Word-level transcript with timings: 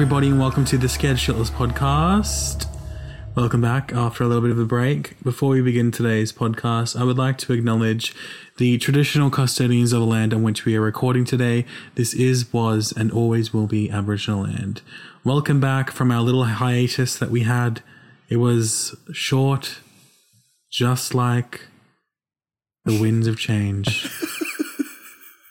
Everybody, 0.00 0.28
and 0.28 0.40
welcome 0.40 0.64
to 0.64 0.78
the 0.78 0.88
Scared 0.88 1.18
Shitless 1.18 1.50
podcast. 1.50 2.64
Welcome 3.34 3.60
back 3.60 3.92
after 3.92 4.24
a 4.24 4.28
little 4.28 4.40
bit 4.40 4.50
of 4.50 4.58
a 4.58 4.64
break. 4.64 5.22
Before 5.22 5.50
we 5.50 5.60
begin 5.60 5.90
today's 5.90 6.32
podcast, 6.32 6.98
I 6.98 7.04
would 7.04 7.18
like 7.18 7.36
to 7.36 7.52
acknowledge 7.52 8.14
the 8.56 8.78
traditional 8.78 9.28
custodians 9.28 9.92
of 9.92 10.00
the 10.00 10.06
land 10.06 10.32
on 10.32 10.42
which 10.42 10.64
we 10.64 10.74
are 10.74 10.80
recording 10.80 11.26
today. 11.26 11.66
This 11.96 12.14
is, 12.14 12.50
was, 12.50 12.94
and 12.96 13.12
always 13.12 13.52
will 13.52 13.66
be 13.66 13.90
Aboriginal 13.90 14.44
land. 14.44 14.80
Welcome 15.22 15.60
back 15.60 15.90
from 15.90 16.10
our 16.10 16.22
little 16.22 16.44
hiatus 16.44 17.18
that 17.18 17.28
we 17.30 17.42
had. 17.42 17.82
It 18.30 18.38
was 18.38 18.96
short, 19.12 19.80
just 20.72 21.14
like 21.14 21.66
the 22.86 22.98
winds 22.98 23.26
of 23.26 23.38
change. 23.38 24.08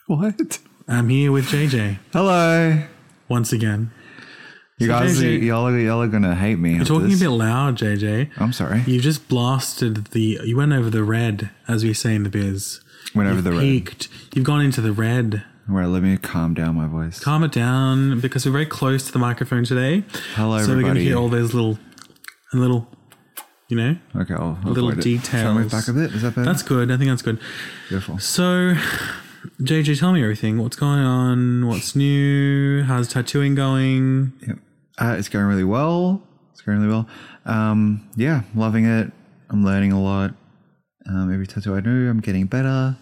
What? 0.08 0.58
I'm 0.88 1.08
here 1.08 1.30
with 1.30 1.46
JJ 1.46 2.00
Hello. 2.12 2.82
once 3.28 3.52
again. 3.52 3.92
You 4.80 4.88
guys, 4.88 5.20
are, 5.20 5.24
JJ 5.26 5.42
y'all, 5.42 5.66
are, 5.66 5.78
y'all 5.78 6.00
are 6.00 6.08
gonna 6.08 6.34
hate 6.34 6.58
me. 6.58 6.76
You're 6.76 6.86
talking 6.86 7.10
this. 7.10 7.20
a 7.20 7.24
bit 7.24 7.30
loud, 7.30 7.76
JJ. 7.76 8.30
I'm 8.38 8.54
sorry. 8.54 8.82
You 8.86 8.98
just 8.98 9.28
blasted 9.28 10.06
the. 10.06 10.40
You 10.42 10.56
went 10.56 10.72
over 10.72 10.88
the 10.88 11.04
red, 11.04 11.50
as 11.68 11.84
we 11.84 11.92
say 11.92 12.14
in 12.14 12.22
the 12.22 12.30
biz. 12.30 12.80
Went 13.14 13.28
over 13.28 13.42
the 13.42 13.52
red. 13.52 14.06
You've 14.34 14.46
gone 14.46 14.62
into 14.62 14.80
the 14.80 14.92
red. 14.92 15.44
Where 15.66 15.86
let 15.86 16.02
me 16.02 16.16
calm 16.16 16.54
down 16.54 16.76
my 16.76 16.86
voice. 16.86 17.20
Calm 17.20 17.44
it 17.44 17.52
down 17.52 18.20
because 18.20 18.46
we're 18.46 18.52
very 18.52 18.64
close 18.64 19.04
to 19.04 19.12
the 19.12 19.18
microphone 19.18 19.64
today. 19.64 20.02
Hello, 20.34 20.64
so 20.64 20.74
we're 20.74 20.80
going 20.82 20.94
to 20.94 21.02
hear 21.02 21.18
all 21.18 21.28
those 21.28 21.52
little, 21.52 21.78
little, 22.54 22.88
you 23.68 23.76
know, 23.76 23.96
Okay, 24.16 24.34
I'll, 24.34 24.58
I'll 24.64 24.72
little 24.72 24.90
avoid 24.90 25.06
it. 25.06 25.24
Shall 25.26 25.68
back 25.68 25.88
a 25.88 25.92
bit? 25.92 26.12
Is 26.12 26.22
that 26.22 26.34
better? 26.34 26.44
that's 26.44 26.62
good. 26.62 26.90
I 26.90 26.96
think 26.96 27.10
that's 27.10 27.22
good. 27.22 27.38
beautiful. 27.88 28.18
So, 28.18 28.74
JJ, 29.60 30.00
tell 30.00 30.12
me 30.12 30.22
everything. 30.22 30.58
What's 30.58 30.76
going 30.76 31.00
on? 31.00 31.68
What's 31.68 31.94
new? 31.94 32.82
How's 32.82 33.06
tattooing 33.08 33.54
going? 33.54 34.32
Yep. 34.46 34.58
Uh, 35.00 35.16
it's 35.18 35.28
going 35.28 35.46
really 35.46 35.64
well. 35.64 36.22
It's 36.52 36.60
going 36.60 36.78
really 36.78 36.92
well. 36.92 37.08
Um, 37.46 38.08
yeah, 38.16 38.42
loving 38.54 38.84
it. 38.84 39.10
I'm 39.48 39.64
learning 39.64 39.92
a 39.92 40.00
lot. 40.00 40.34
Um, 41.08 41.32
every 41.32 41.46
tattoo 41.46 41.74
I 41.74 41.80
do, 41.80 42.08
I'm 42.08 42.20
getting 42.20 42.46
better. 42.46 42.96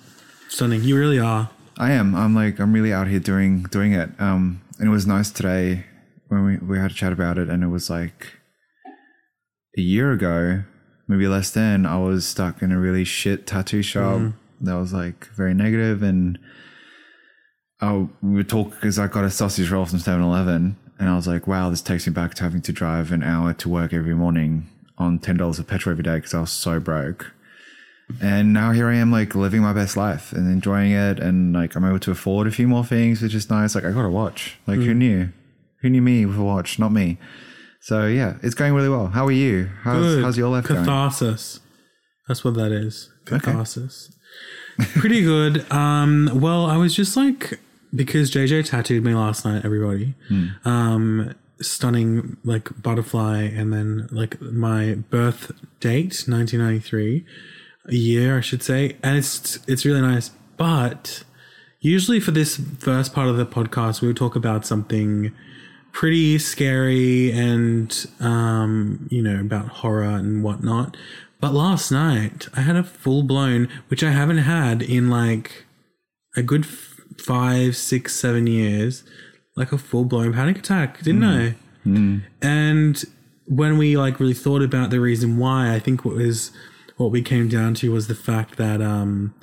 Stunning. 0.48 0.82
You 0.82 0.96
really 0.96 1.18
are. 1.18 1.50
I 1.76 1.92
am. 1.92 2.14
I'm 2.14 2.34
like 2.34 2.58
I'm 2.58 2.72
really 2.72 2.92
out 2.92 3.08
here 3.08 3.20
doing 3.20 3.64
doing 3.64 3.92
it. 3.92 4.10
Um, 4.18 4.62
and 4.78 4.88
it 4.88 4.90
was 4.90 5.06
nice 5.06 5.30
today 5.30 5.84
when 6.28 6.44
we 6.44 6.56
we 6.58 6.78
had 6.78 6.90
a 6.90 6.94
chat 6.94 7.12
about 7.12 7.38
it, 7.38 7.48
and 7.48 7.62
it 7.62 7.68
was 7.68 7.90
like 7.90 8.38
a 9.76 9.80
year 9.80 10.12
ago, 10.12 10.62
maybe 11.06 11.28
less 11.28 11.50
than. 11.50 11.84
I 11.86 11.98
was 11.98 12.26
stuck 12.26 12.62
in 12.62 12.72
a 12.72 12.78
really 12.78 13.04
shit 13.04 13.46
tattoo 13.46 13.82
shop 13.82 14.20
that 14.60 14.74
was 14.74 14.92
like 14.92 15.26
very 15.36 15.54
negative, 15.54 16.02
and 16.02 16.38
I 17.80 18.08
we 18.22 18.34
would 18.34 18.48
talk 18.48 18.70
because 18.70 18.98
I 18.98 19.06
got 19.06 19.24
a 19.24 19.30
sausage 19.30 19.70
roll 19.70 19.86
from 19.86 19.98
7-Eleven, 19.98 20.76
and 20.98 21.08
I 21.08 21.16
was 21.16 21.26
like, 21.26 21.46
wow, 21.46 21.70
this 21.70 21.82
takes 21.82 22.06
me 22.06 22.12
back 22.12 22.34
to 22.34 22.42
having 22.42 22.62
to 22.62 22.72
drive 22.72 23.12
an 23.12 23.22
hour 23.22 23.54
to 23.54 23.68
work 23.68 23.92
every 23.92 24.14
morning 24.14 24.68
on 24.96 25.18
ten 25.18 25.36
dollars 25.36 25.58
of 25.58 25.66
petrol 25.66 25.92
every 25.92 26.04
day 26.04 26.16
because 26.16 26.34
I 26.34 26.40
was 26.40 26.50
so 26.50 26.80
broke. 26.80 27.32
And 28.22 28.54
now 28.54 28.72
here 28.72 28.88
I 28.88 28.94
am, 28.96 29.12
like 29.12 29.34
living 29.34 29.60
my 29.60 29.74
best 29.74 29.96
life 29.96 30.32
and 30.32 30.50
enjoying 30.50 30.92
it, 30.92 31.20
and 31.20 31.52
like 31.52 31.74
I'm 31.76 31.84
able 31.84 31.98
to 32.00 32.10
afford 32.10 32.46
a 32.46 32.50
few 32.50 32.66
more 32.66 32.84
things, 32.84 33.20
which 33.20 33.34
is 33.34 33.50
nice. 33.50 33.74
Like 33.74 33.84
I 33.84 33.92
got 33.92 34.06
a 34.06 34.10
watch. 34.10 34.56
Like 34.66 34.78
who 34.78 34.94
knew? 34.94 35.28
Who 35.82 35.90
knew 35.90 36.02
me 36.02 36.24
with 36.24 36.38
a 36.38 36.42
watch? 36.42 36.78
Not 36.78 36.90
me. 36.90 37.18
So 37.80 38.06
yeah, 38.06 38.38
it's 38.42 38.54
going 38.54 38.72
really 38.72 38.88
well. 38.88 39.08
How 39.08 39.26
are 39.26 39.32
you? 39.32 39.70
How's 39.82 40.02
Good. 40.02 40.24
how's 40.24 40.38
your 40.38 40.48
life 40.48 40.66
going? 40.66 40.80
Catharsis. 40.80 41.60
That's 42.26 42.44
what 42.44 42.54
that 42.54 42.72
is. 42.72 43.10
Catharsis. 43.26 44.10
Pretty 44.78 45.22
good. 45.22 45.70
Um, 45.72 46.30
well, 46.34 46.66
I 46.66 46.76
was 46.76 46.94
just 46.94 47.16
like 47.16 47.60
because 47.94 48.30
JJ 48.30 48.68
tattooed 48.68 49.04
me 49.04 49.14
last 49.14 49.44
night, 49.44 49.64
everybody. 49.64 50.14
Hmm. 50.28 50.46
Um, 50.64 51.34
stunning 51.60 52.36
like 52.44 52.70
butterfly 52.80 53.42
and 53.42 53.72
then 53.72 54.08
like 54.10 54.40
my 54.40 54.94
birth 55.10 55.52
date, 55.80 56.24
1993, 56.26 57.24
a 57.86 57.94
year 57.94 58.38
I 58.38 58.40
should 58.40 58.62
say. 58.62 58.96
And 59.02 59.16
it's 59.16 59.58
it's 59.66 59.84
really 59.84 60.00
nice. 60.00 60.30
But 60.56 61.24
usually 61.80 62.20
for 62.20 62.30
this 62.30 62.60
first 62.78 63.12
part 63.12 63.28
of 63.28 63.36
the 63.36 63.46
podcast, 63.46 64.00
we 64.00 64.08
would 64.08 64.16
talk 64.16 64.36
about 64.36 64.66
something 64.66 65.32
pretty 65.92 66.38
scary 66.38 67.32
and 67.32 68.06
um, 68.20 69.08
you 69.10 69.22
know 69.22 69.40
about 69.40 69.68
horror 69.68 70.02
and 70.04 70.42
whatnot. 70.42 70.96
But 71.40 71.54
last 71.54 71.90
night 71.90 72.48
I 72.54 72.62
had 72.62 72.76
a 72.76 72.84
full 72.84 73.22
blown, 73.22 73.68
which 73.88 74.02
I 74.02 74.10
haven't 74.10 74.38
had 74.38 74.82
in 74.82 75.08
like 75.08 75.66
a 76.36 76.42
good 76.42 76.64
f- 76.64 76.97
five, 77.20 77.76
six, 77.76 78.14
seven 78.14 78.46
years, 78.46 79.04
like 79.56 79.72
a 79.72 79.78
full 79.78 80.04
blown 80.04 80.32
panic 80.32 80.58
attack, 80.58 81.02
didn't 81.02 81.24
I? 81.24 81.56
And 82.42 83.02
when 83.46 83.78
we 83.78 83.96
like 83.96 84.20
really 84.20 84.34
thought 84.34 84.62
about 84.62 84.90
the 84.90 85.00
reason 85.00 85.38
why, 85.38 85.74
I 85.74 85.78
think 85.78 86.04
what 86.04 86.14
was 86.16 86.50
what 86.96 87.10
we 87.10 87.22
came 87.22 87.48
down 87.48 87.74
to 87.74 87.92
was 87.92 88.08
the 88.08 88.14
fact 88.14 88.56
that 88.56 88.82
um, 88.82 89.34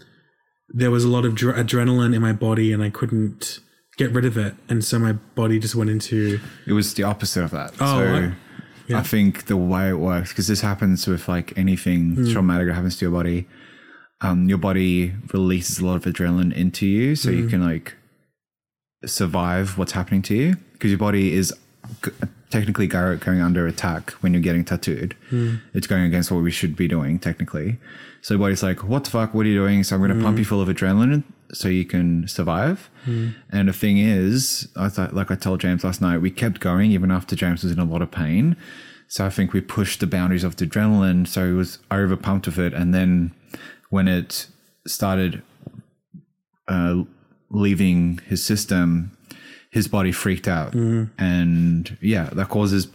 there 0.70 0.92
was 0.92 1.04
a 1.04 1.08
lot 1.08 1.26
of 1.26 1.36
dr- 1.36 1.56
adrenaline 1.56 2.14
in 2.16 2.22
my 2.22 2.34
body 2.34 2.72
and 2.74 2.84
I 2.84 2.90
couldn't 2.90 3.60
get 3.98 4.12
rid 4.12 4.26
of 4.26 4.38
it, 4.38 4.56
and 4.68 4.84
so 4.84 5.00
my 5.00 5.14
body 5.14 5.58
just 5.58 5.74
went 5.74 5.90
into 5.90 6.40
It 6.68 6.74
was 6.74 6.94
the 6.96 7.04
opposite 7.04 7.44
of 7.46 7.52
that. 7.52 7.72
Oh, 7.80 8.00
so 8.00 8.06
I- 8.14 8.34
yeah. 8.88 9.00
I 9.00 9.02
think 9.04 9.46
the 9.46 9.56
way 9.58 9.90
it 9.90 9.98
works, 10.00 10.30
because 10.30 10.48
this 10.48 10.62
happens 10.62 11.08
with 11.08 11.28
like 11.28 11.58
anything 11.58 12.16
Hmm. 12.16 12.32
traumatic 12.32 12.68
that 12.68 12.74
happens 12.76 12.98
to 12.98 13.06
your 13.06 13.12
body, 13.12 13.48
um, 14.22 14.48
your 14.50 14.58
body 14.58 15.14
releases 15.34 15.80
a 15.80 15.86
lot 15.86 15.96
of 15.96 16.04
adrenaline 16.06 16.54
into 16.54 16.86
you, 16.86 17.16
so 17.16 17.32
Hmm. 17.32 17.38
you 17.38 17.48
can 17.48 17.62
like 17.64 17.96
survive 19.06 19.78
what's 19.78 19.92
happening 19.92 20.22
to 20.24 20.36
you, 20.36 20.56
because 20.74 20.90
your 20.92 20.98
body 20.98 21.34
is 21.34 21.54
g- 22.04 22.12
technically 22.50 22.88
go- 22.88 23.18
going 23.18 23.42
under 23.42 23.68
attack 23.68 24.12
when 24.22 24.34
you're 24.34 24.42
getting 24.42 24.64
tattooed. 24.66 25.16
Hmm. 25.30 25.56
It's 25.74 25.88
going 25.88 26.04
against 26.04 26.32
what 26.32 26.42
we 26.44 26.52
should 26.52 26.76
be 26.76 26.88
doing 26.88 27.20
technically. 27.20 27.78
So 28.22 28.34
your 28.34 28.40
body's 28.40 28.64
like, 28.64 28.84
"What 28.84 29.04
the 29.04 29.12
fuck? 29.12 29.34
What 29.34 29.46
are 29.46 29.50
you 29.50 29.60
doing?" 29.60 29.84
So 29.84 29.96
I'm 29.96 30.02
going 30.02 30.18
to 30.18 30.24
pump 30.24 30.40
you 30.40 30.46
full 30.46 30.62
of 30.62 30.68
adrenaline 30.70 31.24
so 31.54 31.68
you 31.68 31.86
can 31.86 32.28
survive. 32.28 32.90
And 33.52 33.70
the 33.70 33.74
thing 33.74 34.00
is, 34.00 34.68
I 34.76 34.90
thought, 34.90 35.14
like 35.14 35.30
I 35.30 35.36
told 35.36 35.60
James 35.62 35.84
last 35.84 36.02
night, 36.02 36.18
we 36.20 36.32
kept 36.32 36.60
going 36.60 36.92
even 36.92 37.12
after 37.12 37.36
James 37.36 37.62
was 37.64 37.72
in 37.72 37.78
a 37.80 37.86
lot 37.86 38.02
of 38.02 38.10
pain. 38.10 38.56
So 39.08 39.24
I 39.24 39.30
think 39.30 39.54
we 39.54 39.62
pushed 39.62 40.00
the 40.00 40.08
boundaries 40.08 40.44
of 40.44 40.56
the 40.56 40.66
adrenaline. 40.66 41.28
So 41.28 41.46
he 41.46 41.54
was 41.54 41.78
over 41.92 42.16
pumped 42.16 42.48
with 42.48 42.58
it. 42.58 42.74
And 42.74 42.92
then 42.96 43.32
when 43.90 44.08
it 44.08 44.48
started 44.88 45.42
uh, 46.68 47.04
leaving 47.50 48.20
his 48.26 48.44
system, 48.46 49.16
his 49.72 49.88
body 49.88 50.12
freaked 50.12 50.48
out. 50.48 50.74
And 50.74 51.98
yeah, 52.02 52.30
that 52.34 52.50
causes, 52.50 52.88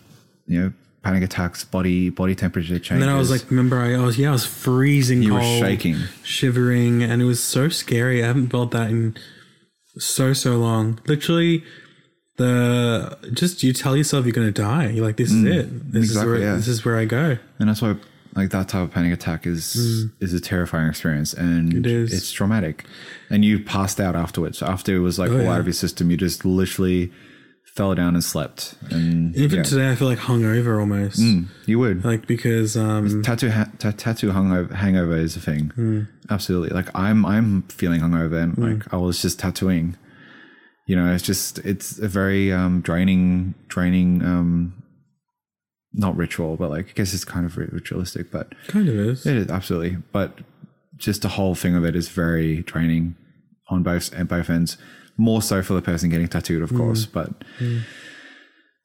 you 0.47 0.61
know, 0.61 0.73
panic 1.03 1.23
attacks, 1.23 1.65
body 1.65 2.11
body 2.11 2.35
temperature 2.35 2.79
changes. 2.79 2.91
And 2.91 3.03
then 3.03 3.09
I 3.09 3.19
was 3.19 3.31
like, 3.31 3.49
remember, 3.51 3.79
I, 3.79 3.95
I 3.95 3.99
was 4.05 4.19
yeah, 4.19 4.29
I 4.29 4.33
was 4.33 4.45
freezing 4.47 5.23
You 5.23 5.35
were 5.35 5.41
cold, 5.41 5.61
shaking. 5.63 5.97
shivering, 6.23 7.03
and 7.03 7.23
it 7.23 7.25
was 7.25 7.43
so 7.43 7.69
scary. 7.69 8.23
I 8.23 8.27
haven't 8.27 8.49
felt 8.49 8.71
that 8.73 8.91
in 8.91 9.17
so 9.99 10.33
so 10.33 10.57
long. 10.59 11.01
Literally, 11.07 11.65
the 12.37 13.19
just 13.33 13.63
you 13.63 13.73
tell 13.73 13.97
yourself 13.97 14.25
you're 14.25 14.33
gonna 14.33 14.51
die. 14.51 14.89
You're 14.89 15.05
like, 15.07 15.17
this 15.17 15.31
is 15.31 15.45
it. 15.45 15.93
This 15.93 16.03
Mm, 16.03 16.05
exactly, 16.05 16.33
is 16.35 16.41
where 16.41 16.49
yeah. 16.51 16.57
this 16.57 16.69
is 16.69 16.85
where 16.85 16.97
I 16.99 17.05
go. 17.05 17.39
and 17.59 17.69
that's 17.69 17.83
why 17.83 17.97
like 18.37 18.51
that 18.51 18.69
type 18.69 18.83
of 18.83 18.91
panic 18.93 19.13
attack 19.13 19.47
is 19.47 19.77
is 20.21 20.33
a 20.35 20.41
terrifying 20.41 20.89
experience 20.89 21.33
and 21.35 21.73
Mm. 21.73 21.79
It 21.81 21.87
is. 21.87 22.13
it's 22.13 22.31
traumatic 22.33 22.85
and 23.29 23.45
you 23.45 23.59
passed 23.61 24.01
out 24.01 24.15
afterwards 24.17 24.63
after 24.63 24.95
it 24.95 25.01
was 25.01 25.19
like 25.19 25.31
all 25.31 25.39
Oh, 25.39 25.43
yeah. 25.43 25.53
out 25.53 25.61
of 25.61 25.67
your 25.67 25.73
system 25.73 26.11
you 26.11 26.17
just 26.17 26.45
literally 26.45 27.13
fell 27.65 27.95
down 27.95 28.15
and 28.15 28.25
slept 28.25 28.75
and 28.91 29.35
Even 29.37 29.59
yeah. 29.59 29.63
today, 29.63 29.91
I 29.91 29.95
feel 29.95 30.09
like 30.09 30.19
hungover 30.19 30.81
almost, 30.81 31.21
Mm, 31.21 31.47
you 31.67 31.79
would 31.79 32.05
like 32.05 32.27
because 32.27 32.77
um, 32.77 33.23
tattoo 33.23 33.51
ha- 33.51 33.71
ta- 33.79 33.93
tattoo 33.97 34.31
hungover 34.33 34.73
hangover 34.73 35.17
is 35.17 35.37
a 35.37 35.41
thing 35.41 35.71
Hmm. 35.77 36.03
absolutely 36.29 36.71
like 36.71 36.89
i'm 36.95 37.25
i'm 37.25 37.63
feeling 37.63 38.01
hungover 38.01 38.43
and 38.43 38.59
like 38.59 38.93
i 38.93 38.97
was 38.97 39.23
just 39.23 39.39
tattooing 39.39 39.97
you 40.87 40.97
know 40.97 41.13
it's 41.15 41.23
just 41.25 41.59
it's 41.61 41.99
a 41.99 42.09
very 42.09 42.53
um 42.53 42.81
draining 42.81 43.55
draining 43.69 44.23
um 44.25 44.75
not 45.93 46.17
ritual 46.17 46.57
but 46.57 46.71
like 46.71 46.89
i 46.89 46.93
guess 46.93 47.13
it's 47.13 47.25
kind 47.25 47.45
of 47.45 47.57
ritualistic 47.57 48.31
but 48.31 48.55
kind 48.69 48.89
of 48.89 48.95
is. 48.95 49.27
it 49.27 49.37
is 49.37 49.49
absolutely, 49.49 49.97
but 50.13 50.39
just 51.01 51.23
the 51.23 51.29
whole 51.29 51.55
thing 51.55 51.75
of 51.75 51.85
it 51.85 51.97
is 51.97 52.09
very 52.09 52.63
draining 52.63 53.17
on 53.69 53.83
both 53.83 54.13
and 54.13 54.29
both 54.29 54.49
ends. 54.51 54.77
More 55.17 55.43
so 55.43 55.63
for 55.63 55.75
the 55.75 55.83
person 55.83 56.09
getting 56.09 56.29
tattooed, 56.29 56.63
of 56.63 56.75
course. 56.75 57.05
But 57.07 57.31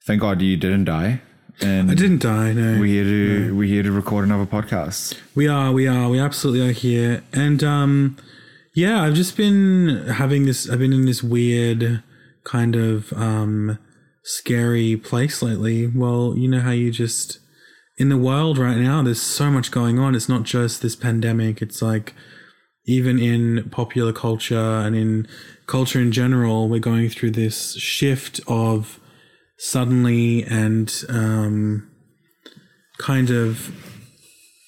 thank 0.05 0.21
God 0.21 0.41
you 0.41 0.57
didn't 0.57 0.85
die, 0.85 1.21
and 1.61 1.89
I 1.91 1.93
didn't 1.93 2.21
die. 2.21 2.53
No, 2.53 2.79
we're 2.79 2.85
here 2.85 3.03
to 3.03 3.55
we're 3.55 3.67
here 3.67 3.83
to 3.83 3.91
record 3.91 4.25
another 4.25 4.45
podcast. 4.45 5.17
We 5.33 5.47
are, 5.47 5.71
we 5.71 5.87
are, 5.87 6.09
we 6.09 6.19
absolutely 6.19 6.67
are 6.67 6.71
here. 6.71 7.23
And 7.31 7.63
um 7.63 8.17
yeah, 8.73 9.03
I've 9.03 9.13
just 9.13 9.37
been 9.37 10.07
having 10.07 10.45
this 10.45 10.69
I've 10.69 10.79
been 10.79 10.93
in 10.93 11.05
this 11.05 11.23
weird 11.23 12.03
kind 12.43 12.75
of 12.75 13.13
um 13.13 13.77
scary 14.25 14.97
place 14.97 15.41
lately. 15.41 15.87
Well, 15.87 16.33
you 16.35 16.49
know 16.49 16.59
how 16.59 16.71
you 16.71 16.91
just 16.91 17.39
in 17.97 18.09
the 18.09 18.17
world 18.17 18.57
right 18.57 18.75
now 18.75 19.01
there's 19.01 19.21
so 19.21 19.49
much 19.49 19.71
going 19.71 19.99
on. 19.99 20.15
It's 20.15 20.27
not 20.27 20.43
just 20.43 20.81
this 20.81 20.95
pandemic. 20.95 21.61
It's 21.61 21.81
like 21.81 22.13
even 22.85 23.19
in 23.19 23.69
popular 23.69 24.11
culture 24.11 24.55
and 24.55 24.95
in 24.95 25.27
culture 25.67 25.99
in 25.99 26.11
general, 26.11 26.67
we're 26.67 26.79
going 26.79 27.09
through 27.09 27.31
this 27.31 27.75
shift 27.75 28.41
of 28.47 28.99
suddenly 29.57 30.43
and 30.43 31.03
um, 31.07 31.89
kind 32.97 33.29
of 33.29 33.73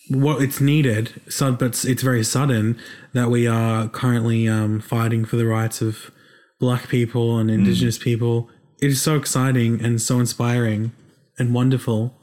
what 0.09 0.41
it's 0.41 0.61
needed, 0.61 1.21
but 1.39 1.61
it's, 1.61 1.83
it's 1.83 2.01
very 2.01 2.23
sudden 2.23 2.79
that 3.13 3.29
we 3.29 3.45
are 3.45 3.89
currently 3.89 4.47
um, 4.47 4.79
fighting 4.79 5.25
for 5.25 5.35
the 5.35 5.45
rights 5.45 5.81
of 5.81 6.11
black 6.59 6.87
people 6.87 7.37
and 7.37 7.51
indigenous 7.51 7.97
people. 7.97 8.49
It 8.81 8.87
is 8.91 9.01
so 9.01 9.15
exciting 9.17 9.83
and 9.83 10.01
so 10.01 10.19
inspiring 10.19 10.91
and 11.39 11.53
wonderful. 11.53 12.13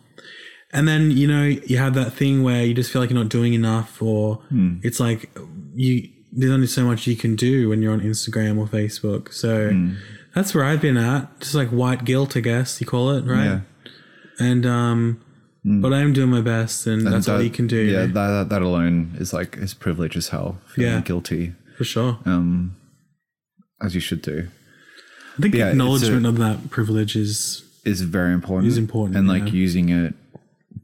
And 0.72 0.88
then, 0.88 1.10
you 1.10 1.26
know, 1.28 1.44
you 1.44 1.78
have 1.78 1.94
that 1.94 2.12
thing 2.12 2.42
where 2.42 2.64
you 2.64 2.74
just 2.74 2.90
feel 2.92 3.00
like 3.00 3.10
you're 3.10 3.18
not 3.22 3.28
doing 3.28 3.54
enough, 3.54 4.02
or 4.02 4.40
it's 4.82 4.98
like 5.00 5.30
you 5.74 6.08
there's 6.32 6.50
only 6.52 6.66
so 6.66 6.84
much 6.84 7.06
you 7.06 7.14
can 7.16 7.36
do 7.36 7.68
when 7.68 7.80
you're 7.80 7.92
on 7.92 8.00
Instagram 8.00 8.58
or 8.58 8.66
Facebook. 8.66 9.32
So 9.32 9.70
that's 10.34 10.52
where 10.54 10.64
I've 10.64 10.80
been 10.80 10.96
at. 10.96 11.40
Just 11.40 11.54
like 11.54 11.68
white 11.68 12.04
guilt, 12.04 12.36
I 12.36 12.40
guess 12.40 12.80
you 12.80 12.86
call 12.88 13.10
it, 13.12 13.24
right? 13.24 13.44
Yeah. 13.44 13.60
And 14.40 14.66
um 14.66 15.20
but 15.66 15.94
I'm 15.94 16.12
doing 16.12 16.28
my 16.28 16.40
best 16.42 16.86
and, 16.86 17.06
that's 17.06 17.26
all 17.28 17.40
you 17.40 17.48
can 17.50 17.66
do. 17.66 17.76
Yeah, 17.78 18.06
that, 18.06 18.12
that 18.12 18.48
that 18.50 18.62
alone 18.62 19.14
is 19.18 19.32
like 19.32 19.56
is 19.56 19.74
privilege 19.74 20.16
as 20.16 20.28
hell. 20.28 20.58
Feeling 20.66 20.90
Yeah. 20.92 21.00
guilty, 21.00 21.54
for 21.78 21.84
sure. 21.84 22.18
um, 22.26 22.76
as 23.80 23.94
you 23.94 24.00
should 24.00 24.22
do, 24.22 24.48
I 25.38 25.42
think 25.42 25.54
yeah, 25.54 25.68
acknowledgement 25.70 26.26
a- 26.26 26.28
of 26.30 26.38
that 26.38 26.70
privilege 26.70 27.16
is 27.16 27.64
is 27.84 28.00
very 28.02 28.32
important. 28.32 28.68
Is 28.68 28.78
important, 28.78 29.16
and 29.16 29.28
like 29.28 29.46
yeah. 29.46 29.52
using 29.66 29.88
it 29.90 30.14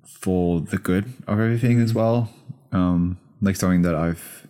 for 0.06 0.60
the 0.60 0.78
good 0.78 1.04
of 1.26 1.38
everything 1.40 1.76
Mm-hmm. 1.76 1.84
as 1.84 1.94
well. 1.94 2.30
Um, 2.72 3.18
like 3.40 3.56
something 3.56 3.82
that 3.82 3.94
I've 3.94 4.46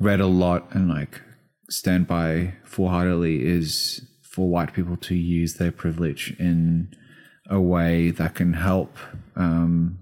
read 0.00 0.20
a 0.20 0.26
lot 0.26 0.68
and 0.74 0.88
like 0.88 1.20
stand 1.68 2.06
by 2.06 2.54
full 2.64 2.88
heartedly 2.88 3.44
is 3.44 4.00
for 4.22 4.48
white 4.48 4.72
people 4.72 4.96
to 4.96 5.14
use 5.14 5.54
their 5.54 5.72
privilege 5.72 6.34
in 6.38 6.94
a 7.50 7.60
way 7.60 8.10
that 8.10 8.34
can 8.34 8.52
help 8.54 8.96
um, 9.36 9.98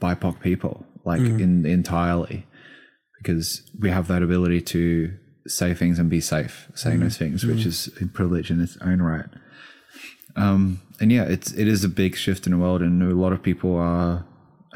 BIPOC 0.00 0.40
people, 0.40 0.86
like 1.04 1.20
Mm. 1.20 1.40
in 1.40 1.66
entirely, 1.66 2.46
because 3.18 3.62
we 3.78 3.90
have 3.90 4.06
that 4.08 4.22
ability 4.22 4.60
to 4.62 5.12
say 5.50 5.74
things 5.74 5.98
and 5.98 6.08
be 6.08 6.20
safe 6.20 6.68
saying 6.74 6.98
Mm. 6.98 7.02
those 7.02 7.16
things, 7.18 7.44
which 7.44 7.66
is 7.66 7.88
a 8.00 8.06
privilege 8.06 8.50
in 8.50 8.60
its 8.60 8.76
own 8.80 9.02
right. 9.02 9.26
Um, 10.36 10.80
and 11.00 11.10
yeah, 11.10 11.24
it's 11.24 11.52
it 11.52 11.66
is 11.66 11.82
a 11.84 11.88
big 11.88 12.16
shift 12.16 12.46
in 12.46 12.52
the 12.52 12.58
world, 12.58 12.82
and 12.82 13.02
a 13.02 13.14
lot 13.14 13.32
of 13.32 13.42
people 13.42 13.76
are 13.76 14.24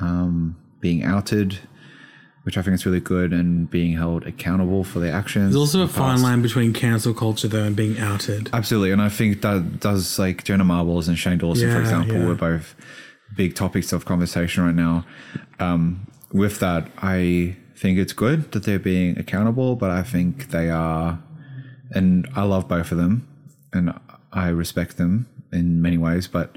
um, 0.00 0.56
being 0.80 1.04
outed, 1.04 1.58
which 2.42 2.58
I 2.58 2.62
think 2.62 2.74
is 2.74 2.84
really 2.86 3.00
good, 3.00 3.32
and 3.32 3.70
being 3.70 3.92
held 3.96 4.26
accountable 4.26 4.84
for 4.84 4.98
their 5.00 5.12
actions. 5.14 5.52
there's 5.52 5.56
also 5.60 5.80
a 5.80 5.82
in 5.82 5.88
fine 5.88 6.10
past. 6.14 6.22
line 6.24 6.42
between 6.42 6.72
cancel 6.72 7.14
culture 7.14 7.46
though 7.48 7.62
and 7.64 7.76
being 7.76 7.98
outed. 7.98 8.50
Absolutely, 8.52 8.90
and 8.90 9.00
I 9.00 9.08
think 9.08 9.42
that 9.42 9.80
does 9.80 10.18
like 10.18 10.44
Jenna 10.44 10.64
Marbles 10.64 11.08
and 11.08 11.16
Shane 11.18 11.38
Dawson, 11.38 11.70
for 11.70 11.80
example, 11.80 12.16
yeah. 12.16 12.26
were 12.26 12.34
both 12.34 12.74
big 13.36 13.54
topics 13.54 13.92
of 13.92 14.04
conversation 14.04 14.64
right 14.64 14.74
now. 14.74 15.04
Um, 15.60 16.06
with 16.32 16.58
that, 16.60 16.88
I 16.98 17.56
think 17.84 17.98
it's 17.98 18.14
good 18.14 18.50
that 18.52 18.64
they're 18.64 18.78
being 18.78 19.18
accountable, 19.18 19.76
but 19.76 19.90
I 19.90 20.02
think 20.02 20.48
they 20.52 20.70
are, 20.70 21.22
and 21.90 22.26
I 22.34 22.44
love 22.44 22.66
both 22.66 22.90
of 22.90 22.96
them, 22.96 23.28
and 23.74 23.92
I 24.32 24.48
respect 24.48 24.96
them 24.96 25.28
in 25.52 25.82
many 25.82 25.98
ways, 25.98 26.26
but 26.26 26.56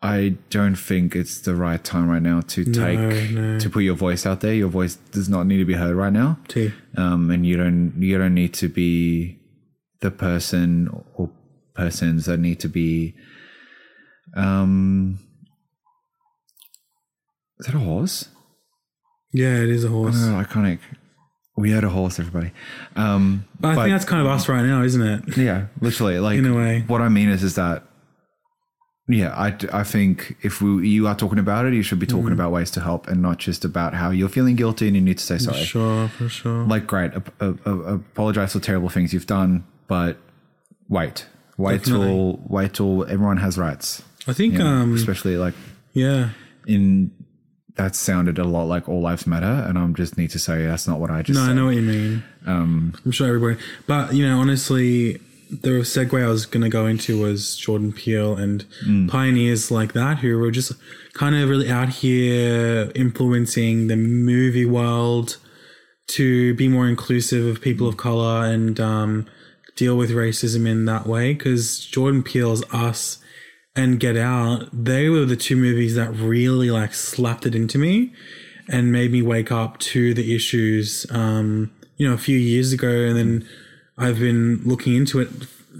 I 0.00 0.36
don't 0.48 0.76
think 0.76 1.16
it's 1.16 1.40
the 1.40 1.56
right 1.56 1.82
time 1.82 2.08
right 2.08 2.22
now 2.22 2.40
to 2.40 2.64
take 2.64 3.32
no. 3.32 3.58
to 3.58 3.68
put 3.68 3.82
your 3.82 3.96
voice 3.96 4.24
out 4.24 4.42
there. 4.42 4.54
Your 4.54 4.68
voice 4.68 4.94
does 5.10 5.28
not 5.28 5.48
need 5.48 5.58
to 5.58 5.64
be 5.64 5.74
heard 5.74 5.96
right 5.96 6.12
now 6.12 6.38
T. 6.46 6.72
um, 6.96 7.28
and 7.32 7.44
you 7.44 7.56
don't 7.56 7.94
you 7.98 8.16
don't 8.16 8.34
need 8.34 8.54
to 8.54 8.68
be 8.68 9.40
the 10.02 10.12
person 10.12 10.88
or 11.14 11.30
persons 11.74 12.26
that 12.26 12.38
need 12.38 12.60
to 12.60 12.68
be 12.68 13.14
um 14.36 15.18
is 17.58 17.66
that 17.66 17.74
a 17.74 17.78
horse 17.78 18.28
Yeah, 19.32 19.56
it 19.62 19.70
is 19.70 19.84
a 19.84 19.88
horse. 19.88 20.16
oh, 20.18 20.42
iconic 20.44 20.78
we 21.54 21.70
had 21.70 21.84
a 21.84 21.88
horse 21.90 22.18
everybody 22.18 22.50
um 22.96 23.44
but 23.60 23.72
I 23.78 23.84
think 23.84 23.94
that's 23.94 24.06
kind 24.06 24.22
of 24.22 24.26
us 24.26 24.48
right 24.48 24.64
now, 24.64 24.82
isn't 24.82 25.02
it? 25.02 25.36
yeah 25.36 25.66
literally 25.82 26.18
like 26.18 26.38
In 26.38 26.46
a 26.46 26.56
way. 26.56 26.84
what 26.86 27.02
i 27.02 27.08
mean 27.10 27.28
is 27.28 27.42
is 27.42 27.56
that 27.56 27.84
yeah 29.08 29.34
I, 29.36 29.54
I 29.80 29.82
think 29.84 30.36
if 30.42 30.62
we, 30.62 30.88
you 30.88 31.06
are 31.08 31.14
talking 31.14 31.38
about 31.38 31.66
it 31.66 31.74
you 31.74 31.82
should 31.82 31.98
be 31.98 32.06
talking 32.06 32.24
Mm-hmm. 32.24 32.32
about 32.40 32.52
ways 32.52 32.70
to 32.72 32.80
help 32.80 33.06
and 33.08 33.20
not 33.20 33.38
just 33.38 33.64
about 33.66 33.92
how 33.94 34.10
you're 34.10 34.28
feeling 34.30 34.56
guilty 34.56 34.86
and 34.86 34.96
you 34.96 35.02
need 35.02 35.18
to 35.18 35.24
say 35.24 35.36
sorry 35.38 35.58
For 35.58 35.64
Sure, 35.66 36.08
for 36.08 36.28
sure. 36.28 36.64
like 36.64 36.86
great 36.86 37.12
ap- 37.14 37.28
ap- 37.42 37.66
ap- 37.66 37.86
apologize 37.86 38.52
for 38.54 38.60
terrible 38.60 38.88
things 38.88 39.12
you've 39.12 39.26
done 39.26 39.64
but 39.88 40.16
wait 40.88 41.26
wait 41.58 41.84
till 41.84 42.40
wait 42.46 42.72
till 42.74 43.04
everyone 43.04 43.36
has 43.36 43.58
rights 43.58 44.02
I 44.26 44.32
think 44.32 44.54
you 44.54 44.60
know, 44.60 44.66
um 44.66 44.94
especially 44.94 45.36
like 45.36 45.54
yeah. 45.92 46.30
in 46.66 47.10
that 47.76 47.94
sounded 47.96 48.38
a 48.38 48.44
lot 48.44 48.64
like 48.64 48.88
all 48.88 49.00
lives 49.00 49.26
matter 49.26 49.64
and 49.66 49.78
i 49.78 49.86
just 49.88 50.18
need 50.18 50.30
to 50.30 50.38
say 50.38 50.66
that's 50.66 50.86
not 50.86 51.00
what 51.00 51.10
i 51.10 51.22
just 51.22 51.38
No, 51.38 51.44
I 51.50 51.52
know 51.54 51.66
what 51.66 51.74
you 51.76 51.82
mean. 51.82 52.22
um 52.46 52.94
I'm 53.04 53.12
sure 53.12 53.28
everybody, 53.28 53.58
but 53.86 54.14
you 54.14 54.26
know, 54.28 54.38
honestly, 54.40 55.20
the 55.50 55.80
segue 55.82 56.22
I 56.22 56.28
was 56.28 56.46
going 56.46 56.62
to 56.62 56.70
go 56.70 56.86
into 56.86 57.20
was 57.20 57.56
Jordan 57.56 57.92
Peele 57.92 58.34
and 58.36 58.64
pioneers 59.10 59.70
like 59.70 59.92
that 59.92 60.18
who 60.18 60.38
were 60.38 60.50
just 60.50 60.72
kind 61.12 61.34
of 61.34 61.48
really 61.48 61.70
out 61.70 61.90
here 61.90 62.90
influencing 62.94 63.88
the 63.88 63.96
movie 63.96 64.64
world 64.64 65.36
to 66.08 66.54
be 66.54 66.68
more 66.68 66.88
inclusive 66.88 67.44
of 67.46 67.60
people 67.60 67.86
of 67.86 67.96
color 67.98 68.46
and 68.46 68.80
um, 68.80 69.26
deal 69.76 69.94
with 69.96 70.10
racism 70.10 70.66
in 70.66 70.86
that 70.86 71.06
way. 71.06 71.34
Because 71.34 71.84
Jordan 71.84 72.22
Peele's 72.22 72.62
Us 72.72 73.18
and 73.74 73.98
Get 73.98 74.16
Out, 74.16 74.68
they 74.72 75.08
were 75.08 75.24
the 75.24 75.36
two 75.36 75.56
movies 75.56 75.94
that 75.94 76.10
really 76.12 76.70
like 76.70 76.94
slapped 76.94 77.46
it 77.46 77.54
into 77.54 77.78
me 77.78 78.12
and 78.68 78.92
made 78.92 79.10
me 79.10 79.22
wake 79.22 79.50
up 79.50 79.78
to 79.78 80.14
the 80.14 80.34
issues 80.34 81.06
um, 81.10 81.72
you 81.96 82.06
know 82.06 82.14
a 82.14 82.18
few 82.18 82.36
years 82.38 82.72
ago. 82.72 82.88
And 82.88 83.16
then 83.16 83.48
I've 83.96 84.18
been 84.18 84.60
looking 84.64 84.94
into 84.94 85.20
it 85.20 85.28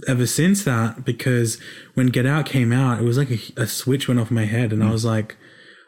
ever 0.09 0.27
since 0.27 0.65
that 0.65 1.05
because 1.05 1.59
when 1.95 2.07
Get 2.07 2.27
Out 2.27 2.47
came 2.47 2.73
out 2.73 2.99
it 2.99 3.05
was 3.05 3.19
like 3.19 3.31
a, 3.31 3.39
a 3.63 3.67
switch 3.67 4.09
went 4.09 4.19
off 4.19 4.31
my 4.31 4.47
head 4.47 4.73
and 4.73 4.83
I 4.83 4.91
was 4.91 5.05
like 5.05 5.37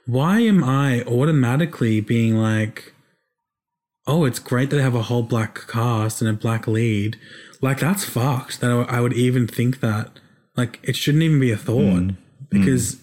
why 0.06 0.40
am 0.40 0.62
I 0.62 1.02
automatically 1.04 2.00
being 2.00 2.36
like 2.36 2.92
oh 4.06 4.24
it's 4.24 4.38
great 4.38 4.70
that 4.70 4.80
I 4.80 4.82
have 4.82 4.94
a 4.94 5.02
whole 5.02 5.22
black 5.22 5.66
cast 5.66 6.20
and 6.20 6.30
a 6.30 6.34
black 6.34 6.66
lead. 6.66 7.18
Like 7.60 7.80
that's 7.80 8.04
fucked 8.04 8.60
that 8.60 8.70
I 8.88 9.00
would 9.00 9.14
even 9.14 9.46
think 9.46 9.80
that 9.80 10.20
like 10.56 10.80
it 10.82 10.96
shouldn't 10.96 11.22
even 11.24 11.40
be 11.40 11.50
a 11.50 11.56
thought 11.56 12.14
because 12.50 12.96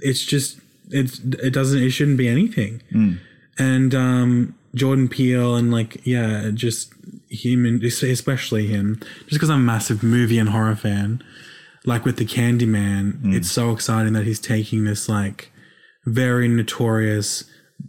it's 0.00 0.24
just 0.24 0.58
it's 0.90 1.18
it 1.20 1.52
doesn't 1.52 1.82
it 1.82 1.90
shouldn't 1.90 2.18
be 2.18 2.28
anything. 2.28 2.82
And 3.58 3.94
um 3.94 4.54
jordan 4.74 5.06
peele 5.08 5.54
and 5.54 5.70
like 5.70 6.00
yeah 6.06 6.50
just 6.54 6.92
him 7.28 7.66
and 7.66 7.82
especially 7.84 8.66
him. 8.68 8.98
Just 9.26 9.32
because 9.32 9.50
i'm 9.50 9.60
a 9.60 9.62
massive 9.62 10.02
movie 10.02 10.38
and 10.38 10.48
horror 10.48 10.74
fan 10.76 11.22
like 11.84 12.04
with 12.04 12.16
the 12.16 12.24
candyman 12.24 13.34
it's 13.34 13.50
so 13.50 13.70
exciting 13.72 14.12
that 14.14 14.24
he's 14.24 14.40
taking 14.40 14.84
this 14.84 15.08
like 15.08 15.50
very 16.06 16.48
notorious 16.48 17.44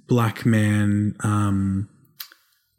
black 0.07 0.45
man 0.45 1.15
um 1.21 1.87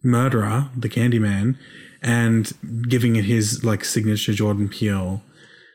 murderer 0.03 0.69
the 0.77 0.89
candyman 0.89 1.57
and 2.03 2.53
giving 2.89 3.17
it 3.17 3.25
his 3.25 3.65
like 3.65 3.85
signature 3.85 4.33
jordan 4.33 4.69
peele 4.69 5.23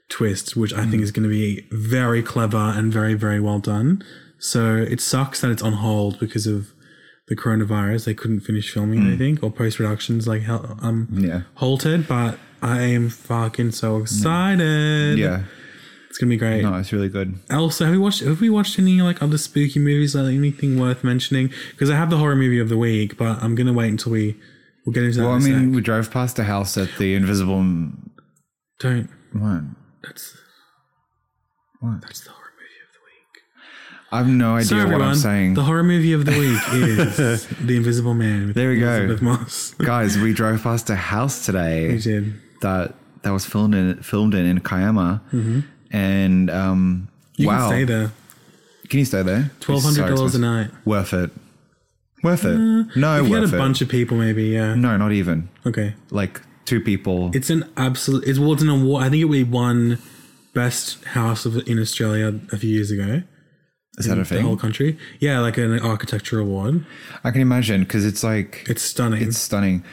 twist, 0.10 0.56
which 0.56 0.74
I 0.74 0.82
think 0.82 0.96
hmm. 0.96 1.04
is 1.04 1.12
going 1.12 1.24
to 1.24 1.30
be 1.30 1.68
very 1.72 2.22
clever 2.22 2.58
and 2.58 2.92
very, 2.92 3.14
very 3.14 3.40
well 3.40 3.60
done. 3.60 4.04
So 4.38 4.76
it 4.76 5.02
sucks 5.02 5.42
that 5.42 5.52
it's 5.52 5.62
on 5.62 5.74
hold 5.74 6.20
because 6.20 6.48
of 6.48 6.72
the 7.28 7.36
coronavirus. 7.36 8.06
They 8.06 8.14
couldn't 8.14 8.42
finish 8.42 8.72
filming, 8.72 9.02
I 9.02 9.12
hmm. 9.12 9.18
think, 9.18 9.44
or 9.44 9.52
post 9.52 9.78
productions 9.78 10.28
like 10.28 10.44
hell, 10.44 10.78
um 10.82 11.08
yeah 11.12 11.42
halted. 11.56 12.08
But 12.08 12.40
I 12.62 12.82
am 12.82 13.10
fucking 13.10 13.72
so 13.72 13.96
hmm. 13.96 14.02
excited. 14.04 15.18
yeah 15.18 15.44
it's 16.10 16.18
gonna 16.18 16.32
be 16.32 16.38
great. 16.38 16.64
no 16.64 16.74
it's 16.76 16.92
really 16.92 17.08
good 17.08 17.38
Also, 17.52 17.86
have 17.86 17.94
we 17.94 18.00
watched? 18.00 18.22
Have 18.22 18.42
we 18.42 18.50
watched 18.50 18.80
any 18.80 19.02
like 19.02 19.22
other 19.22 19.38
spooky 19.38 19.80
movies? 19.80 20.16
Like 20.16 20.34
anything 20.34 20.80
worth 20.80 21.04
mentioning? 21.04 21.52
Because 21.72 21.90
I 21.90 21.96
have 21.96 22.10
the 22.10 22.18
horror 22.18 22.36
movie 22.36 22.60
of 22.60 22.70
the 22.70 22.78
week, 22.78 23.18
but 23.18 23.42
I'm 23.44 23.56
gonna 23.56 23.74
wait 23.74 23.90
until 23.90 24.14
we 24.14 24.36
we'll 24.86 24.94
get 24.94 25.04
into 25.04 25.20
that. 25.20 25.24
well 25.24 25.34
i 25.34 25.38
in 25.38 25.44
a 25.44 25.46
mean 25.46 25.70
sec. 25.70 25.76
we 25.76 25.82
drove 25.82 26.10
past 26.10 26.40
a 26.40 26.44
house 26.44 26.78
at 26.78 26.90
the 26.98 27.14
invisible 27.14 27.64
don't. 28.80 29.10
what 29.34 29.62
That's 30.04 30.38
what 31.80 32.02
that's 32.02 32.22
the 32.22 32.32
horror 32.32 32.52
movie 32.58 32.80
of 32.86 32.92
the 32.94 33.02
week. 33.06 33.44
i 34.12 34.18
have 34.18 34.28
no 34.28 34.56
idea 34.56 34.66
So 34.66 34.88
what 34.92 35.02
i'm 35.02 35.16
saying 35.16 35.54
the 35.54 35.64
horror 35.64 35.84
movie 35.84 36.14
of 36.14 36.26
the 36.26 36.32
week 36.32 36.62
is 36.74 37.48
The 37.48 37.78
Invisible 37.78 38.14
Man. 38.14 38.48
With 38.48 38.56
There 38.56 38.70
we 38.70 38.80
go. 38.80 39.18
Moss. 39.22 39.74
guys 39.78 40.18
we 40.18 40.34
drove 40.34 40.62
past 40.64 40.90
a 40.90 40.96
house 40.96 41.46
today 41.46 41.90
We 41.94 42.00
did. 42.00 42.34
that 42.62 42.96
that 43.24 43.32
was 43.32 43.46
filmed 43.46 43.76
in 43.76 44.02
filmed 44.02 44.34
in 44.34 44.46
in 44.46 44.60
Kiama, 44.62 45.22
and 45.92 46.50
um, 46.50 47.08
Mm-hmm. 47.10 47.42
You 47.42 47.48
wow, 47.48 47.60
can 47.60 47.70
stay 47.70 47.84
there. 47.86 48.12
Can 48.90 49.00
you 49.00 49.06
stay 49.06 49.24
there? 49.24 49.52
Twelve 49.62 49.84
hundred 49.84 50.08
dollars 50.14 50.36
a 50.36 50.40
night. 50.40 50.72
Worth 50.84 51.14
it. 51.14 51.32
Worth 52.22 52.44
it. 52.44 52.58
no, 52.98 53.22
If 53.24 53.30
you 53.30 53.36
had 53.36 53.44
a 53.44 53.56
it. 53.56 53.58
bunch 53.58 53.80
of 53.82 53.88
people, 53.88 54.18
maybe 54.18 54.44
yeah. 54.48 54.74
no, 54.76 54.98
not 54.98 55.14
even 55.14 55.48
Okay. 55.66 55.94
like 56.12 56.42
two 56.70 56.80
people. 56.82 57.32
It's 57.34 57.50
an 57.50 57.64
absolute. 57.76 58.24
It's 58.28 58.40
well, 58.40 58.54
it's 58.54 58.62
an 58.62 58.70
award. 58.70 59.04
I 59.04 59.10
think 59.10 59.22
it 59.34 59.48
won 59.48 59.98
best 60.54 61.04
house 61.06 61.46
of, 61.46 61.56
in 61.68 61.80
Australia 61.80 62.40
a 62.52 62.58
few 62.58 62.70
years 62.70 62.92
ago. 62.92 63.24
Is 63.98 64.06
that 64.06 64.18
a 64.18 64.24
thing? 64.24 64.38
The 64.38 64.44
whole 64.44 64.56
country, 64.58 64.98
yeah, 65.20 65.40
like 65.40 65.58
an 65.58 65.78
architecture 65.80 66.40
award. 66.40 66.86
I 67.24 67.32
can 67.32 67.42
imagine 67.42 67.82
because 67.82 68.06
it's 68.06 68.24
like 68.24 68.66
It's 68.70 68.82
stunning. 68.82 69.22
it's 69.22 69.38
stunning. 69.38 69.84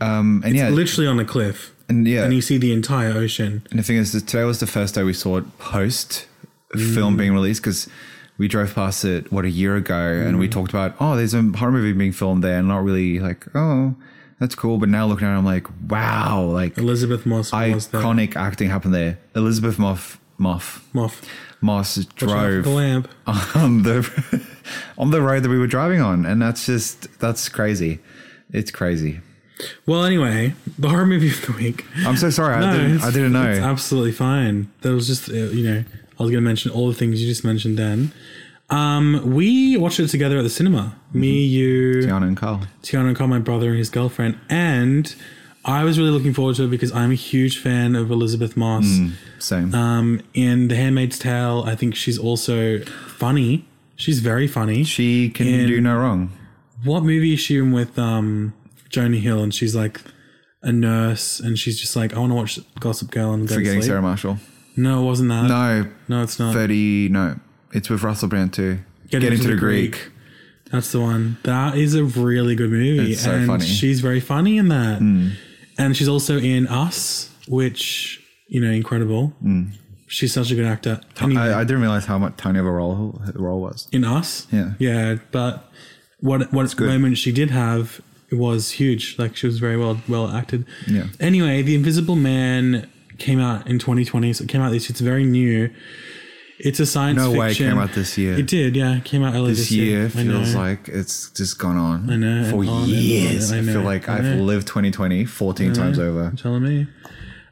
Um, 0.00 0.42
and 0.44 0.54
yeah, 0.54 0.68
literally 0.68 1.06
on 1.08 1.18
a 1.18 1.24
cliff, 1.24 1.72
and 1.88 2.06
yeah, 2.06 2.24
and 2.24 2.34
you 2.34 2.42
see 2.42 2.58
the 2.58 2.72
entire 2.72 3.12
ocean. 3.12 3.62
And 3.70 3.78
the 3.78 3.82
thing 3.82 3.96
is, 3.96 4.12
today 4.12 4.44
was 4.44 4.60
the 4.60 4.66
first 4.66 4.94
day 4.94 5.04
we 5.04 5.14
saw 5.14 5.38
it 5.38 5.58
post 5.58 6.26
film 6.74 7.14
Mm. 7.14 7.18
being 7.18 7.32
released 7.32 7.62
because 7.62 7.88
we 8.36 8.46
drove 8.48 8.74
past 8.74 9.04
it 9.06 9.32
what 9.32 9.46
a 9.46 9.50
year 9.50 9.74
ago, 9.76 9.94
and 10.26 10.36
Mm. 10.36 10.40
we 10.40 10.48
talked 10.48 10.70
about 10.70 10.94
oh, 11.00 11.16
there's 11.16 11.32
a 11.32 11.42
horror 11.42 11.72
movie 11.72 11.92
being 11.94 12.12
filmed 12.12 12.44
there, 12.44 12.58
and 12.58 12.68
not 12.68 12.84
really 12.84 13.20
like 13.20 13.46
oh, 13.54 13.94
that's 14.38 14.54
cool. 14.54 14.78
But 14.78 14.88
now 14.88 15.06
looking 15.06 15.26
at 15.26 15.34
it, 15.34 15.38
I'm 15.38 15.44
like 15.44 15.66
wow, 15.88 16.42
like 16.44 16.78
Elisabeth 16.78 17.26
Moss 17.26 17.52
was 17.52 17.88
there. 17.88 18.00
iconic 18.00 18.36
acting 18.36 18.68
happened 18.70 18.94
there. 18.94 19.18
Elizabeth 19.34 19.76
Moff 19.78 20.18
Moff 20.38 20.82
Moth. 20.92 21.26
Moss 21.62 21.96
Watch 21.96 22.06
out 22.06 22.18
for 22.20 22.26
drove 22.26 22.64
the 22.64 22.70
lamp. 22.70 23.08
on 23.54 23.82
the 23.82 24.46
on 24.98 25.10
the 25.10 25.22
road 25.22 25.42
that 25.42 25.48
we 25.48 25.58
were 25.58 25.66
driving 25.66 26.00
on, 26.00 26.26
and 26.26 26.40
that's 26.40 26.66
just 26.66 27.18
that's 27.18 27.48
crazy. 27.48 28.00
It's 28.52 28.70
crazy. 28.70 29.20
Well, 29.86 30.04
anyway, 30.04 30.54
the 30.78 30.90
horror 30.90 31.06
movie 31.06 31.30
of 31.30 31.40
the 31.46 31.52
week. 31.52 31.86
I'm 32.04 32.16
so 32.18 32.28
sorry. 32.28 32.56
I 32.56 32.60
No, 32.60 32.76
didn't. 32.76 33.02
I 33.02 33.10
didn't 33.10 33.32
know. 33.32 33.50
It's 33.50 33.60
absolutely 33.60 34.12
fine. 34.12 34.70
That 34.82 34.92
was 34.92 35.06
just, 35.06 35.30
uh, 35.30 35.32
you 35.32 35.66
know, 35.66 35.78
I 35.78 36.22
was 36.22 36.30
going 36.30 36.34
to 36.34 36.40
mention 36.42 36.70
all 36.72 36.88
the 36.88 36.94
things 36.94 37.22
you 37.22 37.26
just 37.26 37.42
mentioned 37.42 37.78
then. 37.78 38.12
Um, 38.68 39.32
we 39.34 39.76
watched 39.76 40.00
it 40.00 40.08
together 40.08 40.38
at 40.38 40.42
the 40.42 40.50
cinema. 40.50 40.96
Me, 41.12 41.44
you, 41.44 42.02
Tiana 42.02 42.26
and 42.26 42.36
Carl. 42.36 42.62
Tiana, 42.82 43.08
and 43.08 43.16
Carl, 43.16 43.28
my 43.28 43.38
brother, 43.38 43.68
and 43.70 43.78
his 43.78 43.90
girlfriend. 43.90 44.38
And 44.48 45.14
I 45.64 45.84
was 45.84 45.98
really 45.98 46.10
looking 46.10 46.34
forward 46.34 46.56
to 46.56 46.64
it 46.64 46.70
because 46.70 46.92
I'm 46.92 47.12
a 47.12 47.14
huge 47.16 47.58
fan 47.60 47.94
of 47.94 48.10
Elisabeth 48.10 48.56
Moss. 48.56 48.86
Same. 49.38 49.74
Um, 49.74 50.20
in 50.34 50.68
The 50.68 50.76
Handmaid's 50.76 51.18
Tale, 51.18 51.62
I 51.66 51.76
think 51.76 51.94
she's 51.94 52.18
also 52.18 52.80
funny. 52.80 53.66
She's 53.94 54.18
very 54.20 54.46
funny. 54.48 54.82
she 54.84 55.30
can 55.30 55.46
in- 55.46 55.68
do 55.68 55.80
no 55.80 55.96
wrong. 55.96 56.32
what 56.84 57.02
movie 57.02 57.32
is 57.34 57.40
she 57.40 57.56
in 57.58 57.72
with 57.72 57.98
um, 57.98 58.52
Jonah 58.90 59.16
Hill? 59.18 59.42
And 59.42 59.54
she's 59.54 59.74
like 59.76 60.00
a 60.62 60.72
nurse, 60.72 61.38
and 61.40 61.56
she's 61.58 61.80
just 61.80 61.94
like, 61.94 62.14
I 62.14 62.18
want 62.18 62.32
to 62.32 62.34
watch 62.34 62.58
Gossip 62.80 63.10
Girl 63.12 63.32
and 63.32 63.44
go 63.46 63.54
to 63.54 63.60
Forgetting 63.60 63.80
sleep. 63.82 63.88
Sarah 63.90 64.02
Marshall. 64.02 64.38
No, 64.76 65.02
it 65.02 65.06
wasn't 65.06 65.28
that. 65.30 65.44
No, 65.44 65.88
No, 66.08 66.22
it's 66.22 66.38
not. 66.38 66.52
30. 66.52 67.08
No, 67.10 67.38
it's 67.76 67.90
with 67.90 68.02
Russell 68.02 68.28
Brand 68.28 68.52
too. 68.52 68.78
Get 69.10 69.20
Get, 69.20 69.32
Into 69.32 69.44
into, 69.44 69.54
the 69.54 69.60
Greek. 69.60 69.92
Greek. 69.92 70.12
That's 70.72 70.90
the 70.90 71.00
one. 71.00 71.36
That 71.44 71.76
is 71.76 71.94
a 71.94 72.02
really 72.04 72.56
good 72.56 72.70
movie. 72.70 73.12
It's 73.12 73.22
so 73.22 73.32
and 73.32 73.46
funny. 73.46 73.64
She's 73.66 74.00
very 74.00 74.18
funny 74.20 74.58
in 74.58 74.68
that. 74.68 74.98
Hmm. 74.98 75.28
And 75.78 75.96
she's 75.96 76.08
also 76.08 76.38
in 76.38 76.66
Us, 76.66 77.30
which, 77.46 78.20
you 78.48 78.60
know, 78.60 78.70
incredible. 78.70 79.28
Hmm. 79.42 79.66
She's 80.08 80.32
such 80.32 80.50
a 80.50 80.54
good 80.54 80.64
actor. 80.66 81.00
Anyway. 81.20 81.40
I, 81.40 81.60
I 81.60 81.64
didn't 81.64 81.82
realize 81.82 82.06
how 82.06 82.18
much 82.18 82.36
tiny 82.36 82.58
of 82.58 82.66
a 82.66 82.70
role 82.70 83.20
the 83.26 83.38
role 83.40 83.60
was. 83.60 83.88
in 83.92 84.04
Us. 84.04 84.46
Yeah. 84.50 84.72
Yeah. 84.78 85.16
But 85.30 85.70
what 86.20 86.52
what 86.52 86.74
good. 86.76 86.88
moment 86.88 87.18
she 87.18 87.30
did 87.30 87.50
have 87.50 88.00
was 88.32 88.72
huge. 88.72 89.18
Like 89.18 89.36
she 89.36 89.46
was 89.46 89.58
very 89.58 89.76
well 89.76 90.00
well 90.08 90.30
acted. 90.30 90.64
Yeah. 90.88 91.06
Anyway, 91.20 91.62
The 91.62 91.74
Invisible 91.74 92.16
Man 92.16 92.88
came 93.18 93.40
out 93.40 93.66
in 93.68 93.78
2020. 93.78 94.32
So 94.32 94.44
it 94.44 94.48
came 94.48 94.60
out 94.60 94.72
this 94.72 94.90
it's 94.90 95.00
very 95.00 95.24
new. 95.24 95.70
It's 96.58 96.80
a 96.80 96.86
science 96.86 97.18
No 97.18 97.32
fiction. 97.32 97.38
way 97.40 97.50
it 97.50 97.54
came 97.56 97.78
out 97.78 97.92
this 97.92 98.16
year. 98.16 98.38
It 98.38 98.46
did, 98.46 98.76
yeah. 98.76 98.96
It 98.96 99.04
came 99.04 99.22
out 99.22 99.34
earlier 99.34 99.50
This 99.50 99.68
this, 99.68 99.72
year 99.72 100.06
I 100.06 100.08
feels 100.08 100.54
like 100.54 100.88
it's 100.88 101.30
just 101.30 101.58
gone 101.58 101.76
on 101.76 102.08
I 102.10 102.16
know, 102.16 102.50
for 102.50 102.64
on 102.64 102.88
years. 102.88 103.52
I 103.52 103.58
I, 103.58 103.62
feel 103.62 103.82
like 103.82 104.08
I 104.08 104.18
I've 104.18 104.40
lived 104.40 104.66
2020 104.66 105.24
14 105.26 105.72
times 105.74 105.98
over. 105.98 106.22
You're 106.22 106.32
telling 106.32 106.62
me. 106.62 106.86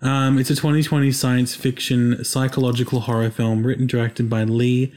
Um, 0.00 0.38
it's 0.38 0.50
a 0.50 0.54
2020 0.56 1.12
science 1.12 1.54
fiction 1.54 2.24
psychological 2.24 3.00
horror 3.00 3.30
film 3.30 3.66
written 3.66 3.86
directed 3.86 4.28
by 4.30 4.44
Leigh 4.44 4.92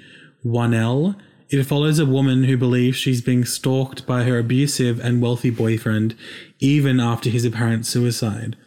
Whannell. 0.45 1.15
It 1.49 1.63
follows 1.63 1.97
a 1.97 2.05
woman 2.05 2.43
who 2.43 2.57
believes 2.57 2.97
she's 2.97 3.21
being 3.21 3.45
stalked 3.45 4.05
by 4.05 4.23
her 4.23 4.37
abusive 4.37 4.99
and 4.99 5.21
wealthy 5.21 5.49
boyfriend 5.49 6.15
even 6.59 6.99
after 6.99 7.29
his 7.29 7.45
apparent 7.45 7.85
suicide. 7.85 8.57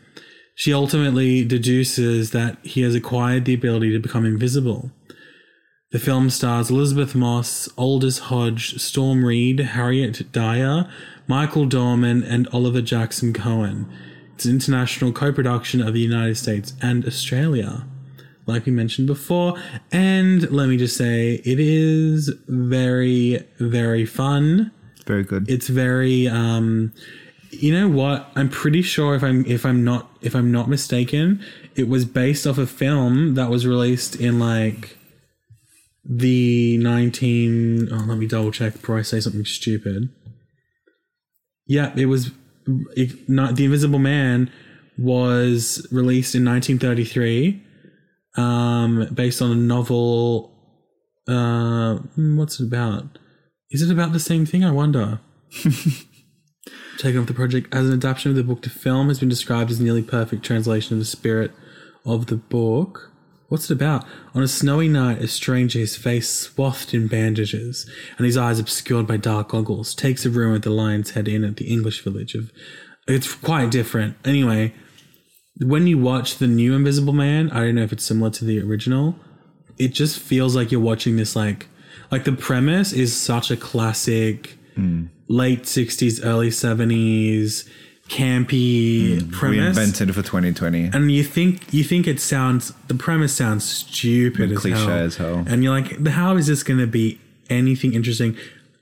She 0.54 0.72
ultimately 0.72 1.44
deduces 1.44 2.30
that 2.30 2.58
he 2.62 2.82
has 2.82 2.94
acquired 2.94 3.44
the 3.44 3.54
ability 3.54 3.92
to 3.92 3.98
become 3.98 4.24
invisible. 4.24 4.90
The 5.90 5.98
film 5.98 6.30
stars 6.30 6.70
Elisabeth 6.70 7.16
Moss, 7.16 7.68
Aldis 7.76 8.18
Hodge, 8.18 8.80
Storm 8.80 9.24
Reid, 9.24 9.58
Harriet 9.58 10.30
Dyer, 10.30 10.88
Michael 11.26 11.66
Dorman, 11.66 12.22
and 12.22 12.46
Oliver 12.52 12.80
Jackson 12.80 13.32
Cohen. 13.32 13.90
It's 14.36 14.44
an 14.44 14.52
international 14.52 15.10
co 15.10 15.32
production 15.32 15.80
of 15.80 15.92
the 15.92 15.98
United 15.98 16.36
States 16.36 16.74
and 16.80 17.04
Australia, 17.04 17.86
like 18.46 18.66
we 18.66 18.72
mentioned 18.72 19.08
before. 19.08 19.60
And 19.90 20.48
let 20.52 20.68
me 20.68 20.76
just 20.76 20.96
say, 20.96 21.42
it 21.44 21.58
is 21.58 22.32
very, 22.46 23.44
very 23.58 24.06
fun. 24.06 24.70
Very 25.06 25.24
good. 25.24 25.50
It's 25.50 25.66
very 25.66 26.28
um 26.28 26.92
you 27.50 27.76
know 27.76 27.88
what? 27.88 28.30
I'm 28.36 28.48
pretty 28.48 28.82
sure 28.82 29.16
if 29.16 29.24
I'm 29.24 29.44
if 29.44 29.66
I'm 29.66 29.82
not 29.82 30.08
if 30.20 30.36
I'm 30.36 30.52
not 30.52 30.68
mistaken, 30.68 31.44
it 31.74 31.88
was 31.88 32.04
based 32.04 32.46
off 32.46 32.58
a 32.58 32.66
film 32.68 33.34
that 33.34 33.50
was 33.50 33.66
released 33.66 34.14
in 34.14 34.38
like 34.38 34.96
the 36.04 36.78
19 36.78 37.88
oh 37.92 37.96
let 38.06 38.18
me 38.18 38.26
double 38.26 38.50
check 38.50 38.72
before 38.74 38.98
I 38.98 39.02
say 39.02 39.20
something 39.20 39.44
stupid. 39.44 40.10
Yeah, 41.66 41.92
it 41.96 42.06
was 42.06 42.30
it, 42.96 43.28
not 43.28 43.56
The 43.56 43.64
Invisible 43.64 43.98
Man 43.98 44.50
was 44.98 45.86
released 45.90 46.34
in 46.34 46.44
1933 46.44 47.62
um 48.36 49.08
based 49.12 49.42
on 49.42 49.50
a 49.50 49.56
novel 49.56 50.52
uh 51.28 51.96
hmm, 51.96 52.36
what's 52.36 52.60
it 52.60 52.66
about? 52.66 53.18
Is 53.70 53.82
it 53.82 53.92
about 53.92 54.12
the 54.12 54.20
same 54.20 54.46
thing? 54.46 54.64
I 54.64 54.72
wonder. 54.72 55.20
Taken 56.98 57.20
off 57.20 57.26
the 57.26 57.34
project 57.34 57.72
as 57.74 57.86
an 57.86 57.94
adaptation 57.94 58.30
of 58.30 58.36
the 58.36 58.44
book 58.44 58.62
to 58.62 58.70
film 58.70 59.08
has 59.08 59.20
been 59.20 59.28
described 59.28 59.70
as 59.70 59.80
nearly 59.80 60.02
perfect 60.02 60.44
translation 60.44 60.94
of 60.94 60.98
the 60.98 61.06
spirit 61.06 61.52
of 62.04 62.26
the 62.26 62.36
book. 62.36 63.09
What's 63.50 63.68
it 63.68 63.74
about? 63.74 64.04
On 64.32 64.44
a 64.44 64.48
snowy 64.48 64.86
night, 64.86 65.20
a 65.20 65.26
stranger, 65.26 65.80
his 65.80 65.96
face 65.96 66.30
swathed 66.30 66.94
in 66.94 67.08
bandages 67.08 67.84
and 68.16 68.24
his 68.24 68.36
eyes 68.36 68.60
obscured 68.60 69.08
by 69.08 69.16
dark 69.16 69.48
goggles, 69.48 69.92
takes 69.92 70.24
a 70.24 70.30
room 70.30 70.54
at 70.54 70.62
the 70.62 70.70
Lion's 70.70 71.10
Head 71.10 71.26
Inn 71.26 71.42
at 71.42 71.56
the 71.56 71.66
English 71.66 72.04
village 72.04 72.36
of. 72.36 72.52
It's 73.08 73.34
quite 73.34 73.72
different. 73.72 74.16
Anyway, 74.24 74.72
when 75.60 75.88
you 75.88 75.98
watch 75.98 76.38
the 76.38 76.46
new 76.46 76.74
Invisible 76.74 77.12
Man, 77.12 77.50
I 77.50 77.64
don't 77.64 77.74
know 77.74 77.82
if 77.82 77.92
it's 77.92 78.04
similar 78.04 78.30
to 78.30 78.44
the 78.44 78.60
original. 78.60 79.16
It 79.78 79.94
just 79.94 80.20
feels 80.20 80.54
like 80.54 80.70
you're 80.70 80.80
watching 80.80 81.16
this 81.16 81.34
like 81.34 81.66
like 82.12 82.22
the 82.22 82.32
premise 82.32 82.92
is 82.92 83.16
such 83.16 83.50
a 83.50 83.56
classic 83.56 84.58
hmm. 84.76 85.06
late 85.28 85.64
60s 85.64 86.24
early 86.24 86.50
70s 86.50 87.68
campy 88.10 89.20
mm, 89.20 89.32
premise 89.32 89.78
Reinvented 89.78 90.08
for 90.12 90.22
2020. 90.22 90.90
and 90.92 91.12
you 91.12 91.22
think 91.22 91.72
you 91.72 91.84
think 91.84 92.08
it 92.08 92.20
sounds 92.20 92.72
the 92.88 92.94
premise 92.94 93.32
sounds 93.32 93.64
stupid 93.64 94.50
mm, 94.50 94.52
as 94.54 94.58
Cliche 94.58 94.76
hell. 94.76 94.90
as 94.90 95.16
hell. 95.16 95.44
and 95.46 95.62
you're 95.62 95.72
like 95.72 96.04
how 96.08 96.36
is 96.36 96.48
this 96.48 96.64
going 96.64 96.80
to 96.80 96.88
be 96.88 97.20
anything 97.48 97.94
interesting 97.94 98.36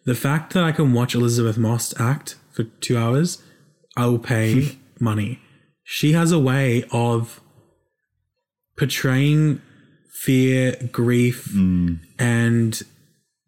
the 0.07 0.15
fact 0.15 0.55
that 0.55 0.65
i 0.65 0.73
can 0.73 0.95
watch 0.95 1.15
elisabeth 1.15 1.59
moss 1.59 1.93
act 2.01 2.37
for 2.51 2.65
two 2.65 2.97
hours 2.97 3.43
i 3.99 4.07
will 4.07 4.19
pay 4.19 4.79
money 4.99 5.39
she 5.85 6.13
has 6.13 6.33
a 6.33 6.39
way 6.39 6.85
of 6.91 7.43
portraying 8.79 9.61
fear 10.11 10.75
grief 10.91 11.51
mm. 11.55 11.99
and 12.19 12.83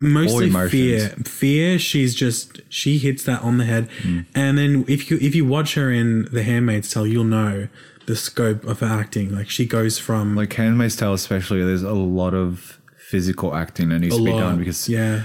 mostly 0.01 0.51
fear 0.69 1.11
fear 1.25 1.79
she's 1.79 2.15
just 2.15 2.61
she 2.71 2.97
hits 2.99 3.25
that 3.25 3.43
on 3.43 3.59
the 3.59 3.65
head 3.67 3.87
and 4.35 4.57
then 4.57 4.85
if 4.89 5.11
you 5.11 5.19
if 5.21 5.35
you 5.35 5.45
watch 5.45 5.75
her 5.75 5.91
in 5.93 6.25
the 6.33 6.43
handmaid's 6.43 6.91
tale 6.93 7.07
you'll 7.07 7.23
know 7.25 7.69
the 8.07 8.17
scope 8.17 8.65
of 8.65 8.81
her 8.81 8.87
acting 8.87 9.35
like 9.35 9.51
she 9.51 9.67
goes 9.67 9.99
from 9.99 10.35
like 10.35 10.53
Handmaid's 10.55 10.97
Tale, 10.97 11.13
especially, 11.13 11.63
there's 11.63 11.83
a 11.85 11.93
lot 11.93 12.35
of 12.35 12.81
physical 12.97 13.55
acting 13.55 13.91
that 13.91 14.01
needs 14.01 14.17
to 14.17 14.25
be 14.25 14.33
lot 14.33 14.41
done 14.41 14.59
because 14.59 14.89
yeah 14.89 15.23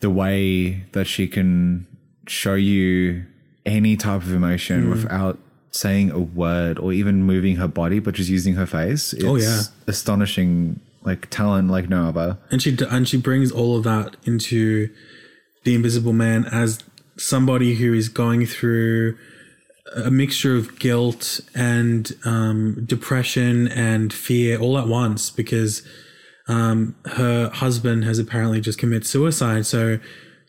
the 0.00 0.08
way 0.08 0.84
that 0.92 1.06
she 1.06 1.26
can 1.28 1.86
show 2.26 2.54
you 2.54 3.24
any 3.66 3.96
type 3.96 4.22
of 4.22 4.32
emotion 4.32 4.84
Hmm. 4.84 4.90
without 4.90 5.38
saying 5.72 6.10
a 6.10 6.18
word 6.20 6.78
or 6.78 6.92
even 6.92 7.22
moving 7.24 7.56
her 7.56 7.68
body, 7.68 7.98
but 7.98 8.14
just 8.14 8.28
using 8.30 8.54
her 8.54 8.66
face. 8.66 9.12
It's 9.14 9.24
Oh, 9.24 9.36
yeah. 9.36 9.62
astonishing, 9.86 10.80
like 11.04 11.28
talent 11.30 11.70
like 11.70 11.88
no 11.88 12.08
other. 12.08 12.38
and 12.50 12.62
she 12.62 12.76
and 12.90 13.08
she 13.08 13.16
brings 13.16 13.50
all 13.50 13.76
of 13.76 13.84
that 13.84 14.16
into 14.24 14.88
the 15.64 15.74
invisible 15.74 16.12
man 16.12 16.44
as 16.46 16.80
somebody 17.16 17.74
who 17.74 17.92
is 17.92 18.08
going 18.08 18.46
through 18.46 19.16
a 19.94 20.10
mixture 20.10 20.56
of 20.56 20.78
guilt 20.78 21.40
and 21.54 22.12
um, 22.24 22.84
depression 22.86 23.68
and 23.68 24.12
fear 24.12 24.58
all 24.58 24.78
at 24.78 24.88
once 24.88 25.30
because 25.30 25.82
um, 26.48 26.94
her 27.06 27.50
husband 27.50 28.04
has 28.04 28.18
apparently 28.18 28.60
just 28.60 28.78
committed 28.78 29.06
suicide. 29.06 29.66
So 29.66 29.98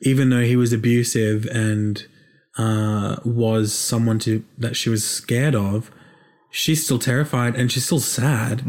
even 0.02 0.30
though 0.30 0.44
he 0.44 0.56
was 0.56 0.74
abusive 0.74 1.46
and 1.48 2.06
uh, 2.58 3.18
was 3.26 3.74
someone 3.74 4.20
to 4.20 4.44
that 4.58 4.76
she 4.76 4.90
was 4.90 5.08
scared 5.08 5.56
of, 5.56 5.92
she's 6.56 6.86
still 6.86 7.00
terrified 7.00 7.56
and 7.56 7.72
she's 7.72 7.84
still 7.84 8.00
sad. 8.00 8.62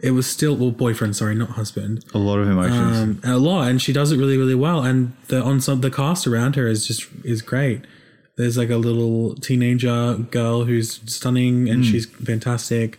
It 0.00 0.12
was 0.12 0.28
still 0.28 0.56
well, 0.56 0.70
boyfriend, 0.70 1.16
sorry, 1.16 1.34
not 1.34 1.50
husband. 1.50 2.04
A 2.14 2.18
lot 2.18 2.38
of 2.38 2.48
emotions. 2.48 2.96
Um, 2.96 3.20
a 3.24 3.36
lot, 3.36 3.68
and 3.68 3.82
she 3.82 3.92
does 3.92 4.12
it 4.12 4.16
really, 4.16 4.38
really 4.38 4.54
well. 4.54 4.84
And 4.84 5.12
the 5.26 5.42
on 5.42 5.60
some 5.60 5.80
the 5.80 5.90
cast 5.90 6.26
around 6.26 6.54
her 6.56 6.68
is 6.68 6.86
just 6.86 7.08
is 7.24 7.42
great. 7.42 7.84
There's 8.36 8.56
like 8.56 8.70
a 8.70 8.76
little 8.76 9.34
teenager 9.34 10.14
girl 10.30 10.64
who's 10.64 11.00
stunning 11.12 11.68
and 11.68 11.84
she's 11.84 12.06
fantastic. 12.06 12.98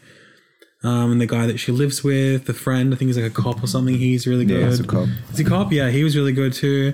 Um, 0.84 1.14
and 1.14 1.22
the 1.22 1.26
guy 1.26 1.48
that 1.48 1.58
she 1.60 1.72
lives 1.72 2.04
with, 2.04 2.46
the 2.46 2.54
friend, 2.54 2.94
I 2.94 2.98
think 2.98 3.08
he's 3.08 3.18
like 3.18 3.32
a 3.32 3.34
cop 3.42 3.64
or 3.64 3.68
something. 3.68 3.96
He's 3.96 4.28
really 4.28 4.46
good. 4.46 4.60
yeah, 4.60 4.68
it's 4.68 4.80
a 4.82 4.84
cop. 4.84 5.08
Is 5.32 5.38
he 5.38 5.46
cop? 5.46 5.72
Yeah, 5.72 5.90
he 5.90 6.04
was 6.04 6.18
really 6.18 6.34
good 6.34 6.52
too. 6.52 6.94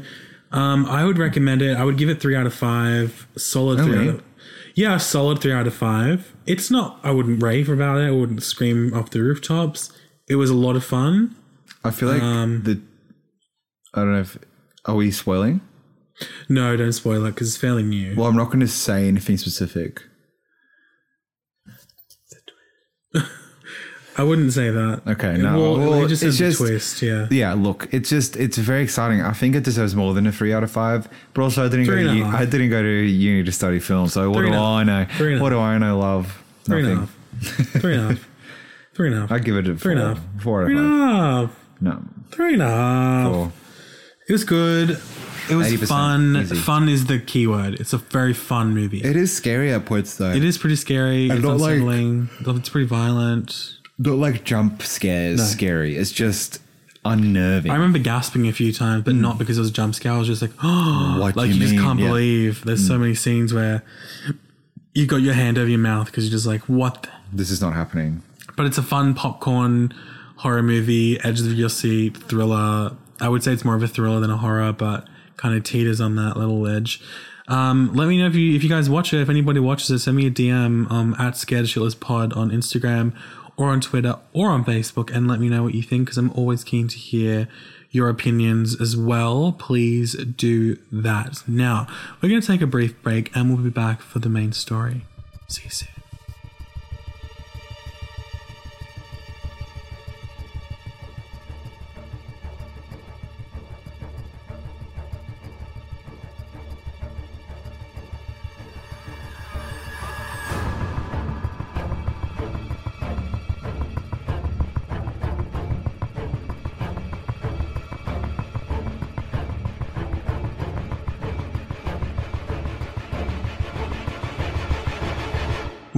Um, 0.52 0.86
I 0.86 1.04
would 1.06 1.18
recommend 1.18 1.62
it. 1.64 1.76
I 1.76 1.84
would 1.84 1.98
give 1.98 2.10
it 2.10 2.22
three 2.22 2.36
out 2.36 2.46
of 2.46 2.54
five. 2.54 3.28
Solid 3.36 3.80
three. 3.84 4.10
Out 4.10 4.16
of, 4.16 4.24
yeah, 4.80 4.96
solid 4.96 5.42
three 5.42 5.52
out 5.52 5.68
of 5.68 5.74
five. 5.74 6.34
It's 6.46 6.72
not. 6.72 7.02
I 7.04 7.12
wouldn't 7.12 7.44
rave 7.44 7.68
about 7.68 8.00
it. 8.00 8.08
I 8.08 8.12
wouldn't 8.12 8.42
scream 8.44 8.94
off 8.94 9.10
the 9.10 9.22
rooftops. 9.22 9.92
It 10.30 10.36
was 10.36 10.50
a 10.50 10.56
lot 10.56 10.78
of 10.78 10.86
fun. 10.86 11.36
I 11.84 11.92
feel 11.92 12.08
like 12.08 12.22
um, 12.22 12.64
the. 12.64 12.82
I 13.94 14.00
don't 14.00 14.14
know 14.14 14.22
if. 14.22 14.38
Are 14.86 14.96
we 14.96 15.12
spoiling? 15.12 15.60
No, 16.48 16.78
don't 16.78 16.94
spoil 16.94 17.26
it 17.26 17.32
because 17.32 17.50
it's 17.50 17.58
fairly 17.58 17.84
new. 17.84 18.16
Well, 18.16 18.28
I'm 18.28 18.38
not 18.38 18.46
going 18.48 18.62
to 18.62 18.70
say 18.70 19.10
anything 19.10 19.36
specific. 19.38 20.02
I 24.20 24.24
wouldn't 24.24 24.52
say 24.54 24.70
that. 24.70 25.02
Okay, 25.08 25.36
It- 25.36 25.38
no. 25.40 25.58
Well, 25.60 25.78
Well, 25.90 26.04
it 26.06 26.10
just 26.10 26.24
it's 26.24 26.38
just- 26.38 26.60
a 26.62 26.66
twist. 26.68 27.02
Yeah. 27.02 27.28
Yeah, 27.32 27.54
look, 27.54 27.88
it's 27.92 28.10
just 28.10 28.36
it's 28.36 28.58
very 28.58 28.84
exciting. 28.84 29.22
I 29.22 29.32
think 29.34 29.56
it 29.56 29.64
deserves 29.64 29.96
more 29.96 30.14
than 30.14 30.28
a 30.28 30.32
three 30.32 30.54
out 30.54 30.64
of 30.64 30.72
five. 30.72 31.08
But 31.34 31.42
also, 31.44 31.66
I 31.66 31.70
didn't 31.70 31.86
Three 31.86 32.04
go 32.04 32.12
to 32.12 32.18
u- 32.18 32.26
I 32.26 32.46
didn't 32.46 32.70
go 32.70 32.82
to 32.82 32.90
uni 32.90 33.44
to 33.44 33.52
study 33.52 33.80
film. 33.80 34.08
So 34.10 34.30
what 34.30 34.40
Three 34.40 34.48
do 34.50 34.54
and 34.56 34.64
I 34.64 34.84
know? 34.84 35.06
And 35.26 35.42
What 35.42 35.50
do 35.52 35.60
I 35.60 35.78
know? 35.78 36.00
Love 36.00 36.44
Three 36.66 36.80
and 36.80 36.88
a 36.88 36.96
nothing. 36.96 37.10
half. 37.40 37.82
Three 37.82 37.94
and 37.96 38.04
a 38.04 38.08
half. 38.10 38.28
Three 38.94 39.08
and 39.08 39.16
a 39.18 39.20
half. 39.22 39.32
I 39.36 39.40
give 39.40 39.56
it 39.56 39.68
a 39.68 39.76
Three 39.76 39.78
four, 39.78 39.92
and 39.94 40.00
a 40.02 40.08
half. 40.16 40.20
four 40.44 40.62
out 40.64 40.72
of 40.72 40.78
and 40.78 40.86
a 40.86 41.08
half. 41.08 41.60
No, 41.82 42.04
Three 42.32 42.54
and 42.54 42.62
a 42.62 42.68
half. 42.68 43.32
four. 43.32 43.52
It 44.28 44.34
was 44.34 44.44
good. 44.44 45.00
It 45.50 45.56
was 45.56 45.74
fun. 45.90 46.36
easy. 46.38 46.56
Fun 46.56 46.88
is 46.90 47.06
the 47.08 47.18
key 47.18 47.48
word. 47.48 47.76
It's 47.80 47.94
a 47.94 47.98
very 47.98 48.34
fun 48.34 48.76
movie. 48.76 49.02
It 49.02 49.16
is 49.16 49.36
scary 49.36 49.72
at 49.74 49.86
points 49.86 50.16
though. 50.18 50.30
it 50.32 50.44
is 50.44 50.58
pretty 50.60 50.76
scary. 50.76 51.28
It's 51.30 51.42
not 51.42 51.58
like- 51.58 51.82
it's 51.82 52.70
pretty 52.70 52.86
violent. 52.86 53.78
Not 54.00 54.16
like 54.18 54.44
jump 54.44 54.82
scares. 54.82 55.42
Scary. 55.52 55.96
It's 55.98 56.12
just 56.12 56.62
unnerving. 57.06 57.72
I 57.72 57.76
remember 57.76 58.00
gasping 58.00 58.48
a 58.48 58.52
few 58.52 58.74
times, 58.74 59.04
but 59.04 59.16
not 59.16 59.38
because 59.38 59.58
it 59.58 59.62
was 59.62 59.70
a 59.70 59.74
jump 59.74 59.96
scare. 59.96 60.14
I 60.14 60.18
was 60.18 60.28
just 60.28 60.42
like, 60.42 60.52
oh, 60.64 61.18
What 61.22 61.34
do 61.34 61.40
like 61.40 61.50
you 61.50 61.56
you, 61.56 61.62
just 61.62 61.76
can't 61.76 62.00
Yeah. 62.00 62.08
believe. 62.08 62.64
There's 62.66 62.86
so 62.86 62.98
many 62.98 63.14
scenes 63.16 63.54
where 63.54 63.84
you 64.94 65.06
got 65.06 65.18
your 65.22 65.34
hand 65.34 65.58
over 65.58 65.70
your 65.70 65.80
mouth 65.80 66.08
because 66.08 66.26
you're 66.26 66.32
just 66.32 66.46
like, 66.48 66.62
what? 66.64 67.04
the- 67.04 67.10
this 67.32 67.52
is 67.52 67.62
not 67.62 67.74
happening. 67.74 68.24
But 68.58 68.66
it's 68.66 68.78
a 68.78 68.84
fun 68.84 69.14
popcorn 69.14 69.94
horror 70.38 70.64
movie, 70.64 71.20
edge 71.24 71.40
of 71.42 71.54
your 71.54 71.70
seat 71.70 72.18
thriller. 72.18 72.96
I 73.22 73.30
would 73.30 73.44
say 73.44 73.54
it's 73.54 73.64
more 73.66 73.76
of 73.76 73.84
a 73.84 73.88
thriller 73.88 74.20
than 74.20 74.32
a 74.32 74.38
horror, 74.38 74.72
but 74.74 75.08
kind 75.38 75.56
of 75.56 75.64
teeters 75.64 76.02
on 76.02 76.16
that 76.16 76.36
little 76.38 76.68
edge. 76.68 77.02
Um, 77.48 77.94
let 77.94 78.08
me 78.08 78.18
know 78.20 78.28
if 78.28 78.36
you 78.36 78.56
if 78.56 78.64
you 78.64 78.70
guys 78.70 78.90
watch 78.90 79.14
it. 79.14 79.22
If 79.22 79.30
anybody 79.30 79.60
watches 79.60 79.90
it, 79.92 80.00
send 80.00 80.18
me 80.18 80.28
a 80.28 80.32
DM 80.32 80.90
um, 80.92 81.16
at 81.20 81.36
Scared 81.38 81.66
Shitless 81.66 82.00
Pod 82.00 82.34
on 82.34 82.52
Instagram 82.52 83.14
or 83.60 83.72
on 83.72 83.82
Twitter 83.82 84.16
or 84.32 84.50
on 84.50 84.64
Facebook, 84.64 85.14
and 85.14 85.28
let 85.28 85.40
me 85.42 85.50
know 85.50 85.64
what 85.64 85.76
you 85.76 85.84
think 85.84 86.06
because 86.06 86.18
I'm 86.18 86.32
always 86.32 86.64
keen 86.64 86.88
to 86.88 86.98
hear 86.98 87.50
your 87.92 88.08
opinions 88.08 88.80
as 88.80 88.96
well. 88.96 89.52
Please 89.52 90.14
do 90.14 90.78
that. 90.94 91.44
Now 91.46 91.86
we're 92.22 92.30
going 92.30 92.42
to 92.42 92.48
take 92.48 92.62
a 92.62 92.68
brief 92.68 93.00
break, 93.04 93.36
and 93.36 93.50
we'll 93.50 93.64
be 93.64 93.70
back 93.70 94.02
for 94.02 94.20
the 94.20 94.30
main 94.30 94.54
story. 94.54 95.06
See 95.50 95.64
you 95.66 95.70
soon. 95.72 95.99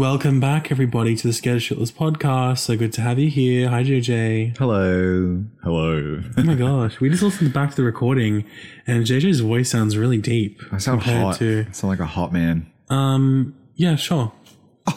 Welcome 0.02 0.40
back, 0.40 0.72
everybody, 0.72 1.16
to 1.16 1.28
the 1.28 1.32
Scared 1.32 1.60
Shitless 1.60 1.94
podcast. 1.94 2.58
So 2.58 2.76
good 2.76 2.92
to 2.94 3.02
have 3.02 3.20
you 3.20 3.30
here. 3.30 3.70
Hi, 3.70 3.84
JJ. 3.84 4.58
Hello. 4.58 5.46
Hello. 5.62 6.24
Oh 6.38 6.44
my 6.44 6.56
gosh, 6.56 7.00
we 7.00 7.08
just 7.08 7.22
listened 7.22 7.54
back 7.54 7.70
to 7.70 7.76
the 7.76 7.84
recording, 7.84 8.44
and 8.88 9.06
JJ's 9.06 9.42
voice 9.42 9.70
sounds 9.70 9.96
really 9.96 10.18
deep. 10.18 10.60
I 10.72 10.80
sound 10.80 11.04
hot. 11.04 11.36
To, 11.36 11.68
I 11.70 11.72
sound 11.72 11.90
like 11.90 12.00
a 12.00 12.08
hot 12.08 12.34
man. 12.34 12.66
um, 12.90 13.56
yeah, 13.76 13.96
sure. 13.96 14.32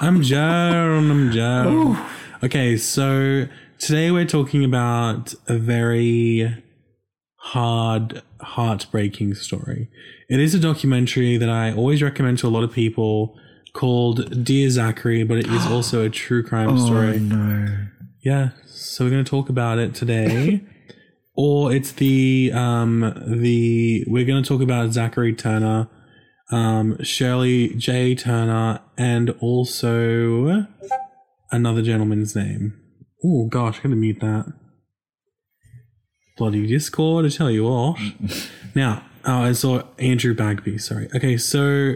I'm 0.00 0.22
Jaron. 0.22 1.10
I'm 1.10 1.30
Jaron. 1.30 2.08
Okay, 2.42 2.78
so 2.78 3.46
today 3.78 4.10
we're 4.10 4.24
talking 4.24 4.64
about 4.64 5.34
a 5.48 5.58
very 5.58 6.64
hard, 7.34 8.22
heartbreaking 8.40 9.34
story. 9.34 9.90
It 10.30 10.40
is 10.40 10.54
a 10.54 10.58
documentary 10.58 11.36
that 11.36 11.50
I 11.50 11.74
always 11.74 12.02
recommend 12.02 12.38
to 12.38 12.46
a 12.46 12.48
lot 12.48 12.64
of 12.64 12.72
people 12.72 13.38
called 13.72 14.44
Dear 14.44 14.70
Zachary, 14.70 15.24
but 15.24 15.38
it 15.38 15.46
is 15.46 15.66
also 15.66 16.04
a 16.04 16.10
true 16.10 16.42
crime 16.42 16.78
story. 16.78 17.16
Oh, 17.16 17.18
no. 17.18 17.86
Yeah, 18.20 18.50
so 18.66 19.04
we're 19.04 19.10
going 19.10 19.24
to 19.24 19.30
talk 19.30 19.48
about 19.48 19.78
it 19.78 19.94
today. 19.94 20.62
or 21.38 21.72
it's 21.72 21.92
the 21.92 22.50
um 22.52 23.14
the 23.24 24.04
we're 24.08 24.24
going 24.24 24.42
to 24.42 24.48
talk 24.48 24.60
about 24.60 24.92
Zachary 24.92 25.32
Turner, 25.32 25.88
um 26.50 27.02
Shirley 27.02 27.74
J 27.74 28.16
Turner 28.16 28.80
and 28.96 29.30
also 29.40 30.66
another 31.52 31.80
gentleman's 31.80 32.34
name. 32.34 32.78
Oh 33.24 33.46
gosh, 33.46 33.76
I'm 33.76 33.82
going 33.82 33.90
to 33.92 33.96
mute 33.96 34.20
that. 34.20 34.52
Bloody 36.36 36.66
Discord, 36.66 37.26
I 37.26 37.28
tell 37.28 37.50
you 37.50 37.64
what. 37.64 37.98
now, 38.74 39.04
oh, 39.24 39.42
I 39.42 39.52
saw 39.52 39.82
Andrew 39.98 40.34
Bagby, 40.34 40.78
sorry. 40.78 41.08
Okay, 41.14 41.36
so 41.36 41.94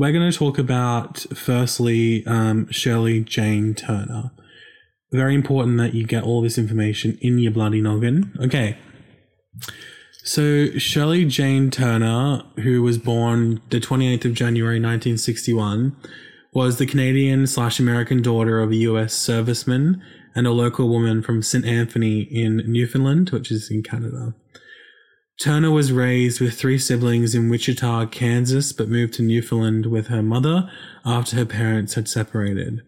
we're 0.00 0.12
going 0.12 0.30
to 0.30 0.36
talk 0.36 0.58
about 0.58 1.20
firstly 1.34 2.26
um, 2.26 2.68
Shirley 2.70 3.20
Jane 3.20 3.74
Turner 3.74 4.32
very 5.12 5.34
important 5.34 5.78
that 5.78 5.94
you 5.94 6.06
get 6.06 6.22
all 6.22 6.40
this 6.40 6.58
information 6.58 7.18
in 7.20 7.38
your 7.38 7.52
bloody 7.52 7.80
noggin. 7.80 8.32
Okay. 8.40 8.78
So 10.22 10.70
Shirley 10.78 11.24
Jane 11.24 11.70
Turner, 11.70 12.44
who 12.62 12.82
was 12.82 12.98
born 12.98 13.60
the 13.70 13.80
28th 13.80 14.26
of 14.26 14.34
January 14.34 14.76
1961, 14.76 15.96
was 16.52 16.78
the 16.78 16.86
Canadian 16.86 17.46
slash 17.46 17.80
American 17.80 18.22
daughter 18.22 18.60
of 18.60 18.70
a 18.70 18.76
US 18.76 19.14
serviceman 19.14 20.00
and 20.34 20.46
a 20.46 20.52
local 20.52 20.88
woman 20.88 21.22
from 21.22 21.42
St. 21.42 21.64
Anthony 21.64 22.20
in 22.20 22.58
Newfoundland, 22.66 23.30
which 23.30 23.50
is 23.50 23.70
in 23.70 23.82
Canada. 23.82 24.34
Turner 25.40 25.70
was 25.70 25.90
raised 25.90 26.38
with 26.38 26.58
three 26.58 26.76
siblings 26.76 27.34
in 27.34 27.48
Wichita, 27.48 28.06
Kansas, 28.06 28.72
but 28.72 28.90
moved 28.90 29.14
to 29.14 29.22
Newfoundland 29.22 29.86
with 29.86 30.08
her 30.08 30.22
mother 30.22 30.70
after 31.02 31.36
her 31.36 31.46
parents 31.46 31.94
had 31.94 32.08
separated. 32.08 32.82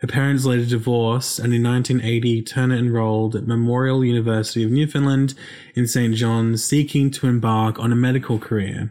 Her 0.00 0.08
parents 0.08 0.46
later 0.46 0.64
divorced, 0.64 1.38
and 1.38 1.52
in 1.52 1.62
1980, 1.62 2.40
Turner 2.42 2.76
enrolled 2.76 3.36
at 3.36 3.46
Memorial 3.46 4.02
University 4.02 4.64
of 4.64 4.70
Newfoundland 4.70 5.34
in 5.74 5.86
St. 5.86 6.14
John's, 6.14 6.64
seeking 6.64 7.10
to 7.10 7.26
embark 7.26 7.78
on 7.78 7.92
a 7.92 7.96
medical 7.96 8.38
career. 8.38 8.88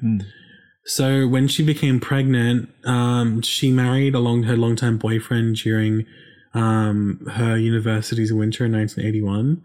So 0.86 1.28
when 1.28 1.48
she 1.48 1.64
became 1.64 2.00
pregnant, 2.00 2.70
um, 2.86 3.42
she 3.42 3.72
married 3.72 4.14
along 4.14 4.44
her 4.44 4.56
longtime 4.56 5.00
boyfriend 5.00 5.56
during 5.56 6.06
um, 6.54 7.26
her 7.34 7.58
university's 7.58 8.32
winter 8.32 8.66
in 8.66 8.74
1981, 8.74 9.64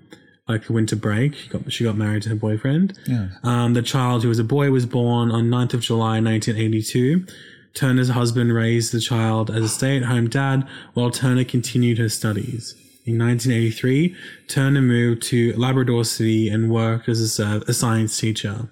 like 0.48 0.66
the 0.66 0.72
winter 0.72 0.96
break. 0.96 1.34
She 1.34 1.48
got, 1.48 1.72
she 1.72 1.84
got 1.84 1.96
married 1.96 2.22
to 2.24 2.30
her 2.30 2.34
boyfriend. 2.34 2.98
Yeah. 3.06 3.28
Um, 3.42 3.74
the 3.74 3.82
child, 3.82 4.22
who 4.22 4.28
was 4.28 4.38
a 4.38 4.44
boy, 4.44 4.70
was 4.70 4.86
born 4.86 5.30
on 5.30 5.44
9th 5.44 5.74
of 5.74 5.80
July 5.80 6.20
1982. 6.20 7.26
Turner's 7.74 8.10
husband 8.10 8.54
raised 8.54 8.92
the 8.92 9.00
child 9.00 9.50
as 9.50 9.64
a 9.64 9.68
stay 9.68 9.96
at 9.96 10.04
home 10.04 10.28
dad 10.28 10.66
while 10.92 11.10
Turner 11.10 11.44
continued 11.44 11.98
her 11.98 12.08
studies. 12.08 12.74
In 13.06 13.18
1983, 13.18 14.16
Turner 14.48 14.80
moved 14.80 15.22
to 15.24 15.52
Labrador 15.54 16.04
City 16.04 16.48
and 16.48 16.70
worked 16.70 17.08
as 17.08 17.38
a, 17.38 17.62
a 17.68 17.72
science 17.72 18.18
teacher. 18.18 18.70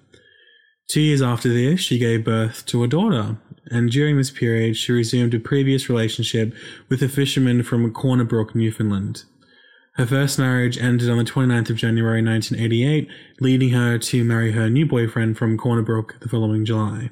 Two 0.88 1.00
years 1.00 1.20
after 1.20 1.48
this, 1.48 1.80
she 1.80 1.98
gave 1.98 2.24
birth 2.24 2.64
to 2.66 2.84
a 2.84 2.88
daughter, 2.88 3.38
and 3.66 3.90
during 3.90 4.16
this 4.16 4.30
period, 4.30 4.76
she 4.76 4.92
resumed 4.92 5.34
a 5.34 5.40
previous 5.40 5.88
relationship 5.88 6.54
with 6.88 7.02
a 7.02 7.08
fisherman 7.08 7.62
from 7.62 7.92
Corner 7.92 8.24
Brook, 8.24 8.54
Newfoundland. 8.54 9.24
Her 9.96 10.06
first 10.06 10.38
marriage 10.38 10.78
ended 10.78 11.10
on 11.10 11.18
the 11.18 11.24
29th 11.24 11.68
of 11.68 11.76
January 11.76 12.24
1988, 12.24 13.08
leading 13.40 13.70
her 13.70 13.98
to 13.98 14.24
marry 14.24 14.52
her 14.52 14.70
new 14.70 14.86
boyfriend 14.86 15.36
from 15.36 15.58
Corner 15.58 15.82
Brook 15.82 16.16
the 16.20 16.30
following 16.30 16.64
July. 16.64 17.10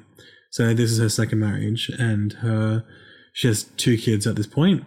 So 0.49 0.73
this 0.73 0.91
is 0.91 0.99
her 0.99 1.09
second 1.09 1.39
marriage, 1.39 1.89
and 1.99 2.33
her 2.33 2.83
She 3.33 3.47
has 3.47 3.63
two 3.77 3.97
kids 3.97 4.25
at 4.25 4.35
this 4.35 4.47
point. 4.47 4.83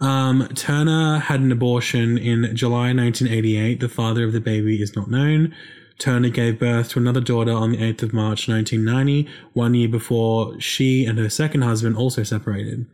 Um, 0.00 0.48
Turner 0.54 1.18
had 1.18 1.40
an 1.40 1.50
abortion 1.50 2.18
in 2.18 2.54
July 2.54 2.92
1988. 2.92 3.80
The 3.80 3.88
father 3.88 4.24
of 4.24 4.32
the 4.32 4.40
baby 4.40 4.80
is 4.80 4.94
not 4.94 5.10
known. 5.10 5.54
Turner 5.98 6.28
gave 6.30 6.58
birth 6.58 6.90
to 6.90 6.98
another 6.98 7.20
daughter 7.20 7.52
on 7.52 7.72
the 7.72 7.78
8th 7.78 8.02
of 8.04 8.12
March 8.12 8.48
1990, 8.48 9.28
one 9.52 9.74
year 9.74 9.88
before 9.88 10.58
she 10.60 11.04
and 11.04 11.18
her 11.18 11.28
second 11.28 11.62
husband 11.62 11.96
also 11.96 12.22
separated. 12.22 12.86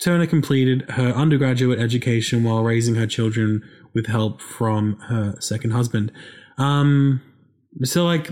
Turner 0.00 0.26
completed 0.26 0.88
her 0.90 1.10
undergraduate 1.10 1.80
education 1.80 2.44
while 2.44 2.62
raising 2.62 2.94
her 2.94 3.06
children 3.06 3.62
with 3.98 4.06
help 4.06 4.40
from 4.40 4.96
her 5.08 5.34
second 5.40 5.72
husband. 5.72 6.12
Um, 6.56 7.20
so 7.82 8.04
like 8.04 8.30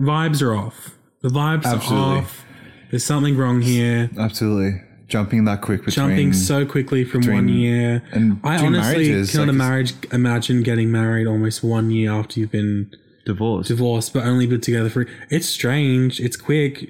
vibes 0.00 0.42
are 0.42 0.54
off. 0.54 0.96
The 1.20 1.28
vibes 1.28 1.64
Absolutely. 1.64 1.96
are 1.96 2.18
off. 2.22 2.44
There's 2.90 3.04
something 3.04 3.36
wrong 3.36 3.60
here. 3.60 4.10
Absolutely. 4.18 4.80
Jumping 5.08 5.44
that 5.44 5.60
quick 5.60 5.84
between 5.84 6.08
Jumping 6.08 6.32
so 6.32 6.64
quickly 6.64 7.04
from 7.04 7.26
one 7.26 7.48
year. 7.48 8.02
and 8.12 8.40
I 8.42 8.64
honestly 8.64 9.26
cannot 9.26 9.48
like, 9.48 9.56
marriage, 9.56 9.92
imagine 10.12 10.62
getting 10.62 10.90
married 10.90 11.26
almost 11.26 11.62
one 11.62 11.90
year 11.90 12.10
after 12.10 12.40
you've 12.40 12.50
been 12.50 12.90
divorced. 13.26 13.68
divorced, 13.68 14.14
but 14.14 14.24
only 14.24 14.46
been 14.46 14.62
together 14.62 14.88
for. 14.88 15.06
It's 15.30 15.46
strange. 15.46 16.20
It's 16.20 16.36
quick. 16.36 16.88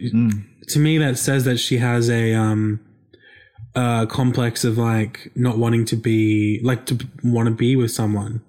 To 0.69 0.79
me, 0.79 0.99
that 0.99 1.19
says 1.19 1.45
that 1.45 1.59
she 1.59 1.79
has 1.79 2.09
a 2.09 2.35
um, 2.35 2.81
a 3.75 4.07
complex 4.09 4.65
of 4.65 4.79
like 4.79 5.31
not 5.35 5.59
wanting 5.59 5.85
to 5.87 5.97
be 5.97 6.61
like 6.63 6.87
to 6.87 6.99
want 7.23 7.49
to 7.49 7.55
be 7.55 7.77
with 7.77 7.91
someone. 7.91 8.43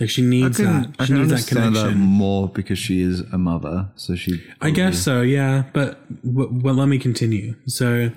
Like 0.00 0.08
she 0.08 0.22
needs 0.22 0.56
that. 0.58 0.88
I 0.98 1.04
She 1.04 1.12
can 1.12 1.18
needs 1.18 1.28
that 1.28 1.34
understand 1.56 1.76
that 1.76 1.80
connection. 1.80 2.00
more 2.00 2.48
because 2.48 2.78
she 2.78 3.02
is 3.02 3.20
a 3.32 3.36
mother, 3.38 3.90
so 3.94 4.16
she. 4.16 4.42
I 4.62 4.70
guess 4.70 4.98
so, 4.98 5.20
yeah. 5.20 5.64
But 5.74 6.00
w- 6.24 6.48
well, 6.62 6.74
let 6.74 6.88
me 6.88 6.98
continue. 6.98 7.56
So, 7.66 8.10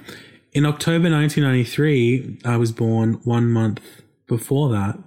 in 0.54 0.66
October 0.66 1.10
1993, 1.10 2.40
I 2.46 2.56
was 2.58 2.72
born 2.72 3.20
one 3.26 3.48
month 3.52 3.82
before 4.28 4.70
that. 4.72 4.98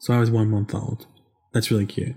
So 0.00 0.14
I 0.14 0.18
was 0.18 0.30
one 0.30 0.50
month 0.50 0.74
old. 0.74 1.06
That's 1.52 1.70
really 1.70 1.86
cute. 1.86 2.16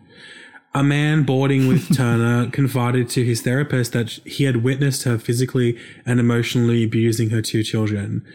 A 0.74 0.84
man 0.84 1.24
boarding 1.24 1.68
with 1.68 1.96
Turner 1.96 2.50
confided 2.52 3.10
to 3.10 3.24
his 3.24 3.42
therapist 3.42 3.94
that 3.94 4.10
he 4.26 4.44
had 4.46 4.58
witnessed 4.64 5.04
her 5.04 5.18
physically 5.20 5.78
and 6.06 6.20
emotionally 6.20 6.84
abusing 6.84 7.30
her 7.30 7.42
two 7.42 7.62
children. 7.64 8.26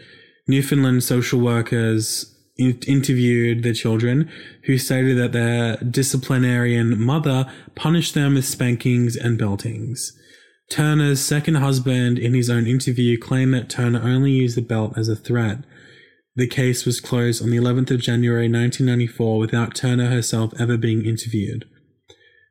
Newfoundland 0.47 1.03
social 1.03 1.39
workers 1.39 2.33
in- 2.57 2.79
interviewed 2.87 3.63
the 3.63 3.73
children, 3.73 4.29
who 4.63 4.77
stated 4.77 5.17
that 5.17 5.31
their 5.31 5.77
disciplinarian 5.77 6.99
mother 6.99 7.51
punished 7.75 8.13
them 8.13 8.35
with 8.35 8.45
spankings 8.45 9.15
and 9.15 9.37
beltings. 9.37 10.13
Turner's 10.69 11.19
second 11.19 11.55
husband, 11.55 12.17
in 12.17 12.33
his 12.33 12.49
own 12.49 12.65
interview, 12.65 13.17
claimed 13.17 13.53
that 13.53 13.69
Turner 13.69 14.01
only 14.01 14.31
used 14.31 14.57
the 14.57 14.61
belt 14.61 14.97
as 14.97 15.07
a 15.07 15.15
threat. 15.15 15.59
The 16.35 16.47
case 16.47 16.85
was 16.85 16.99
closed 16.99 17.41
on 17.41 17.49
the 17.49 17.57
11th 17.57 17.91
of 17.91 18.01
January 18.01 18.49
1994 18.49 19.39
without 19.39 19.75
Turner 19.75 20.09
herself 20.09 20.53
ever 20.59 20.75
being 20.75 21.05
interviewed. 21.05 21.65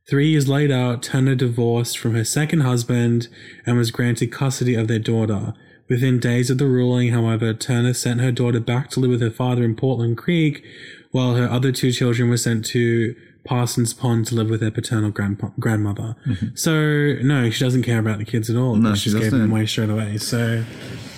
Three 0.09 0.29
years 0.29 0.49
later, 0.49 0.99
Turner 1.01 1.35
divorced 1.35 1.99
from 1.99 2.15
her 2.15 2.25
second 2.25 2.61
husband 2.61 3.29
and 3.67 3.77
was 3.77 3.91
granted 3.91 4.31
custody 4.31 4.75
of 4.75 4.87
their 4.87 4.99
daughter. 4.99 5.55
Within 5.89 6.19
days 6.19 6.49
of 6.51 6.59
the 6.59 6.67
ruling, 6.67 7.11
however, 7.13 7.53
Turner 7.53 7.93
sent 7.93 8.21
her 8.21 8.33
daughter 8.33 8.61
back 8.61 8.89
to 8.91 9.01
live 9.01 9.11
with 9.11 9.21
her 9.21 9.31
father 9.31 9.65
in 9.65 9.77
Portland 9.77 10.17
Creek, 10.17 10.65
while 11.11 11.35
her 11.35 11.49
other 11.49 11.73
two 11.73 11.93
children 11.93 12.31
were 12.31 12.39
sent 12.39 12.65
to 12.67 13.15
Parsons 13.47 13.93
Pond 13.93 14.27
to 14.29 14.35
live 14.35 14.49
with 14.49 14.61
their 14.61 14.71
paternal 14.71 15.11
grandpa- 15.11 15.51
grandmother. 15.61 16.17
So, 16.55 17.17
no, 17.23 17.51
she 17.51 17.63
doesn't 17.63 17.83
care 17.83 17.99
about 17.99 18.17
the 18.19 18.25
kids 18.25 18.49
at 18.49 18.57
all. 18.57 18.73
Mm-hmm. 18.75 18.83
No, 18.85 18.95
she 18.95 19.11
she 19.11 19.11
just 19.11 19.23
gave 19.25 19.31
them 19.31 19.41
doesn't. 19.41 19.53
away 19.53 19.67
straight 19.67 19.91
away. 19.91 20.17
So, 20.17 20.65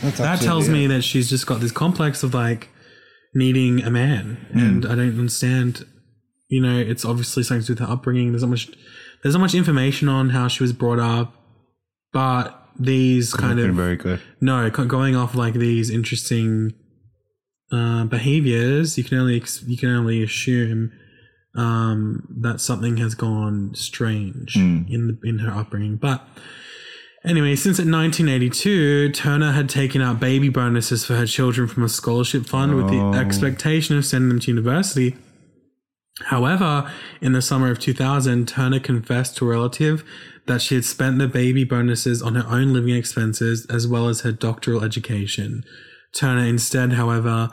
That's 0.03 0.19
that 0.19 0.41
tells 0.41 0.69
me 0.69 0.89
that 0.89 1.03
she's 1.03 1.31
just 1.31 1.47
got 1.47 1.61
this 1.61 1.71
complex 1.73 2.25
of 2.25 2.35
like 2.35 2.69
needing 3.35 3.83
a 3.85 3.91
man, 3.91 4.39
Mm. 4.53 4.61
and 4.61 4.87
I 4.87 4.95
don't 4.97 5.19
understand. 5.19 5.87
You 6.49 6.61
know, 6.63 6.79
it's 6.79 7.05
obviously 7.05 7.43
something 7.45 7.63
to 7.63 7.67
do 7.69 7.73
with 7.81 7.89
her 7.89 7.93
upbringing. 7.95 8.33
There's 8.33 8.43
not 8.43 8.51
much. 8.51 8.69
There's 9.23 9.35
not 9.35 9.41
much 9.41 9.55
information 9.55 10.09
on 10.09 10.31
how 10.31 10.49
she 10.49 10.63
was 10.63 10.73
brought 10.73 10.99
up, 10.99 11.35
but 12.13 12.66
these 12.79 13.33
kind 13.35 13.59
of 13.61 13.75
very 13.75 13.97
good. 13.97 14.21
no 14.41 14.71
going 14.71 15.17
off 15.17 15.35
like 15.35 15.55
these 15.55 15.91
interesting 15.91 16.73
uh, 17.73 18.05
behaviors. 18.05 18.97
You 18.99 19.05
can 19.05 19.19
only 19.19 19.43
you 19.67 19.77
can 19.77 19.89
only 19.91 20.23
assume 20.23 20.93
um, 21.55 22.27
that 22.43 22.61
something 22.61 22.99
has 22.99 23.15
gone 23.15 23.75
strange 23.75 24.57
in 24.57 25.19
the, 25.23 25.29
in 25.29 25.39
her 25.41 25.51
upbringing, 25.51 25.97
but. 25.97 26.27
Anyway, 27.25 27.57
since 27.57 27.81
in 27.81 27.91
1982, 27.91 29.11
Turner 29.11 29.51
had 29.51 29.69
taken 29.69 30.01
out 30.01 30.21
baby 30.21 30.49
bonuses 30.49 31.05
for 31.05 31.17
her 31.17 31.27
children 31.27 31.67
from 31.67 31.83
a 31.83 31.89
scholarship 31.89 32.47
fund 32.47 32.77
with 32.77 32.87
the 32.89 33.01
Oh. 33.01 33.15
expectation 33.15 33.99
of 33.99 34.05
sending 34.07 34.29
them 34.29 34.39
to 34.39 34.49
university. 34.53 35.17
However, 36.25 36.91
in 37.21 37.33
the 37.33 37.43
summer 37.43 37.71
of 37.71 37.79
2000, 37.79 38.49
Turner 38.49 38.81
confessed 38.81 39.37
to 39.37 39.45
a 39.45 39.49
relative 39.49 40.05
that 40.47 40.63
she 40.63 40.75
had 40.75 40.85
spent 40.85 41.19
the 41.19 41.29
baby 41.29 41.65
bonuses 41.65 42.23
on 42.23 42.37
her 42.37 42.47
own 42.49 42.73
living 42.73 42.95
expenses 42.95 43.67
as 43.67 43.87
well 43.87 44.09
as 44.09 44.23
her 44.23 44.33
doctoral 44.33 44.83
education. 44.83 45.65
Turner 46.13 46.47
instead, 46.47 46.95
however, 46.95 47.51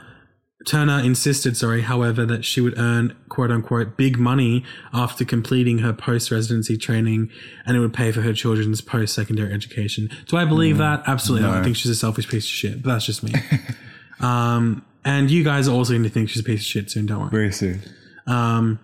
Turner 0.65 0.99
insisted, 1.03 1.57
sorry, 1.57 1.81
however, 1.81 2.25
that 2.25 2.45
she 2.45 2.61
would 2.61 2.77
earn 2.77 3.15
quote 3.27 3.51
unquote 3.51 3.97
big 3.97 4.17
money 4.17 4.63
after 4.93 5.25
completing 5.25 5.79
her 5.79 5.91
post 5.91 6.31
residency 6.31 6.77
training 6.77 7.29
and 7.65 7.75
it 7.75 7.81
would 7.81 7.93
pay 7.93 8.11
for 8.13 8.21
her 8.21 8.31
children's 8.31 8.79
post 8.79 9.13
secondary 9.13 9.51
education. 9.51 10.09
Do 10.27 10.37
I 10.37 10.45
believe 10.45 10.77
that? 10.77 11.03
Absolutely 11.05 11.47
not. 11.47 11.57
I 11.57 11.63
think 11.63 11.75
she's 11.75 11.91
a 11.91 11.95
selfish 11.95 12.29
piece 12.29 12.45
of 12.45 12.51
shit, 12.51 12.81
but 12.81 12.93
that's 12.93 13.05
just 13.05 13.23
me. 13.23 13.33
um, 14.21 14.85
and 15.03 15.29
you 15.29 15.43
guys 15.43 15.67
are 15.67 15.73
also 15.73 15.91
going 15.91 16.03
to 16.03 16.09
think 16.09 16.29
she's 16.29 16.41
a 16.41 16.45
piece 16.45 16.61
of 16.61 16.65
shit 16.65 16.89
soon, 16.89 17.07
don't 17.07 17.19
worry. 17.19 17.29
Very 17.29 17.51
soon. 17.51 17.81
Um, 18.27 18.79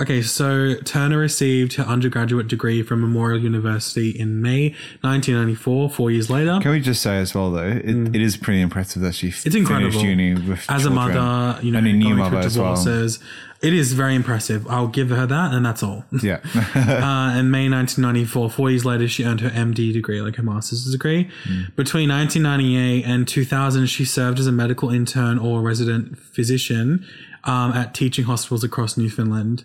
okay, 0.00 0.22
so 0.22 0.74
Turner 0.84 1.18
received 1.18 1.74
her 1.74 1.84
undergraduate 1.84 2.48
degree 2.48 2.82
from 2.82 3.00
Memorial 3.00 3.40
University 3.40 4.10
in 4.10 4.40
May 4.42 4.70
1994, 5.02 5.90
four 5.90 6.10
years 6.10 6.30
later. 6.30 6.58
Can 6.60 6.70
we 6.72 6.80
just 6.80 7.02
say 7.02 7.18
as 7.18 7.34
well 7.34 7.50
though, 7.50 7.66
it, 7.68 7.84
it 7.84 8.20
is 8.20 8.36
pretty 8.36 8.60
impressive 8.60 9.02
that 9.02 9.14
she 9.14 9.28
Mm. 9.28 9.46
It's 9.46 9.56
incredible. 9.56 9.90
finished 9.90 10.06
uni 10.06 10.34
with 10.34 10.64
As 10.68 10.84
a 10.86 10.90
mother, 10.90 11.58
you 11.62 11.72
know, 11.72 11.78
and 11.78 11.86
a 11.86 11.92
new 11.92 12.04
going 12.04 12.16
mother 12.18 12.30
through 12.30 12.46
as 12.46 12.58
well. 12.58 12.74
divorces. 12.74 13.18
It 13.60 13.74
is 13.74 13.92
very 13.92 14.14
impressive. 14.14 14.68
I'll 14.68 14.86
give 14.86 15.10
her 15.10 15.26
that, 15.26 15.52
and 15.52 15.66
that's 15.66 15.82
all. 15.82 16.04
Yeah. 16.22 16.36
uh, 16.54 17.36
in 17.36 17.50
May 17.50 17.68
1994, 17.68 18.50
four 18.50 18.70
years 18.70 18.84
later, 18.84 19.08
she 19.08 19.24
earned 19.24 19.40
her 19.40 19.50
MD 19.50 19.92
degree, 19.92 20.22
like 20.22 20.36
her 20.36 20.44
master's 20.44 20.84
degree. 20.84 21.28
Between 21.74 22.08
1998 22.08 23.04
and 23.04 23.26
2000, 23.26 23.86
she 23.86 24.04
served 24.04 24.38
as 24.38 24.46
a 24.46 24.52
medical 24.52 24.90
intern 24.90 25.38
or 25.40 25.60
resident 25.60 26.16
physician 26.18 27.04
um, 27.44 27.72
at 27.72 27.94
teaching 27.94 28.24
hospitals 28.24 28.64
across 28.64 28.96
Newfoundland. 28.96 29.64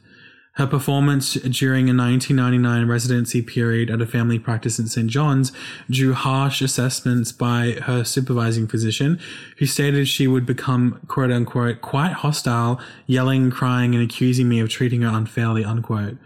Her 0.58 0.68
performance 0.68 1.34
during 1.34 1.90
a 1.90 1.98
1999 1.98 2.88
residency 2.88 3.42
period 3.42 3.90
at 3.90 4.02
a 4.02 4.06
family 4.06 4.38
practice 4.38 4.78
in 4.78 4.86
St. 4.86 5.10
John's 5.10 5.52
drew 5.90 6.14
harsh 6.14 6.62
assessments 6.62 7.32
by 7.32 7.80
her 7.84 8.04
supervising 8.04 8.68
physician, 8.68 9.20
who 9.58 9.66
stated 9.66 10.08
she 10.08 10.28
would 10.28 10.46
become 10.46 11.00
quote 11.08 11.32
unquote 11.32 11.82
quite 11.82 12.14
hostile, 12.14 12.80
yelling, 13.08 13.50
crying, 13.50 13.96
and 13.96 14.04
accusing 14.04 14.48
me 14.48 14.60
of 14.60 14.70
treating 14.70 15.02
her 15.02 15.18
unfairly, 15.18 15.66
unquote. 15.66 16.18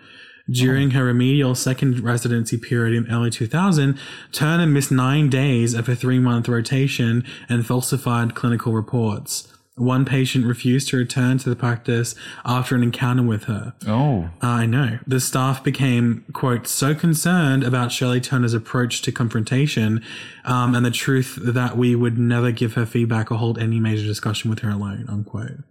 During 0.50 0.92
her 0.92 1.06
remedial 1.06 1.56
second 1.56 2.02
residency 2.02 2.58
period 2.58 2.96
in 2.98 3.10
early 3.12 3.30
2000, 3.30 3.98
Turner 4.34 4.66
missed 4.66 4.92
nine 4.92 5.30
days 5.30 5.74
of 5.74 5.88
her 5.88 5.96
three 5.96 6.20
month 6.20 6.50
rotation 6.50 7.24
and 7.48 7.66
falsified 7.66 8.36
clinical 8.36 8.74
reports. 8.74 9.54
One 9.78 10.06
patient 10.06 10.46
refused 10.46 10.90
to 10.90 10.98
return 10.98 11.38
to 11.38 11.50
the 11.50 11.56
practice 11.56 12.16
after 12.44 12.76
an 12.76 12.82
encounter 12.82 13.22
with 13.22 13.44
her. 13.44 13.74
oh. 13.88 14.30
I 14.42 14.66
know. 14.66 14.98
The 15.06 15.20
staff 15.20 15.64
became, 15.64 16.26
quote, 16.34 16.68
so 16.68 16.96
concerned 16.96 17.64
about 17.64 17.92
Shirley 17.92 18.20
Turner's 18.20 18.56
approach 18.56 19.04
to 19.04 19.12
confrontation 19.12 20.04
um, 20.46 20.74
and 20.74 20.84
the 20.84 20.90
truth 20.92 21.38
that 21.42 21.78
we 21.78 21.96
would 21.96 22.18
never 22.18 22.52
give 22.52 22.74
her 22.74 22.86
feedback 22.88 23.32
or 23.32 23.36
hold 23.38 23.60
any 23.60 23.80
major 23.80 24.04
discussion 24.06 24.50
with 24.50 24.60
her 24.60 24.70
alone, 24.72 25.06
unquote. 25.08 25.64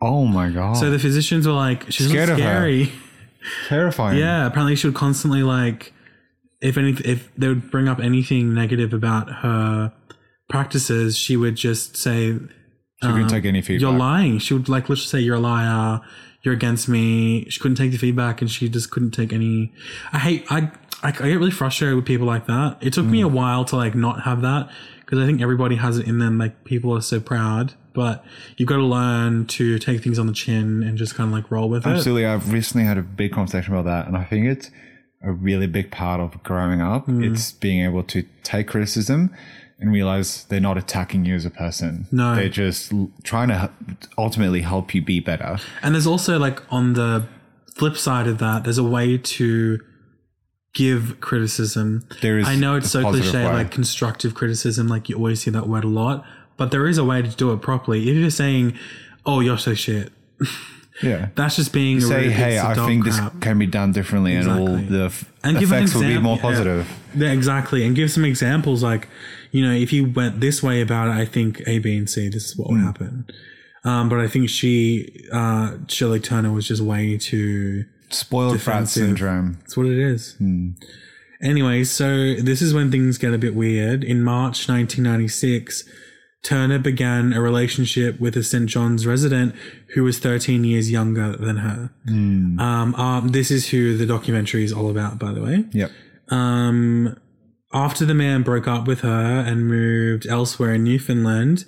Oh 0.00 0.24
my 0.24 0.48
god. 0.48 0.78
So 0.78 0.90
the 0.90 0.98
physicians 0.98 1.46
were 1.46 1.52
like, 1.52 1.84
she's 1.90 2.08
Scared 2.08 2.30
not 2.30 2.38
of 2.38 2.44
her. 2.44 2.50
scary. 2.52 2.92
terrifying. 3.68 4.18
Yeah, 4.18 4.46
apparently 4.46 4.74
she 4.76 4.86
would 4.86 4.96
constantly 4.96 5.42
like, 5.42 5.92
if 6.62 6.78
any, 6.78 6.92
if 7.04 7.28
they 7.36 7.48
would 7.48 7.70
bring 7.70 7.88
up 7.88 7.98
anything 8.00 8.54
negative 8.54 8.94
about 8.94 9.30
her 9.30 9.92
practices, 10.48 11.18
she 11.18 11.36
would 11.36 11.56
just 11.56 11.96
say, 11.96 12.38
She 13.02 13.08
couldn't 13.08 13.28
take 13.28 13.44
any 13.46 13.62
feedback. 13.62 13.80
"You're 13.82 13.98
lying." 13.98 14.38
She 14.38 14.54
would 14.54 14.68
like 14.68 14.88
literally 14.88 15.06
say, 15.06 15.20
"You're 15.20 15.36
a 15.36 15.40
liar. 15.40 16.00
You're 16.42 16.54
against 16.54 16.88
me." 16.88 17.46
She 17.48 17.58
couldn't 17.60 17.76
take 17.76 17.92
the 17.92 17.96
feedback, 17.98 18.40
and 18.42 18.50
she 18.50 18.68
just 18.68 18.90
couldn't 18.90 19.12
take 19.12 19.32
any. 19.32 19.72
I 20.12 20.18
hate. 20.18 20.44
I 20.50 20.70
I, 21.02 21.08
I 21.08 21.10
get 21.12 21.22
really 21.22 21.50
frustrated 21.50 21.96
with 21.96 22.04
people 22.04 22.26
like 22.26 22.46
that. 22.46 22.76
It 22.82 22.92
took 22.92 23.06
Mm. 23.06 23.10
me 23.10 23.20
a 23.22 23.28
while 23.28 23.64
to 23.66 23.76
like 23.76 23.94
not 23.94 24.22
have 24.24 24.42
that 24.42 24.68
because 25.00 25.18
I 25.18 25.24
think 25.24 25.40
everybody 25.40 25.76
has 25.76 25.96
it 25.96 26.06
in 26.06 26.18
them. 26.18 26.36
Like 26.36 26.64
people 26.64 26.94
are 26.94 27.00
so 27.00 27.20
proud, 27.20 27.72
but 27.94 28.22
you've 28.58 28.68
got 28.68 28.76
to 28.76 28.84
learn 28.84 29.46
to 29.46 29.78
take 29.78 30.02
things 30.02 30.18
on 30.18 30.26
the 30.26 30.34
chin 30.34 30.82
and 30.82 30.98
just 30.98 31.14
kind 31.14 31.28
of 31.28 31.32
like 31.32 31.50
roll 31.50 31.70
with 31.70 31.86
it. 31.86 31.90
Absolutely. 31.90 32.26
I've 32.26 32.52
recently 32.52 32.86
had 32.86 32.98
a 32.98 33.02
big 33.02 33.32
conversation 33.32 33.72
about 33.72 33.86
that, 33.86 34.08
and 34.08 34.14
I 34.16 34.24
think 34.24 34.44
it's 34.44 34.70
a 35.22 35.32
really 35.32 35.66
big 35.66 35.90
part 35.90 36.20
of 36.20 36.42
growing 36.42 36.82
up. 36.82 37.06
Mm. 37.06 37.24
It's 37.32 37.50
being 37.52 37.82
able 37.82 38.02
to 38.02 38.24
take 38.42 38.68
criticism 38.68 39.30
and 39.80 39.92
realize 39.92 40.44
they're 40.44 40.60
not 40.60 40.76
attacking 40.76 41.24
you 41.24 41.34
as 41.34 41.44
a 41.46 41.50
person. 41.50 42.06
No. 42.12 42.34
they're 42.36 42.48
just 42.48 42.92
trying 43.24 43.48
to 43.48 43.70
h- 43.88 43.96
ultimately 44.18 44.60
help 44.60 44.94
you 44.94 45.02
be 45.02 45.20
better. 45.20 45.58
And 45.82 45.94
there's 45.94 46.06
also 46.06 46.38
like 46.38 46.60
on 46.72 46.92
the 46.92 47.26
flip 47.74 47.96
side 47.96 48.26
of 48.26 48.38
that, 48.38 48.64
there's 48.64 48.78
a 48.78 48.84
way 48.84 49.16
to 49.16 49.80
give 50.74 51.20
criticism. 51.20 52.06
There 52.20 52.38
is 52.38 52.46
I 52.46 52.56
know 52.56 52.76
it's 52.76 52.90
so 52.90 53.08
cliche, 53.10 53.44
way. 53.46 53.52
like 53.52 53.70
constructive 53.70 54.34
criticism, 54.34 54.86
like 54.86 55.08
you 55.08 55.16
always 55.16 55.42
hear 55.44 55.52
that 55.54 55.66
word 55.66 55.84
a 55.84 55.88
lot, 55.88 56.24
but 56.56 56.70
there 56.70 56.86
is 56.86 56.98
a 56.98 57.04
way 57.04 57.22
to 57.22 57.28
do 57.28 57.52
it 57.52 57.60
properly. 57.62 58.08
If 58.08 58.16
you're 58.16 58.30
saying, 58.30 58.78
"Oh, 59.26 59.40
you're 59.40 59.58
so 59.58 59.74
shit," 59.74 60.12
Yeah. 61.02 61.28
that's 61.34 61.56
just 61.56 61.72
being 61.72 61.98
a 61.98 62.00
Say, 62.02 62.30
hey, 62.30 62.58
I 62.58 62.74
think 62.74 63.04
crap. 63.04 63.32
this 63.32 63.40
can 63.40 63.58
be 63.58 63.66
done 63.66 63.92
differently, 63.92 64.34
and 64.34 64.48
all 64.50 64.76
the 64.76 65.04
f- 65.06 65.24
and 65.42 65.58
give 65.58 65.72
an 65.72 65.78
effects 65.78 65.94
will 65.94 66.02
be 66.02 66.18
more 66.18 66.36
yeah. 66.36 66.42
positive. 66.42 66.98
Yeah, 67.16 67.32
exactly, 67.32 67.84
and 67.86 67.96
give 67.96 68.10
some 68.10 68.24
examples 68.24 68.82
like, 68.82 69.08
you 69.50 69.64
know, 69.66 69.72
if 69.72 69.92
you 69.92 70.08
went 70.10 70.40
this 70.40 70.62
way 70.62 70.80
about 70.80 71.08
it, 71.08 71.12
I 71.20 71.24
think 71.24 71.62
A, 71.66 71.78
B, 71.78 71.96
and 71.96 72.08
C. 72.08 72.28
This 72.28 72.50
is 72.50 72.56
what 72.56 72.68
Hmm. 72.68 72.74
would 72.76 72.82
happen. 72.84 73.24
Um, 73.84 74.08
but 74.08 74.18
I 74.20 74.28
think 74.28 74.50
she, 74.50 75.24
uh, 75.32 75.76
Shirley 75.88 76.20
Turner, 76.20 76.52
was 76.52 76.66
just 76.68 76.82
way 76.82 77.16
too. 77.16 77.84
Spoiled 78.10 78.62
brat 78.64 78.88
syndrome. 78.88 79.58
That's 79.60 79.76
what 79.76 79.86
it 79.86 79.98
is. 79.98 80.34
Hmm. 80.38 80.70
Anyway, 81.42 81.84
so 81.84 82.34
this 82.34 82.60
is 82.60 82.74
when 82.74 82.90
things 82.90 83.16
get 83.16 83.32
a 83.32 83.38
bit 83.38 83.54
weird. 83.54 84.04
In 84.04 84.22
March 84.22 84.68
1996, 84.68 85.84
Turner 86.42 86.78
began 86.78 87.32
a 87.32 87.40
relationship 87.40 88.20
with 88.20 88.36
a 88.36 88.42
St. 88.42 88.66
John's 88.66 89.06
resident 89.06 89.54
who 89.94 90.02
was 90.04 90.18
13 90.18 90.64
years 90.64 90.90
younger 90.90 91.36
than 91.36 91.56
her. 91.58 91.90
Hmm. 92.06 92.58
Um, 92.60 92.94
um, 92.96 93.28
this 93.28 93.50
is 93.50 93.70
who 93.70 93.96
the 93.96 94.06
documentary 94.06 94.64
is 94.64 94.72
all 94.72 94.90
about, 94.90 95.18
by 95.18 95.32
the 95.32 95.40
way. 95.42 95.64
Yep. 95.72 95.90
Um, 96.28 97.16
after 97.72 98.04
the 98.04 98.14
man 98.14 98.42
broke 98.42 98.66
up 98.66 98.86
with 98.86 99.00
her 99.00 99.44
and 99.46 99.66
moved 99.68 100.26
elsewhere 100.26 100.74
in 100.74 100.84
Newfoundland, 100.84 101.64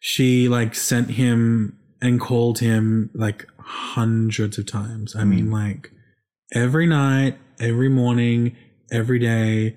she 0.00 0.48
like 0.48 0.74
sent 0.74 1.12
him 1.12 1.78
and 2.00 2.20
called 2.20 2.58
him 2.60 3.10
like 3.14 3.46
hundreds 3.58 4.58
of 4.58 4.66
times. 4.66 5.16
I 5.16 5.24
mean, 5.24 5.50
like 5.50 5.90
every 6.52 6.86
night, 6.86 7.36
every 7.60 7.88
morning, 7.88 8.56
every 8.92 9.18
day, 9.18 9.76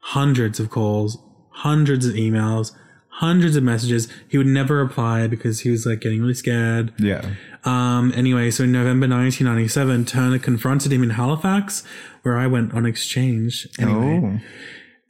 hundreds 0.00 0.58
of 0.60 0.70
calls, 0.70 1.18
hundreds 1.50 2.06
of 2.06 2.14
emails, 2.14 2.72
hundreds 3.08 3.56
of 3.56 3.62
messages. 3.64 4.08
He 4.28 4.38
would 4.38 4.46
never 4.46 4.76
reply 4.76 5.26
because 5.26 5.60
he 5.60 5.70
was 5.70 5.84
like 5.84 6.00
getting 6.00 6.20
really 6.20 6.34
scared. 6.34 6.92
Yeah. 6.98 7.28
Um, 7.64 8.12
anyway, 8.14 8.50
so 8.52 8.64
in 8.64 8.72
November 8.72 9.08
1997, 9.08 10.04
Turner 10.06 10.38
confronted 10.38 10.92
him 10.92 11.02
in 11.02 11.10
Halifax, 11.10 11.82
where 12.22 12.38
I 12.38 12.46
went 12.46 12.72
on 12.72 12.86
exchange. 12.86 13.66
Anyway, 13.78 14.20
Oh. 14.24 14.40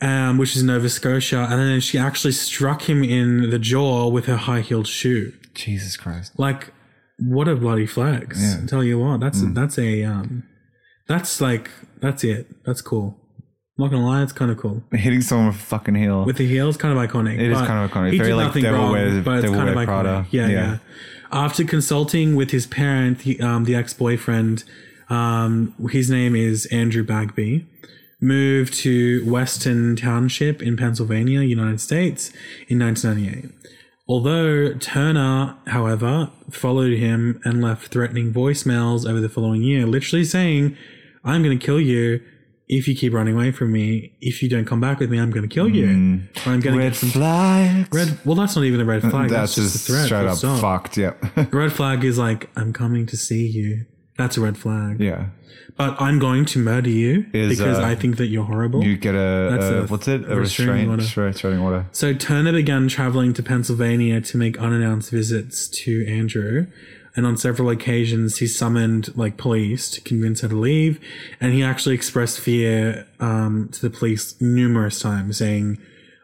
Um, 0.00 0.38
which 0.38 0.54
is 0.56 0.62
Nova 0.62 0.88
Scotia, 0.88 1.46
and 1.50 1.61
then 1.61 1.80
she 1.80 1.98
actually 1.98 2.32
struck 2.32 2.88
him 2.88 3.02
in 3.02 3.50
the 3.50 3.58
jaw 3.58 4.08
with 4.08 4.26
her 4.26 4.37
high 4.37 4.61
heeled 4.61 4.87
shoe. 4.87 5.32
Jesus 5.54 5.96
Christ. 5.96 6.38
Like, 6.38 6.72
what 7.18 7.48
a 7.48 7.56
bloody 7.56 7.87
flex! 7.87 8.40
Yeah. 8.40 8.66
Tell 8.66 8.84
you 8.84 8.98
what, 8.98 9.20
that's 9.20 9.42
that's 9.54 9.78
a 9.78 10.04
um, 10.04 10.44
that's 11.08 11.40
like 11.40 11.70
that's 12.00 12.22
it. 12.22 12.46
That's 12.64 12.80
cool. 12.80 13.18
I'm 13.78 13.84
not 13.84 13.90
gonna 13.92 14.06
lie, 14.06 14.22
it's 14.22 14.32
kind 14.32 14.50
of 14.50 14.56
cool. 14.58 14.82
Hitting 14.92 15.20
someone 15.20 15.48
with 15.48 15.56
a 15.56 15.58
fucking 15.58 15.94
heel. 15.94 16.24
With 16.24 16.37
the 16.37 16.46
heel, 16.46 16.68
it's 16.68 16.78
kind 16.78 16.96
of 16.96 17.11
iconic. 17.11 17.34
It 17.34 17.50
is 17.50 17.58
kind 17.58 17.84
of 17.84 17.90
iconic. 17.90 18.12
He 18.12 18.18
Very 18.18 18.30
did 18.30 18.37
like 18.37 18.46
nothing 18.48 18.62
Devil 18.64 18.80
wrong, 18.80 18.92
Wears- 18.92 19.24
but 19.24 19.44
it's 19.44 19.52
kind 19.52 19.68
of 19.68 19.76
iconic. 19.76 19.84
Prada. 19.84 20.26
Yeah, 20.30 20.46
yeah, 20.46 20.50
Yeah. 20.50 20.78
After 21.30 21.62
consulting 21.64 22.34
with 22.37 22.50
his 22.52 22.66
parent, 22.66 23.18
the, 23.20 23.38
um, 23.40 23.64
the 23.64 23.74
ex-boyfriend, 23.74 24.64
um, 25.11 25.74
his 25.90 26.08
name 26.11 26.34
is 26.34 26.64
Andrew 26.66 27.04
Bagby, 27.04 27.66
moved 28.20 28.74
to 28.74 29.24
Weston 29.31 29.96
Township 29.96 30.62
in 30.62 30.76
Pennsylvania, 30.76 31.40
United 31.40 31.81
States, 31.81 32.33
in 32.68 32.78
1998. 32.78 33.52
Although 34.09 34.74
Turner, 34.74 35.57
however, 35.66 36.31
followed 36.50 36.94
him 36.94 37.40
and 37.44 37.61
left 37.62 37.88
threatening 37.92 38.33
voicemails 38.33 39.09
over 39.09 39.20
the 39.20 39.28
following 39.28 39.62
year, 39.62 39.87
literally 39.87 40.24
saying, 40.24 40.76
I'm 41.24 41.42
going 41.42 41.59
to 41.59 41.64
kill 41.64 41.81
you 41.81 42.20
if 42.68 42.88
you 42.88 42.94
keep 42.96 43.12
running 43.12 43.35
away 43.35 43.50
from 43.52 43.70
me. 43.72 44.16
If 44.20 44.42
you 44.42 44.48
don't 44.48 44.64
come 44.64 44.81
back 44.81 44.98
with 44.98 45.11
me, 45.11 45.18
I'm 45.18 45.31
going 45.31 45.46
to 45.46 45.54
kill 45.54 45.68
you. 45.68 45.87
Or 46.46 46.52
I'm 46.52 46.61
going 46.61 46.74
to 46.74 46.78
Red 46.78 46.92
get 46.92 46.96
some 46.96 47.11
flags. 47.11 47.88
red. 47.92 48.18
Well, 48.24 48.35
that's 48.35 48.57
not 48.57 48.64
even 48.64 48.81
a 48.81 48.85
red 48.87 49.02
flag. 49.02 49.28
That's, 49.28 49.54
That's, 49.54 49.72
just 49.72 49.72
just 49.72 49.88
a 49.88 49.92
threat. 49.92 50.07
straight 50.07 50.26
up 50.26 50.38
stop. 50.38 50.61
fucked. 50.61 50.96
Yep. 50.96 51.52
Red 51.52 51.72
flag 51.72 52.02
is 52.04 52.18
like, 52.18 52.48
I'm 52.57 52.72
coming 52.72 53.04
to 53.07 53.16
see 53.16 53.46
you. 53.46 53.85
That's 54.18 54.37
a 54.37 54.42
red 54.42 54.59
flag. 54.59 55.00
yeah. 55.00 55.26
But 55.76 56.00
I'm 56.00 56.18
going 56.18 56.44
to 56.46 56.59
murder 56.59 56.90
you 56.90 57.26
Is, 57.33 57.57
because 57.57 57.78
uh, 57.78 57.85
I 57.85 57.94
think 57.94 58.16
that 58.16 58.26
you're 58.26 58.44
horrible. 58.44 58.83
You 58.83 58.96
get 58.96 59.14
a, 59.14 59.18
a 59.18 59.83
a 59.85 59.87
what's 59.87 60.09
it? 60.09 60.28
A 60.28 60.35
restraining 60.35 60.90
restraint, 60.90 60.90
order. 60.90 61.28
restraining 61.28 61.61
order. 61.61 61.87
So 61.92 62.12
Turner 62.14 62.52
began 62.52 62.88
traveling 62.88 63.33
to 63.35 63.44
Pennsylvania 63.44 64.20
to 64.22 64.37
make 64.37 64.59
unannounced 64.59 65.12
visits 65.12 65.68
to 65.68 66.04
Andrew. 66.09 66.66
And 67.14 67.26
on 67.26 67.37
several 67.37 67.70
occasions, 67.70 68.38
he 68.38 68.48
summoned 68.48 69.16
like 69.16 69.37
police 69.37 69.88
to 69.92 70.00
convince 70.00 70.40
her 70.40 70.48
to 70.48 70.57
leave. 70.57 71.00
And 71.40 71.52
he 71.52 71.62
actually 71.62 71.94
expressed 71.94 72.40
fear 72.40 73.07
um, 73.20 73.68
to 73.72 73.81
the 73.81 73.90
police 73.90 74.40
numerous 74.40 74.98
times, 74.98 75.38
saying, 75.38 75.78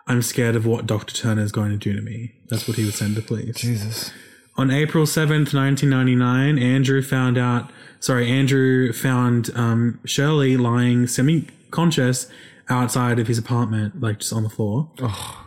I'm 0.08 0.22
scared 0.22 0.56
of 0.56 0.66
what 0.66 0.86
Dr. 0.86 1.14
Turner 1.14 1.42
is 1.42 1.52
going 1.52 1.70
to 1.70 1.76
do 1.76 1.94
to 1.94 2.02
me. 2.02 2.34
That's 2.48 2.66
what 2.66 2.76
he 2.76 2.84
would 2.84 2.94
send 2.94 3.14
to 3.16 3.22
police. 3.22 3.56
Jesus. 3.56 4.12
On 4.56 4.70
April 4.70 5.04
7th, 5.04 5.54
1999, 5.54 6.58
Andrew 6.58 7.02
found 7.02 7.38
out, 7.38 7.70
sorry, 8.00 8.30
Andrew 8.30 8.92
found 8.92 9.50
um, 9.54 10.00
Shirley 10.04 10.56
lying 10.56 11.06
semi 11.06 11.46
conscious 11.70 12.28
outside 12.68 13.18
of 13.18 13.26
his 13.26 13.38
apartment, 13.38 14.00
like 14.00 14.20
just 14.20 14.32
on 14.32 14.42
the 14.42 14.48
floor. 14.48 14.88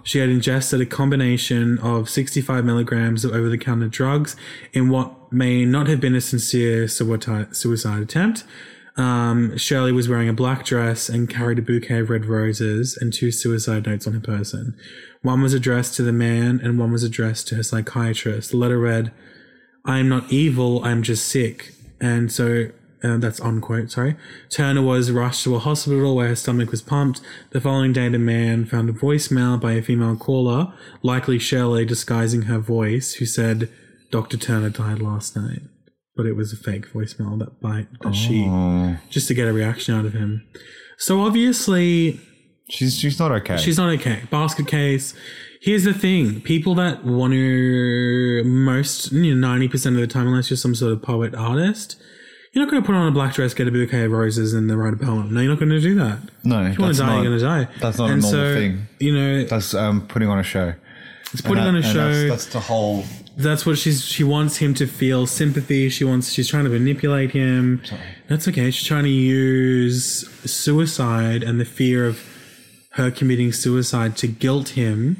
She 0.04 0.20
had 0.20 0.30
ingested 0.30 0.82
a 0.82 0.86
combination 0.86 1.80
of 1.80 2.10
65 2.10 2.64
milligrams 2.64 3.26
of 3.26 3.32
over 3.34 3.50
the 3.50 3.58
counter 3.58 3.88
drugs 3.88 4.36
in 4.74 4.90
what 4.90 5.34
may 5.34 5.66
not 5.66 5.88
have 5.88 6.00
been 6.00 6.16
a 6.16 6.22
sincere 6.22 6.88
suicide, 6.88 7.56
suicide 7.56 8.02
attempt. 8.02 8.44
Um, 8.98 9.56
Shirley 9.58 9.92
was 9.92 10.10
wearing 10.10 10.30
a 10.30 10.34
black 10.34 10.66
dress 10.66 11.08
and 11.08 11.30
carried 11.30 11.60
a 11.60 11.62
bouquet 11.62 12.00
of 12.00 12.10
red 12.10 12.26
roses 12.26 12.98
and 12.98 13.14
two 13.14 13.32
suicide 13.32 13.86
notes 13.86 14.08
on 14.08 14.14
her 14.14 14.20
person. 14.20 14.76
One 15.22 15.42
was 15.42 15.54
addressed 15.54 15.96
to 15.96 16.04
the 16.04 16.14
man 16.14 16.60
and 16.64 16.80
one 16.80 16.92
was 16.92 17.04
addressed 17.04 17.48
to 17.50 17.56
her 17.56 17.64
psychiatrist. 17.64 18.52
The 18.52 18.58
letter 18.58 18.80
read, 18.80 19.12
I 19.86 20.00
am 20.00 20.10
not 20.10 20.32
evil, 20.32 20.84
I'm 20.84 21.04
just 21.04 21.28
sick. 21.28 21.74
And 22.00 22.32
so 22.32 22.70
uh, 23.04 23.18
that's 23.18 23.40
unquote, 23.42 23.92
sorry. 23.92 24.16
Turner 24.50 24.82
was 24.82 25.12
rushed 25.12 25.44
to 25.44 25.56
a 25.56 25.60
hospital 25.60 26.16
where 26.16 26.30
her 26.30 26.36
stomach 26.36 26.72
was 26.72 26.82
pumped. 26.82 27.22
The 27.52 27.62
following 27.62 27.94
day, 27.94 28.10
the 28.10 28.20
man 28.20 28.66
found 28.66 28.90
a 28.90 28.94
voicemail 28.94 29.60
by 29.60 29.74
a 29.74 29.82
female 29.82 30.16
caller, 30.16 30.74
likely 31.04 31.40
Shirley 31.40 31.86
disguising 31.86 32.44
her 32.44 32.60
voice, 32.60 33.14
who 33.14 33.26
said, 33.26 33.70
Dr. 34.12 34.38
Turner 34.38 34.70
died 34.70 35.00
last 35.02 35.36
night. 35.36 35.62
But 36.16 36.26
it 36.26 36.36
was 36.36 36.52
a 36.52 36.58
fake 36.58 36.92
voicemail 36.92 37.38
that 37.40 37.62
by 37.62 37.86
that 38.02 38.16
she 38.16 38.46
Oh, 38.48 38.98
just 39.10 39.28
to 39.28 39.36
get 39.36 39.48
a 39.48 39.54
reaction 39.54 39.94
out 39.94 40.06
of 40.06 40.14
him. 40.14 40.48
So 40.98 41.22
obviously 41.22 42.20
she's 42.70 42.98
she's 42.98 43.20
not 43.20 43.32
okay. 43.32 43.58
she's 43.58 43.78
not 43.78 43.90
okay. 44.00 44.24
Basket 44.32 44.66
case. 44.68 45.14
Here's 45.62 45.84
the 45.84 45.94
thing: 45.94 46.42
people 46.42 46.76
that 46.76 47.04
want 47.04 47.34
to 47.34 48.44
most 48.46 49.12
you 49.12 49.34
know 49.36 49.48
ninety 49.48 49.68
percent 49.68 49.96
of 49.96 50.02
the 50.02 50.08
time, 50.08 50.28
unless 50.28 50.50
you're 50.50 50.58
some 50.58 50.76
sort 50.76 50.94
of 50.94 51.02
poet 51.02 51.34
artist, 51.36 51.96
you're 52.54 52.64
not 52.64 52.72
going 52.72 52.82
to 52.84 52.86
put 52.86 52.96
on 52.96 53.08
a 53.08 53.12
black 53.12 53.34
dress, 53.34 53.54
get 53.54 53.68
a 53.68 53.72
bouquet 53.72 54.06
of 54.06 54.12
roses, 54.12 54.54
and 54.54 54.70
then 54.70 54.78
write 54.78 54.94
a 54.94 54.98
poem. 54.98 55.34
No, 55.34 55.42
you're 55.42 55.50
not 55.52 55.60
going 55.60 55.70
to 55.72 55.80
do 55.82 55.96
that. 55.96 56.20
no, 56.44 56.64
If 56.66 56.78
you 56.78 56.84
want 56.84 56.96
to 56.96 57.02
die, 57.02 57.08
not, 57.08 57.14
you're 57.24 57.24
going 57.38 57.40
to 57.40 57.46
die. 57.46 57.68
that's 57.80 57.98
not 57.98 58.06
a 58.12 58.16
normal 58.16 58.30
so, 58.30 58.54
thing. 58.54 58.88
You 59.00 59.14
know, 59.16 59.44
That's 59.46 59.74
um 59.74 60.08
putting 60.08 60.30
on 60.30 60.40
a 60.40 60.44
show. 60.44 60.74
it's 61.34 61.42
putting 61.42 61.64
And 61.64 61.76
on 61.78 61.84
a 61.84 61.84
show. 61.84 62.12
That's, 62.28 62.30
that's 62.46 62.54
the 62.54 62.60
whole. 62.60 63.04
that's 63.36 63.66
what 63.66 63.78
she's 63.78 64.04
she 64.06 64.24
wants 64.24 64.58
him 64.58 64.74
to 64.76 64.88
feel 64.88 65.28
sympathy 65.28 65.90
she 65.90 66.04
wants 66.04 66.32
she's 66.32 66.48
trying 66.48 66.64
to 66.64 66.70
manipulate 66.72 67.32
him 67.32 67.80
that's 68.28 68.48
okay 68.48 68.72
she's 68.72 68.88
trying 68.88 69.04
to 69.04 69.12
use 69.12 70.28
suicide 70.50 71.44
and 71.44 71.60
the 71.60 71.66
fear 71.66 72.08
of 72.08 72.20
her 72.92 73.12
committing 73.12 73.52
suicide 73.52 74.18
to 74.18 74.28
guilt 74.28 74.70
him 74.70 75.18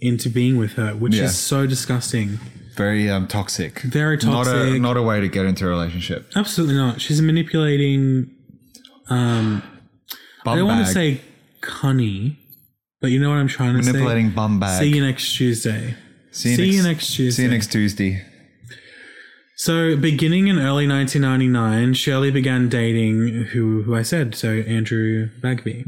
into 0.00 0.28
being 0.30 0.56
with 0.56 0.72
her 0.74 0.94
which 0.94 1.14
Yeah. 1.14 1.24
is 1.24 1.36
so 1.38 1.66
disgusting 1.66 2.38
Very 2.76 3.10
um 3.10 3.26
toxic. 3.26 3.80
Very 3.80 4.16
toxic. 4.16 4.54
Not 4.54 4.66
a 4.66 4.78
not 4.78 4.96
a 4.96 5.02
way 5.02 5.20
to 5.20 5.28
get 5.28 5.44
into 5.46 5.66
a 5.66 5.68
relationship. 5.68 6.30
absolutely 6.36 6.76
not 6.76 7.00
she's 7.00 7.20
manipulating 7.20 8.30
um 9.08 9.62
Bum 10.44 10.54
i 10.54 10.56
don't 10.56 10.68
want 10.68 10.86
to 10.86 10.92
say 10.92 11.20
cunny 11.62 12.36
but 13.00 13.10
you 13.10 13.18
know 13.20 13.28
what 13.28 13.36
i'm 13.38 13.48
trying 13.48 13.76
to 13.76 13.82
manipulating 13.82 14.30
say 14.30 14.34
bum 14.36 14.58
bag. 14.60 14.80
see 14.82 14.88
you 14.88 15.04
next 15.04 15.34
tuesday 15.36 15.94
See 16.32 16.54
see 16.54 16.70
you 16.76 16.82
next 16.84 17.12
Tuesday. 17.14 17.42
See 17.42 17.42
you 17.42 17.50
next 17.50 17.72
Tuesday. 17.72 18.22
So, 19.56 19.96
beginning 19.96 20.46
in 20.46 20.58
early 20.58 20.86
1999, 20.88 21.94
Shirley 21.94 22.30
began 22.30 22.68
dating 22.68 23.46
who, 23.52 23.82
who 23.82 23.94
I 23.96 24.02
said, 24.02 24.34
so 24.36 24.48
Andrew 24.48 25.28
Bagby. 25.42 25.84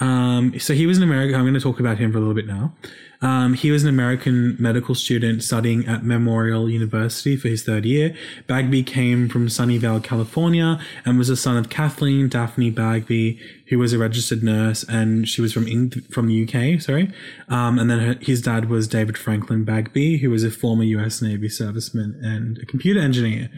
Um, 0.00 0.58
so 0.58 0.72
he 0.74 0.86
was 0.86 0.96
in 0.96 1.04
America. 1.04 1.36
I'm 1.36 1.42
going 1.44 1.54
to 1.54 1.60
talk 1.60 1.78
about 1.78 1.98
him 1.98 2.10
for 2.10 2.16
a 2.18 2.20
little 2.20 2.34
bit 2.34 2.46
now. 2.46 2.74
Um, 3.22 3.54
he 3.54 3.70
was 3.70 3.82
an 3.82 3.88
American 3.88 4.56
medical 4.58 4.94
student 4.94 5.42
studying 5.42 5.86
at 5.86 6.04
Memorial 6.04 6.68
University 6.68 7.36
for 7.36 7.48
his 7.48 7.64
third 7.64 7.84
year. 7.84 8.14
Bagby 8.46 8.82
came 8.82 9.28
from 9.28 9.48
Sunnyvale, 9.48 10.02
California, 10.02 10.78
and 11.04 11.18
was 11.18 11.28
the 11.28 11.36
son 11.36 11.56
of 11.56 11.68
Kathleen 11.68 12.28
Daphne 12.28 12.70
Bagby, 12.70 13.40
who 13.68 13.78
was 13.78 13.92
a 13.92 13.98
registered 13.98 14.42
nurse, 14.42 14.84
and 14.88 15.28
she 15.28 15.40
was 15.40 15.52
from 15.52 15.66
Eng- 15.66 15.90
from 16.10 16.28
the 16.28 16.44
UK. 16.44 16.80
Sorry, 16.80 17.10
um, 17.48 17.78
and 17.78 17.90
then 17.90 17.98
her, 18.00 18.14
his 18.20 18.42
dad 18.42 18.68
was 18.68 18.86
David 18.86 19.16
Franklin 19.18 19.64
Bagby, 19.64 20.18
who 20.18 20.30
was 20.30 20.44
a 20.44 20.50
former 20.50 20.84
U.S. 20.84 21.22
Navy 21.22 21.48
serviceman 21.48 22.14
and 22.22 22.58
a 22.58 22.66
computer 22.66 23.00
engineer. 23.00 23.50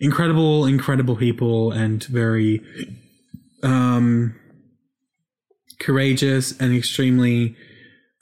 Incredible, 0.00 0.66
incredible 0.66 1.16
people, 1.16 1.72
and 1.72 2.02
very 2.04 2.62
um, 3.62 4.34
courageous 5.78 6.58
and 6.60 6.74
extremely 6.74 7.56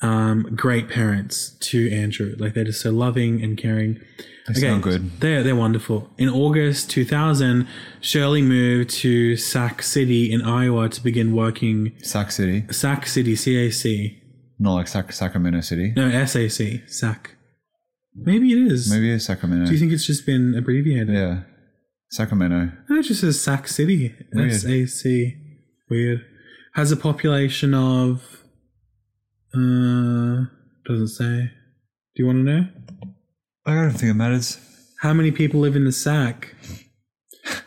um, 0.01 0.55
great 0.55 0.89
parents 0.89 1.51
to 1.61 1.91
Andrew. 1.91 2.35
Like 2.39 2.55
they're 2.55 2.65
just 2.65 2.81
so 2.81 2.91
loving 2.91 3.43
and 3.43 3.57
caring. 3.59 4.01
They 4.47 4.61
sound 4.61 4.83
good. 4.83 5.21
They're 5.21 5.43
they're 5.43 5.57
wonderful. 5.57 6.11
In 6.17 6.29
August 6.29 6.91
2000, 6.91 7.67
Shirley 8.01 8.41
moved 8.41 8.91
to 8.91 9.37
Sac 9.37 9.83
City 9.83 10.33
in 10.33 10.41
Iowa 10.43 10.89
to 10.89 11.03
begin 11.03 11.35
working. 11.35 11.93
Sac 12.03 12.31
City, 12.31 12.65
Sac 12.71 13.07
City, 13.07 13.35
CAC. 13.35 14.17
not 14.59 14.75
like 14.75 14.89
Sac- 14.89 15.13
Sacramento 15.13 15.61
City. 15.61 15.93
No, 15.95 16.25
SAC. 16.25 16.89
Sac. 16.89 17.35
Maybe 18.15 18.53
it 18.53 18.73
is. 18.73 18.91
Maybe 18.91 19.13
it's 19.13 19.27
Sacramento. 19.27 19.67
Do 19.67 19.73
you 19.73 19.79
think 19.79 19.93
it's 19.93 20.07
just 20.07 20.25
been 20.25 20.55
abbreviated? 20.57 21.11
yeah, 21.11 21.43
Sacramento. 22.11 22.73
No, 22.89 22.99
it 22.99 23.03
just 23.03 23.21
says 23.21 23.41
Sac 23.41 23.69
City. 23.69 24.15
Weird. 24.33 24.53
S-A-C. 24.53 25.37
Weird. 25.91 26.25
Has 26.75 26.91
a 26.91 26.97
population 26.97 27.75
of... 27.75 28.38
Uh, 29.55 30.45
doesn't 30.87 31.09
say. 31.09 31.51
Do 32.15 32.23
you 32.23 32.27
want 32.27 32.39
to 32.47 32.53
know? 32.53 32.67
I 33.67 33.75
don't 33.75 33.91
think 33.93 34.11
it 34.11 34.15
matters. 34.15 34.59
How 35.01 35.13
many 35.13 35.31
people 35.31 35.61
live 35.61 35.77
in 35.77 35.85
the 35.85 35.93
sack? 35.93 36.55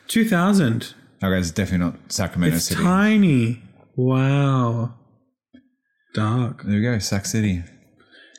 2,000. 0.07 0.93
Okay, 1.23 1.37
it's 1.39 1.51
definitely 1.51 1.85
not 1.85 2.11
Sacramento 2.11 2.55
It's 2.57 2.65
City. 2.65 2.81
tiny. 2.81 3.61
Wow. 3.95 4.95
Dark. 6.13 6.63
There 6.63 6.75
we 6.75 6.81
go, 6.81 6.99
Sac 6.99 7.25
City. 7.25 7.63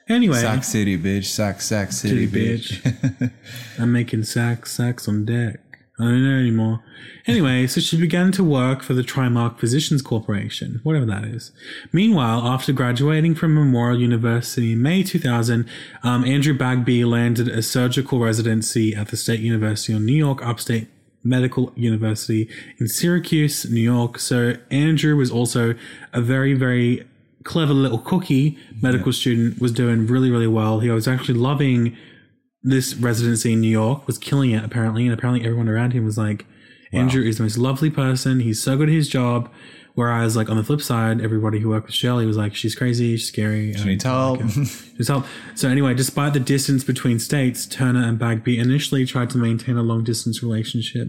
Anyway, 0.09 0.39
Sac 0.41 0.65
City, 0.65 0.99
bitch. 0.99 1.27
Sac 1.27 1.61
Sac 1.61 1.93
City, 1.93 2.27
City, 2.27 2.59
bitch. 2.59 3.33
I'm 3.79 3.93
making 3.93 4.25
sacks, 4.25 4.73
sacks 4.73 5.09
on 5.09 5.25
deck. 5.25 5.61
I 6.03 6.07
don't 6.07 6.25
know 6.25 6.38
anymore. 6.38 6.83
Anyway, 7.27 7.69
so 7.69 7.81
she 7.81 7.97
began 7.97 8.33
to 8.33 8.43
work 8.43 8.83
for 8.83 8.95
the 8.95 9.03
Trimark 9.03 9.61
Physicians 9.61 10.03
Corporation, 10.03 10.81
whatever 10.83 11.07
that 11.07 11.25
is. 11.25 11.53
Meanwhile, 11.93 12.45
after 12.45 12.73
graduating 12.73 13.37
from 13.37 13.55
Memorial 13.55 14.01
University 14.01 14.73
in 14.73 14.83
May 14.83 15.05
2000, 15.05 15.69
um, 16.03 16.25
Andrew 16.25 16.59
Bagby 16.59 17.05
landed 17.05 17.47
a 17.47 17.62
surgical 17.62 18.19
residency 18.19 18.97
at 18.97 19.09
the 19.09 19.17
State 19.17 19.38
University 19.38 19.93
of 19.93 20.03
New 20.03 20.17
York, 20.17 20.45
upstate 20.45 20.88
Medical 21.23 21.73
University 21.77 22.49
in 22.79 22.88
Syracuse, 22.88 23.71
New 23.71 23.81
York. 23.81 24.19
So 24.19 24.55
Andrew 24.73 25.17
was 25.17 25.31
also 25.31 25.77
a 26.12 26.21
very, 26.21 26.55
very 26.55 27.07
clever 27.45 27.73
little 27.73 27.99
cookie 27.99 28.59
medical 28.81 29.12
student, 29.12 29.61
was 29.61 29.71
doing 29.71 30.09
really, 30.09 30.31
really 30.31 30.49
well. 30.49 30.81
He 30.81 30.91
was 30.91 31.07
actually 31.07 31.38
loving 31.38 31.97
this 32.62 32.94
residency 32.94 33.53
in 33.53 33.61
New 33.61 33.70
York 33.70 34.07
was 34.07 34.18
killing 34.18 34.51
it 34.51 34.64
apparently, 34.64 35.05
and 35.05 35.12
apparently 35.12 35.44
everyone 35.44 35.68
around 35.68 35.92
him 35.92 36.05
was 36.05 36.18
like, 36.18 36.46
Andrew 36.92 37.22
is 37.22 37.38
the 37.38 37.44
most 37.44 37.57
lovely 37.57 37.90
person. 37.90 38.40
He's 38.40 38.62
so 38.62 38.77
good 38.77 38.88
at 38.88 38.94
his 38.94 39.09
job. 39.09 39.51
Whereas, 39.94 40.37
like 40.37 40.48
on 40.48 40.57
the 40.57 40.64
flip 40.64 40.81
side, 40.81 41.20
everybody 41.20 41.59
who 41.59 41.68
worked 41.68 41.87
with 41.87 41.94
Shirley 41.94 42.25
was 42.25 42.37
like, 42.37 42.55
she's 42.55 42.75
crazy, 42.75 43.16
she's 43.16 43.29
scary. 43.29 43.75
She 43.75 43.85
needs 43.85 44.05
help. 44.05 44.40
Just 44.40 45.11
uh, 45.11 45.14
help. 45.14 45.27
So 45.55 45.68
anyway, 45.68 45.92
despite 45.92 46.33
the 46.33 46.40
distance 46.40 46.83
between 46.83 47.18
states, 47.18 47.66
Turner 47.66 48.03
and 48.03 48.18
Bagby 48.18 48.59
initially 48.59 49.05
tried 49.05 49.29
to 49.31 49.38
maintain 49.38 49.77
a 49.77 49.83
long 49.83 50.03
distance 50.03 50.42
relationship. 50.42 51.09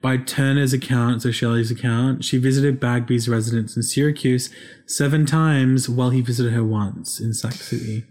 By 0.00 0.16
Turner's 0.16 0.72
account, 0.72 1.22
so 1.22 1.30
Shelley's 1.30 1.70
account, 1.70 2.24
she 2.24 2.38
visited 2.38 2.78
Bagby's 2.80 3.28
residence 3.28 3.76
in 3.76 3.82
Syracuse 3.82 4.50
seven 4.86 5.26
times 5.26 5.88
while 5.88 6.10
he 6.10 6.20
visited 6.20 6.52
her 6.52 6.64
once 6.64 7.20
in 7.20 7.34
Sac 7.34 7.52
City. 7.54 8.04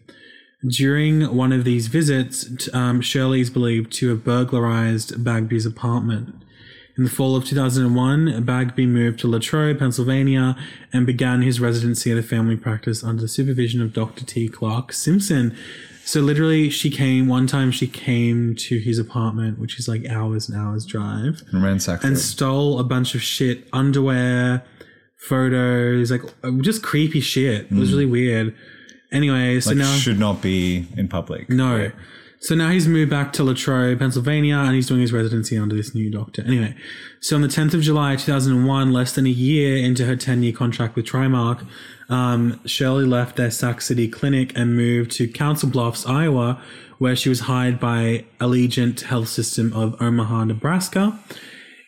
During 0.68 1.36
one 1.36 1.52
of 1.54 1.64
these 1.64 1.88
visits, 1.88 2.68
um, 2.74 3.02
Shirley 3.02 3.42
is 3.42 3.50
believed 3.50 3.92
to 3.94 4.10
have 4.10 4.24
burglarized 4.24 5.24
Bagby's 5.24 5.66
apartment. 5.66 6.36
In 6.98 7.04
the 7.04 7.10
fall 7.12 7.36
of 7.36 7.46
2001, 7.46 8.44
Bagby 8.44 8.88
moved 8.88 9.20
to 9.20 9.28
Latrobe, 9.28 9.78
Pennsylvania, 9.78 10.58
and 10.92 11.06
began 11.06 11.44
his 11.44 11.60
residency 11.60 12.12
at 12.12 12.18
a 12.18 12.24
family 12.24 12.58
practice 12.58 13.04
under 13.04 13.22
the 13.22 13.28
supervision 13.28 13.82
of 13.84 13.94
Dr. 13.94 14.26
T. 14.26 14.50
Clark 14.50 14.92
Simpson. 14.94 15.56
So 16.04 16.22
literally, 16.22 16.72
she 16.72 16.90
came 16.90 17.28
one 17.28 17.46
time. 17.46 17.70
She 17.70 17.86
came 17.86 18.56
to 18.56 18.80
his 18.80 18.98
apartment, 18.98 19.60
which 19.60 19.78
is 19.78 19.88
like 19.88 20.08
hours 20.08 20.50
and 20.50 20.58
hours 20.60 20.86
drive, 20.86 21.44
and 21.52 21.62
ransacked 21.62 22.04
and 22.04 22.16
it. 22.16 22.20
stole 22.20 22.80
a 22.80 22.84
bunch 22.84 23.14
of 23.14 23.22
shit, 23.22 23.68
underwear, 23.74 24.64
photos, 25.18 26.10
like 26.10 26.24
just 26.62 26.82
creepy 26.82 27.20
shit. 27.20 27.66
It 27.66 27.74
was 27.74 27.92
really 27.92 28.06
weird. 28.06 28.56
Anyway, 29.12 29.60
so 29.60 29.72
Like, 29.72 29.78
now 29.78 29.96
should 29.96 30.20
not 30.20 30.42
be 30.42 30.88
in 30.98 31.08
public. 31.08 31.50
no. 31.50 31.92
So 32.40 32.54
now 32.54 32.70
he's 32.70 32.88
moved 32.88 33.10
back 33.10 33.34
to 33.34 33.44
Latrobe, 33.44 33.98
Pennsylvania, 33.98 34.58
and 34.58 34.76
he's 34.76 34.86
doing 34.86 35.02
his 35.02 35.12
residency 35.12 35.58
under 35.58 35.76
this 35.76 35.96
new 35.96 36.12
doctor. 36.12 36.44
Anyway, 36.46 36.76
so 37.20 37.36
on 37.36 37.42
the 37.42 37.48
10th 37.48 37.74
of 37.74 37.82
July 37.82 38.16
2001, 38.16 38.94
less 38.94 39.14
than 39.16 39.26
a 39.26 39.30
year 39.30 39.76
into 39.84 40.06
her 40.06 40.16
10 40.16 40.44
year 40.44 40.54
contract 40.54 40.96
with 40.96 41.06
Trimark, 41.08 41.66
um, 42.10 42.60
Shirley 42.64 43.06
left 43.06 43.38
their 43.38 43.50
Sac 43.50 43.82
City 43.82 44.08
clinic 44.08 44.56
and 44.56 44.76
moved 44.78 45.10
to 45.14 45.28
Council 45.28 45.68
Bluffs, 45.68 46.06
Iowa, 46.06 46.62
where 47.00 47.16
she 47.16 47.28
was 47.28 47.42
hired 47.42 47.80
by 47.80 48.26
Alegent 48.40 49.02
Health 49.02 49.30
System 49.30 49.74
of 49.74 50.00
Omaha, 50.00 50.44
Nebraska. 50.46 51.18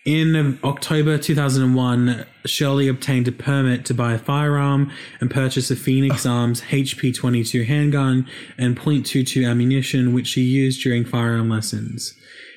In 0.06 0.58
October 0.64 1.18
2001, 1.18 2.26
Shirley 2.46 2.88
obtained 2.88 3.28
a 3.28 3.32
permit 3.32 3.86
to 3.86 3.94
buy 3.94 4.14
a 4.14 4.18
firearm 4.18 4.92
and 5.20 5.30
purchase 5.30 5.70
a 5.70 5.76
Phoenix 5.76 6.26
Arms 6.26 6.62
HP 6.62 7.14
22 7.16 7.64
handgun 7.64 8.26
and 8.58 8.80
.22 8.80 9.48
ammunition, 9.48 10.14
which 10.14 10.28
she 10.28 10.42
used 10.42 10.82
during 10.82 11.04
firearm 11.06 11.50
lessons. 11.50 12.14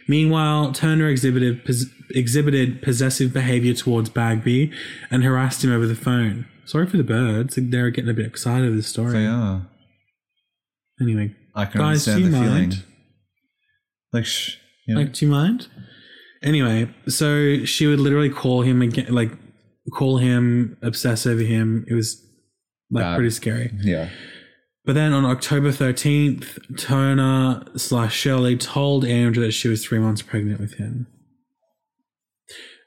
Meanwhile, 0.09 0.73
Turner 0.73 1.09
exhibited 1.09 1.65
pos- 1.65 1.87
exhibited 2.11 2.81
possessive 2.81 3.33
behavior 3.33 3.75
towards 3.75 4.09
Bagby 4.09 4.73
and 5.11 5.23
harassed 5.25 5.65
him 5.65 5.73
over 5.73 5.87
the 5.87 5.95
phone. 5.95 6.47
Sorry 6.65 6.87
for 6.87 6.97
the 6.97 7.05
birds; 7.05 7.59
they're 7.61 7.91
getting 7.91 8.11
a 8.11 8.15
bit 8.15 8.27
excited 8.27 8.69
with 8.71 8.77
the 8.79 8.83
story. 8.83 9.13
They 9.13 9.27
are. 9.27 9.67
Anyway, 11.01 11.35
I 11.55 11.67
can 11.67 11.81
guys, 11.81 12.05
do 12.05 12.13
understand 12.13 12.21
you 12.21 12.31
the 12.31 12.37
mind? 12.49 12.73
feeling. 12.75 12.87
Like, 14.13 14.25
sh- 14.27 14.57
you 14.87 14.95
know, 14.95 15.01
Like, 15.03 15.13
do 15.13 15.25
you 15.27 15.31
mind? 15.31 15.69
Anyway, 16.43 16.89
so 17.09 17.65
she 17.65 17.87
would 17.87 18.01
literally 18.01 18.31
call 18.31 18.63
him 18.63 18.83
again, 18.83 19.07
like 19.15 19.31
call 19.93 20.19
him, 20.19 20.77
obsess 20.83 21.27
over 21.27 21.43
him. 21.43 21.85
It 21.89 21.95
was 21.95 22.21
like 22.91 23.05
Bad. 23.05 23.15
pretty 23.17 23.31
scary. 23.31 23.71
yeah. 23.83 24.09
But 24.85 24.95
then 24.97 25.13
on 25.13 25.25
October 25.25 25.71
13th, 25.71 26.77
Turner 26.77 27.63
slash 27.77 28.15
Shirley 28.17 28.57
told 28.57 29.05
Andrew 29.05 29.45
that 29.45 29.53
she 29.53 29.69
was 29.69 29.85
three 29.85 30.01
months 30.01 30.23
pregnant 30.23 30.59
with 30.61 30.75
him. 30.75 31.07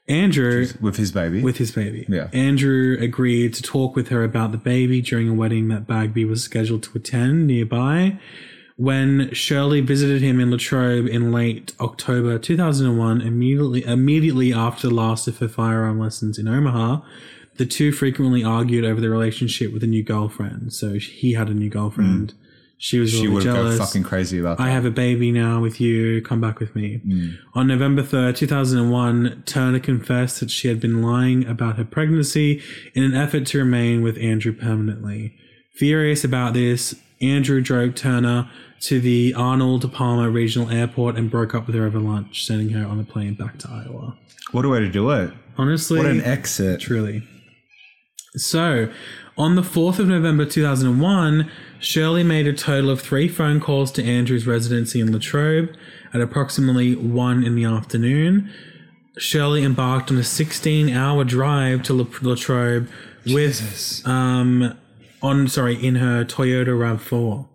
Andrew, 0.08 0.66
With 0.80 0.96
his 0.96 1.10
baby. 1.10 1.42
with 1.42 1.56
his 1.56 1.72
baby. 1.72 2.06
Yeah. 2.08 2.28
Andrew 2.32 2.96
agreed 3.00 3.54
to 3.54 3.62
talk 3.62 3.96
with 3.96 4.08
her 4.08 4.22
about 4.22 4.52
the 4.52 4.58
baby 4.58 5.00
during 5.00 5.28
a 5.28 5.34
wedding 5.34 5.66
that 5.68 5.86
Bagby 5.88 6.24
was 6.24 6.44
scheduled 6.44 6.84
to 6.84 6.90
attend 6.98 7.46
nearby. 7.48 8.20
When 8.76 9.32
Shirley 9.32 9.80
visited 9.80 10.20
him 10.20 10.38
in 10.38 10.50
Latrobe 10.50 11.06
in 11.06 11.32
late 11.32 11.74
October 11.80 12.38
2001, 12.38 13.22
immediately 13.22 13.84
immediately 13.84 14.52
after 14.52 14.88
the 14.88 14.94
last 14.94 15.26
of 15.26 15.38
her 15.38 15.48
firearm 15.48 15.98
lessons 15.98 16.38
in 16.38 16.46
Omaha, 16.46 17.00
the 17.56 17.64
two 17.64 17.90
frequently 17.90 18.44
argued 18.44 18.84
over 18.84 19.00
the 19.00 19.08
relationship 19.08 19.72
with 19.72 19.82
a 19.82 19.86
new 19.86 20.02
girlfriend. 20.02 20.74
So 20.74 20.94
he 20.94 21.32
had 21.32 21.48
a 21.48 21.54
new 21.54 21.70
girlfriend. 21.70 22.32
Hmm. 22.32 22.38
She 22.78 22.98
was 22.98 23.10
she 23.10 23.22
really 23.22 23.34
would 23.36 23.44
jealous. 23.44 23.78
fucking 23.78 24.02
crazy 24.02 24.38
about 24.38 24.58
that. 24.58 24.64
I 24.64 24.68
have 24.68 24.84
a 24.84 24.90
baby 24.90 25.32
now 25.32 25.60
with 25.60 25.80
you. 25.80 26.20
Come 26.20 26.42
back 26.42 26.60
with 26.60 26.76
me. 26.76 26.98
Hmm. 26.98 27.30
On 27.54 27.66
November 27.66 28.02
3rd, 28.02 28.36
2001, 28.36 29.44
Turner 29.46 29.80
confessed 29.80 30.40
that 30.40 30.50
she 30.50 30.68
had 30.68 30.78
been 30.78 31.00
lying 31.00 31.46
about 31.46 31.78
her 31.78 31.86
pregnancy 31.86 32.62
in 32.94 33.02
an 33.02 33.14
effort 33.14 33.46
to 33.46 33.58
remain 33.58 34.02
with 34.02 34.18
Andrew 34.18 34.52
permanently. 34.52 35.34
Furious 35.72 36.22
about 36.22 36.52
this, 36.52 36.94
Andrew 37.22 37.62
drove 37.62 37.94
Turner 37.94 38.50
to 38.80 39.00
the 39.00 39.34
Arnold 39.34 39.90
Palmer 39.92 40.30
Regional 40.30 40.70
Airport 40.70 41.16
and 41.16 41.30
broke 41.30 41.54
up 41.54 41.66
with 41.66 41.74
her 41.76 41.86
over 41.86 41.98
lunch, 41.98 42.44
sending 42.46 42.70
her 42.70 42.86
on 42.86 43.00
a 43.00 43.04
plane 43.04 43.34
back 43.34 43.58
to 43.60 43.68
Iowa. 43.70 44.16
what 44.52 44.64
a 44.64 44.68
way 44.68 44.80
to 44.80 44.88
do 44.88 45.10
it. 45.10 45.32
Honestly, 45.58 45.98
What 45.98 46.06
an 46.06 46.20
exit. 46.22 46.80
Truly. 46.80 47.22
So, 48.36 48.90
on 49.38 49.54
the 49.56 49.62
4th 49.62 49.98
of 49.98 50.08
November 50.08 50.44
2001, 50.44 51.50
Shirley 51.78 52.22
made 52.22 52.46
a 52.46 52.52
total 52.52 52.90
of 52.90 53.00
three 53.00 53.28
phone 53.28 53.60
calls 53.60 53.90
to 53.92 54.04
Andrew's 54.04 54.46
residency 54.46 55.00
in 55.00 55.10
Latrobe 55.12 55.70
at 56.12 56.20
approximately 56.20 56.94
1 56.94 57.44
in 57.44 57.54
the 57.54 57.64
afternoon. 57.64 58.50
Shirley 59.18 59.62
embarked 59.64 60.10
on 60.10 60.18
a 60.18 60.24
16 60.24 60.90
hour 60.90 61.24
drive 61.24 61.82
to 61.84 61.94
La- 61.94 62.06
Latrobe 62.20 62.88
with, 63.26 64.02
um, 64.04 64.76
on, 65.22 65.48
sorry, 65.48 65.74
in 65.82 65.96
her 65.96 66.24
Toyota 66.24 66.68
RAV4. 66.68 67.46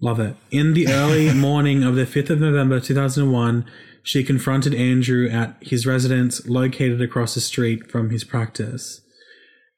Love 0.00 0.20
it. 0.20 0.36
In 0.50 0.72
the 0.72 0.88
early 0.88 1.32
morning 1.34 1.82
of 1.82 1.94
the 1.94 2.06
5th 2.06 2.30
of 2.30 2.40
November 2.40 2.80
2001, 2.80 3.64
she 4.02 4.24
confronted 4.24 4.74
Andrew 4.74 5.28
at 5.28 5.56
his 5.60 5.86
residence 5.86 6.46
located 6.46 7.02
across 7.02 7.34
the 7.34 7.40
street 7.40 7.90
from 7.90 8.10
his 8.10 8.24
practice. 8.24 9.02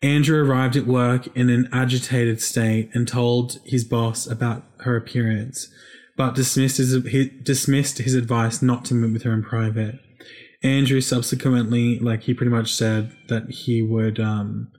Andrew 0.00 0.44
arrived 0.44 0.76
at 0.76 0.86
work 0.86 1.28
in 1.36 1.48
an 1.48 1.68
agitated 1.72 2.40
state 2.40 2.90
and 2.92 3.06
told 3.06 3.58
his 3.64 3.84
boss 3.84 4.26
about 4.26 4.64
her 4.80 4.96
appearance, 4.96 5.68
but 6.16 6.34
dismissed 6.34 6.78
his, 6.78 6.92
he 7.06 7.30
dismissed 7.42 7.98
his 7.98 8.14
advice 8.14 8.62
not 8.62 8.84
to 8.86 8.94
meet 8.94 9.12
with 9.12 9.22
her 9.22 9.32
in 9.32 9.42
private. 9.42 9.98
Andrew 10.62 11.00
subsequently, 11.00 11.98
like 11.98 12.22
he 12.22 12.34
pretty 12.34 12.50
much 12.50 12.72
said 12.72 13.12
that 13.28 13.50
he 13.50 13.82
would 13.82 14.20
um, 14.20 14.70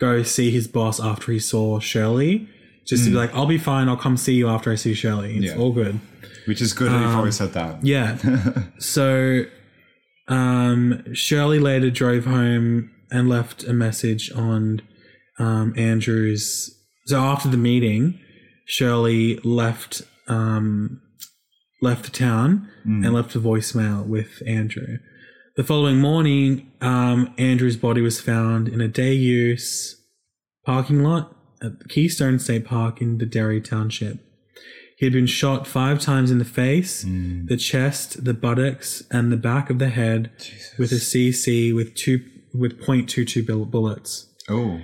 go 0.00 0.22
see 0.22 0.50
his 0.50 0.68
boss 0.68 1.00
after 1.00 1.32
he 1.32 1.38
saw 1.38 1.78
Shirley, 1.78 2.48
just 2.86 3.04
to 3.04 3.10
be 3.10 3.16
like, 3.16 3.34
"I'll 3.34 3.46
be 3.46 3.58
fine. 3.58 3.88
I'll 3.88 3.96
come 3.96 4.16
see 4.16 4.34
you 4.34 4.48
after 4.48 4.70
I 4.72 4.74
see 4.76 4.94
Shirley. 4.94 5.36
It's 5.36 5.46
Yeah. 5.54 5.56
all 5.56 5.72
good." 5.72 6.00
Which 6.46 6.60
is 6.60 6.72
good 6.72 6.90
that 6.90 7.00
you've 7.00 7.14
always 7.16 7.36
said 7.36 7.52
that. 7.52 7.74
Um, 7.76 7.80
Yeah. 7.82 8.16
so 8.78 9.44
um, 10.28 11.04
Shirley 11.14 11.58
later 11.58 11.90
drove 11.90 12.24
home 12.24 12.90
and 13.10 13.28
left 13.28 13.64
a 13.64 13.72
message 13.72 14.32
on 14.32 14.82
um, 15.38 15.72
Andrew's. 15.76 16.70
So 17.06 17.20
after 17.20 17.48
the 17.48 17.56
meeting, 17.56 18.18
Shirley 18.66 19.36
left 19.44 20.02
um, 20.28 21.00
left 21.80 22.04
the 22.04 22.10
town 22.10 22.68
and 22.84 23.12
left 23.12 23.34
a 23.36 23.40
voicemail 23.40 24.04
with 24.06 24.42
Andrew. 24.46 24.98
The 25.56 25.62
following 25.64 25.98
morning, 25.98 26.70
um, 26.80 27.32
Andrew's 27.38 27.76
body 27.76 28.00
was 28.00 28.20
found 28.20 28.66
in 28.68 28.80
a 28.80 28.88
day 28.88 29.12
use 29.12 29.96
parking 30.64 31.02
lot 31.02 31.36
at 31.62 31.88
Keystone 31.88 32.38
State 32.38 32.64
Park 32.64 33.00
in 33.00 33.18
the 33.18 33.26
Derry 33.26 33.60
Township. 33.60 34.18
He 34.96 35.06
had 35.06 35.12
been 35.12 35.26
shot 35.26 35.66
five 35.66 36.00
times 36.00 36.30
in 36.30 36.38
the 36.38 36.44
face, 36.44 37.04
mm. 37.04 37.48
the 37.48 37.56
chest, 37.56 38.24
the 38.24 38.34
buttocks, 38.34 39.02
and 39.10 39.32
the 39.32 39.36
back 39.36 39.68
of 39.68 39.78
the 39.78 39.88
head 39.88 40.30
with 40.78 40.92
a 40.92 40.96
CC 40.96 41.74
with 41.74 41.94
two 41.94 42.24
with 42.54 42.80
.22 42.80 43.46
bull- 43.46 43.64
bullets. 43.64 44.26
Oh. 44.48 44.80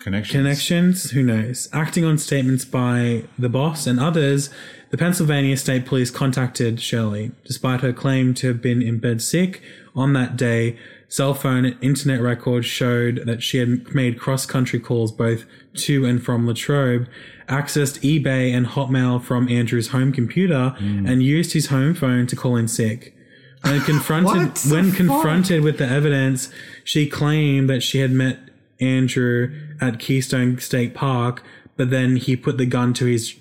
Connections. 0.00 0.32
Connections? 0.32 1.10
Who 1.10 1.22
knows? 1.22 1.68
Acting 1.72 2.04
on 2.04 2.18
statements 2.18 2.64
by 2.64 3.24
the 3.38 3.48
boss 3.48 3.86
and 3.86 3.98
others, 3.98 4.48
the 4.90 4.96
Pennsylvania 4.96 5.56
State 5.56 5.86
Police 5.86 6.10
contacted 6.10 6.80
Shirley. 6.80 7.32
Despite 7.44 7.80
her 7.80 7.92
claim 7.92 8.32
to 8.34 8.48
have 8.48 8.62
been 8.62 8.80
in 8.80 8.98
bed 9.00 9.20
sick 9.20 9.60
on 9.94 10.12
that 10.12 10.36
day, 10.36 10.78
cell 11.08 11.34
phone 11.34 11.64
and 11.64 11.82
internet 11.82 12.20
records 12.20 12.66
showed 12.66 13.22
that 13.26 13.42
she 13.42 13.58
had 13.58 13.94
made 13.94 14.20
cross 14.20 14.44
country 14.44 14.78
calls 14.78 15.10
both 15.10 15.44
to 15.74 16.04
and 16.04 16.22
from 16.22 16.46
Latrobe, 16.46 17.08
accessed 17.48 18.00
eBay 18.00 18.52
and 18.52 18.66
Hotmail 18.66 19.22
from 19.22 19.48
Andrew's 19.48 19.88
home 19.88 20.12
computer, 20.12 20.74
and 20.78 21.22
used 21.22 21.54
his 21.54 21.68
home 21.68 21.94
phone 21.94 22.26
to 22.26 22.36
call 22.36 22.56
in 22.56 22.68
sick. 22.68 23.14
When 23.62 23.80
confronted, 23.80 24.70
when 24.70 24.92
confronted 24.92 25.62
with 25.62 25.78
the 25.78 25.86
evidence, 25.88 26.50
she 26.84 27.08
claimed 27.08 27.68
that 27.70 27.82
she 27.82 27.98
had 27.98 28.12
met 28.12 28.38
Andrew 28.80 29.50
at 29.80 29.98
Keystone 29.98 30.58
State 30.58 30.94
Park, 30.94 31.42
but 31.76 31.90
then 31.90 32.16
he 32.16 32.36
put 32.36 32.58
the 32.58 32.66
gun 32.66 32.92
to 32.94 33.06
his 33.06 33.34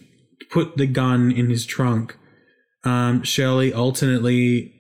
put 0.50 0.78
the 0.78 0.88
gun 0.88 1.32
in 1.32 1.50
his 1.50 1.66
trunk. 1.66 2.18
Um, 2.84 3.24
Shirley 3.24 3.74
alternately 3.74 4.74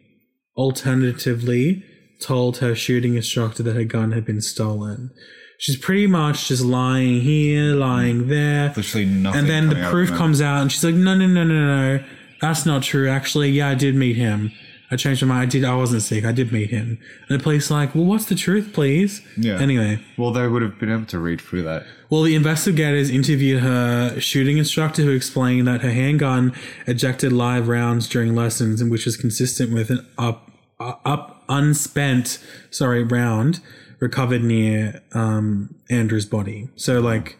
alternatively 0.55 1.83
told 2.19 2.57
her 2.57 2.75
shooting 2.75 3.15
instructor 3.15 3.63
that 3.63 3.75
her 3.75 3.83
gun 3.83 4.11
had 4.11 4.25
been 4.25 4.41
stolen. 4.41 5.11
She's 5.59 5.77
pretty 5.77 6.05
much 6.07 6.47
just 6.49 6.63
lying 6.63 7.21
here, 7.21 7.73
lying 7.73 8.27
there. 8.27 8.73
Literally 8.75 9.05
nothing. 9.05 9.39
And 9.41 9.49
then 9.49 9.67
the 9.69 9.73
coming 9.75 9.85
out 9.85 9.91
proof 9.91 10.09
comes 10.09 10.41
out, 10.41 10.61
and 10.61 10.71
she's 10.71 10.83
like, 10.83 10.93
"No, 10.95 11.15
no, 11.15 11.25
no, 11.25 11.43
no, 11.43 11.95
no, 11.97 12.03
that's 12.41 12.65
not 12.65 12.83
true. 12.83 13.09
Actually, 13.09 13.49
yeah, 13.49 13.69
I 13.69 13.73
did 13.75 13.95
meet 13.95 14.17
him. 14.17 14.51
I 14.89 14.95
changed 14.95 15.21
my 15.23 15.27
mind. 15.35 15.41
I 15.41 15.49
did. 15.49 15.65
I 15.65 15.75
wasn't 15.75 16.03
sick. 16.03 16.23
I 16.25 16.31
did 16.31 16.51
meet 16.51 16.69
him." 16.69 16.99
And 17.27 17.39
the 17.39 17.43
police 17.43 17.71
are 17.71 17.73
like, 17.73 17.95
"Well, 17.95 18.05
what's 18.05 18.25
the 18.25 18.35
truth, 18.35 18.71
please?" 18.71 19.21
Yeah. 19.35 19.59
Anyway, 19.59 19.99
Well, 20.15 20.31
they 20.31 20.47
would 20.47 20.61
have 20.61 20.77
been 20.79 20.91
able 20.91 21.05
to 21.05 21.17
read 21.17 21.41
through 21.41 21.63
that. 21.63 21.85
well, 22.11 22.21
the 22.21 22.35
investigators 22.35 23.09
interviewed 23.09 23.61
her 23.63 24.19
shooting 24.19 24.59
instructor, 24.59 25.01
who 25.01 25.11
explained 25.11 25.67
that 25.67 25.81
her 25.81 25.91
handgun 25.91 26.53
ejected 26.85 27.33
live 27.33 27.67
rounds 27.67 28.07
during 28.07 28.35
lessons, 28.35 28.79
and 28.79 28.91
which 28.91 29.05
was 29.07 29.17
consistent 29.17 29.73
with 29.73 29.89
an 29.89 30.05
up, 30.19 30.51
uh, 30.79 30.93
up 31.03 31.36
unspent, 31.49 32.39
sorry, 32.69 33.03
round 33.03 33.59
recovered 33.99 34.43
near 34.43 35.01
um, 35.13 35.75
Andrew's 35.89 36.25
body. 36.25 36.69
So, 36.75 36.99
like, 36.99 37.37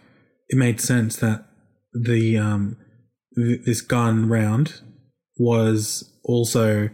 it 0.50 0.58
made 0.58 0.82
sense 0.82 1.16
that 1.18 1.46
the 1.94 2.38
um, 2.38 2.78
th- 3.36 3.62
this 3.66 3.82
gun 3.82 4.28
round 4.28 4.82
was 5.38 6.12
also 6.24 6.90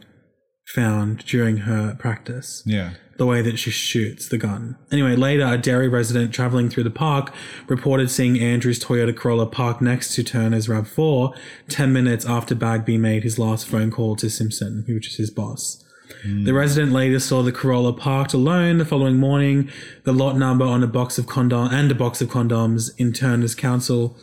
found 0.75 1.25
during 1.25 1.57
her 1.57 1.95
practice 1.99 2.63
Yeah. 2.65 2.91
the 3.17 3.25
way 3.25 3.41
that 3.41 3.57
she 3.59 3.69
shoots 3.69 4.27
the 4.27 4.37
gun. 4.37 4.77
Anyway, 4.91 5.15
later, 5.15 5.45
a 5.45 5.57
Derry 5.57 5.87
resident 5.87 6.33
traveling 6.33 6.69
through 6.69 6.83
the 6.83 6.89
park 6.89 7.33
reported 7.67 8.09
seeing 8.09 8.39
Andrew's 8.39 8.83
Toyota 8.83 9.15
Corolla 9.15 9.45
parked 9.45 9.81
next 9.81 10.13
to 10.15 10.23
Turner's 10.23 10.67
RAV4 10.67 11.35
10 11.69 11.93
minutes 11.93 12.25
after 12.25 12.55
Bagby 12.55 12.97
made 12.97 13.23
his 13.23 13.37
last 13.37 13.67
phone 13.67 13.91
call 13.91 14.15
to 14.17 14.29
Simpson, 14.29 14.83
which 14.87 15.07
is 15.09 15.15
his 15.17 15.31
boss. 15.31 15.82
The 16.23 16.51
hmm. 16.51 16.55
resident 16.55 16.91
later 16.91 17.19
saw 17.19 17.41
the 17.41 17.51
Corolla 17.51 17.93
parked 17.93 18.33
alone 18.33 18.77
the 18.77 18.85
following 18.85 19.17
morning, 19.17 19.69
the 20.03 20.13
lot 20.13 20.37
number 20.37 20.65
on 20.65 20.83
a 20.83 20.87
box 20.87 21.17
of 21.17 21.27
condom 21.27 21.73
and 21.73 21.91
a 21.91 21.95
box 21.95 22.21
of 22.21 22.29
condoms 22.29 22.91
in 22.97 23.13
Turner's 23.13 23.55
Council 23.55 24.17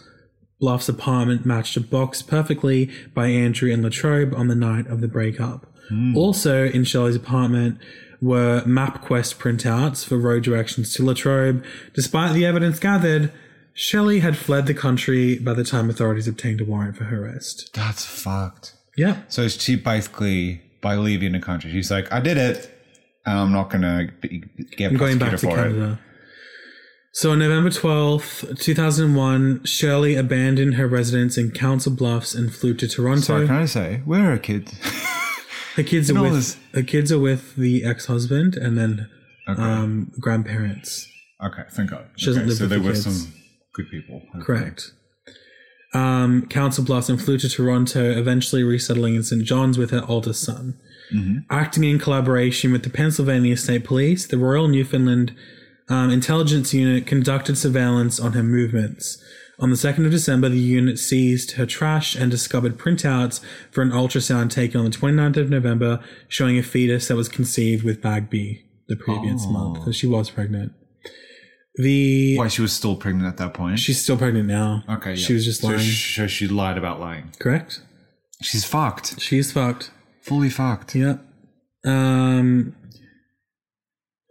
Bluff's 0.60 0.88
apartment 0.88 1.46
matched 1.46 1.76
a 1.76 1.80
box 1.80 2.20
perfectly 2.20 2.90
by 3.14 3.28
Andrew 3.28 3.72
and 3.72 3.82
Latrobe 3.82 4.34
on 4.34 4.48
the 4.48 4.54
night 4.54 4.86
of 4.86 5.00
the 5.00 5.08
breakup. 5.08 5.66
Hmm. 5.88 6.16
Also 6.16 6.66
in 6.66 6.84
Shelley's 6.84 7.16
apartment 7.16 7.78
were 8.20 8.62
MapQuest 8.66 9.36
printouts 9.36 10.04
for 10.04 10.18
road 10.18 10.44
directions 10.44 10.94
to 10.94 11.04
Latrobe. 11.04 11.64
Despite 11.94 12.34
the 12.34 12.44
evidence 12.44 12.78
gathered, 12.78 13.32
Shelley 13.72 14.20
had 14.20 14.36
fled 14.36 14.66
the 14.66 14.74
country 14.74 15.38
by 15.38 15.54
the 15.54 15.64
time 15.64 15.88
authorities 15.88 16.28
obtained 16.28 16.60
a 16.60 16.64
warrant 16.64 16.96
for 16.96 17.04
her 17.04 17.24
arrest. 17.24 17.70
That's 17.72 18.04
fucked. 18.04 18.74
Yeah. 18.96 19.22
So 19.28 19.48
she 19.48 19.76
basically, 19.76 20.60
by 20.80 20.96
leaving 20.96 21.32
the 21.32 21.40
country, 21.40 21.70
she's 21.70 21.90
like, 21.90 22.10
I 22.12 22.20
did 22.20 22.36
it. 22.36 22.70
I'm 23.26 23.52
not 23.52 23.70
going 23.70 23.82
to 23.82 24.08
get 24.76 24.90
I'm 24.92 24.96
going 24.96 25.18
back 25.18 25.32
to 25.32 25.38
for 25.38 25.50
it. 25.58 25.62
Canada. 25.62 26.00
So 27.12 27.32
on 27.32 27.40
November 27.40 27.70
12th, 27.70 28.58
2001, 28.60 29.64
Shirley 29.64 30.14
abandoned 30.14 30.74
her 30.74 30.86
residence 30.86 31.36
in 31.36 31.50
Council 31.50 31.92
Bluffs 31.92 32.34
and 32.34 32.54
flew 32.54 32.72
to 32.74 32.86
Toronto. 32.88 33.20
So 33.22 33.46
can 33.46 33.56
I 33.56 33.66
say, 33.66 34.00
where 34.04 34.32
are 34.32 34.38
kids? 34.38 34.72
Her 35.76 35.82
kids 35.84 36.10
are 36.10 36.20
with 36.20 36.32
this- 36.34 36.56
her 36.74 36.82
kids 36.82 37.12
are 37.12 37.18
with 37.18 37.54
the 37.56 37.84
ex-husband 37.84 38.56
and 38.56 38.76
then 38.76 39.08
Okay. 39.48 39.62
um, 39.62 40.12
grandparents. 40.20 41.08
okay, 41.42 41.62
thank 41.70 41.90
God. 41.90 42.06
She 42.16 42.26
doesn't 42.26 42.42
okay, 42.42 42.48
live 42.48 42.58
so 42.58 42.64
with 42.64 42.70
there 42.70 42.78
the 42.80 42.84
were 42.84 42.92
kids. 42.92 43.04
some 43.04 43.32
good 43.74 43.88
people. 43.90 44.20
hopefully. 44.32 44.44
Correct. 44.44 44.92
Um, 45.92 46.46
Council 46.46 46.84
and 46.92 47.20
flew 47.20 47.36
to 47.38 47.48
Toronto, 47.48 48.16
eventually 48.16 48.62
resettling 48.62 49.16
in 49.16 49.24
St. 49.24 49.44
John's 49.44 49.76
with 49.76 49.90
her 49.90 50.04
oldest 50.06 50.42
son. 50.42 50.78
Acting 51.50 51.84
in 51.84 51.98
collaboration 51.98 52.70
with 52.70 52.84
the 52.84 52.90
Pennsylvania 52.90 53.56
State 53.56 53.84
Police, 53.84 54.26
the 54.26 54.38
Royal 54.38 54.68
Newfoundland 54.68 55.34
um, 55.88 56.10
Intelligence 56.10 56.72
Unit 56.72 57.06
conducted 57.06 57.58
surveillance 57.58 58.20
on 58.20 58.34
her 58.34 58.44
movements. 58.44 59.20
On 59.58 59.68
the 59.68 59.76
2nd 59.76 60.06
of 60.06 60.12
December, 60.12 60.48
the 60.48 60.56
unit 60.58 60.98
seized 60.98 61.52
her 61.52 61.66
trash 61.66 62.14
and 62.14 62.30
discovered 62.30 62.78
printouts 62.78 63.40
for 63.70 63.82
an 63.82 63.90
ultrasound 63.90 64.50
taken 64.50 64.78
on 64.78 64.90
the 64.90 64.96
29th 64.96 65.36
of 65.36 65.50
November 65.50 66.00
showing 66.28 66.56
a 66.58 66.62
fetus 66.62 67.08
that 67.08 67.16
was 67.16 67.28
conceived 67.28 67.84
with 67.84 68.00
Bagby 68.00 68.64
the 68.88 68.96
previous 68.96 69.46
month. 69.46 69.84
So 69.84 69.92
she 69.92 70.06
was 70.06 70.30
pregnant. 70.30 70.72
The 71.76 72.36
Why 72.36 72.48
she 72.48 72.62
was 72.62 72.72
still 72.72 72.96
pregnant 72.96 73.26
at 73.28 73.36
that 73.38 73.54
point? 73.54 73.78
She's 73.78 74.02
still 74.02 74.16
pregnant 74.16 74.48
now. 74.48 74.82
okay, 74.88 75.14
She 75.14 75.32
yeah. 75.32 75.36
was 75.36 75.44
just 75.44 75.60
so 75.60 75.68
lying. 75.68 75.78
sh- 75.80 76.16
So 76.16 76.26
she 76.26 76.48
lied 76.48 76.76
about 76.76 76.98
lying. 77.00 77.30
Correct? 77.38 77.80
She's 78.42 78.64
fucked. 78.64 79.20
She's 79.20 79.52
fucked. 79.52 79.90
Fully 80.22 80.50
fucked. 80.50 80.94
Yeah. 80.94 81.18
Um 81.84 82.74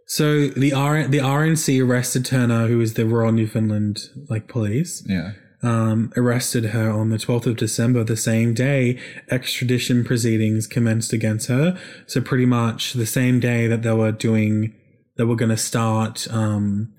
so 0.06 0.48
the 0.48 0.72
R 0.72 1.06
the 1.06 1.18
RNC 1.18 1.86
arrested 1.86 2.24
Turner, 2.24 2.66
who 2.66 2.80
is 2.80 2.94
the 2.94 3.06
Royal 3.06 3.32
Newfoundland 3.32 3.98
like 4.28 4.48
police. 4.48 5.02
Yeah. 5.06 5.32
Um, 5.62 6.10
arrested 6.16 6.66
her 6.66 6.90
on 6.90 7.10
the 7.10 7.18
12th 7.18 7.44
of 7.46 7.56
December, 7.58 8.02
the 8.02 8.16
same 8.16 8.54
day 8.54 8.98
extradition 9.30 10.04
proceedings 10.04 10.66
commenced 10.66 11.12
against 11.12 11.48
her. 11.48 11.78
So 12.06 12.22
pretty 12.22 12.46
much 12.46 12.94
the 12.94 13.04
same 13.04 13.40
day 13.40 13.66
that 13.66 13.82
they 13.82 13.92
were 13.92 14.10
doing, 14.10 14.74
they 15.18 15.24
were 15.24 15.36
going 15.36 15.50
to 15.50 15.58
start 15.58 16.26
um, 16.30 16.94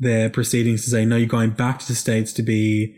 their 0.00 0.30
proceedings 0.30 0.82
to 0.84 0.90
say, 0.90 1.04
no, 1.04 1.16
you're 1.16 1.28
going 1.28 1.50
back 1.50 1.78
to 1.78 1.86
the 1.86 1.94
States 1.94 2.32
to 2.32 2.42
be 2.42 2.96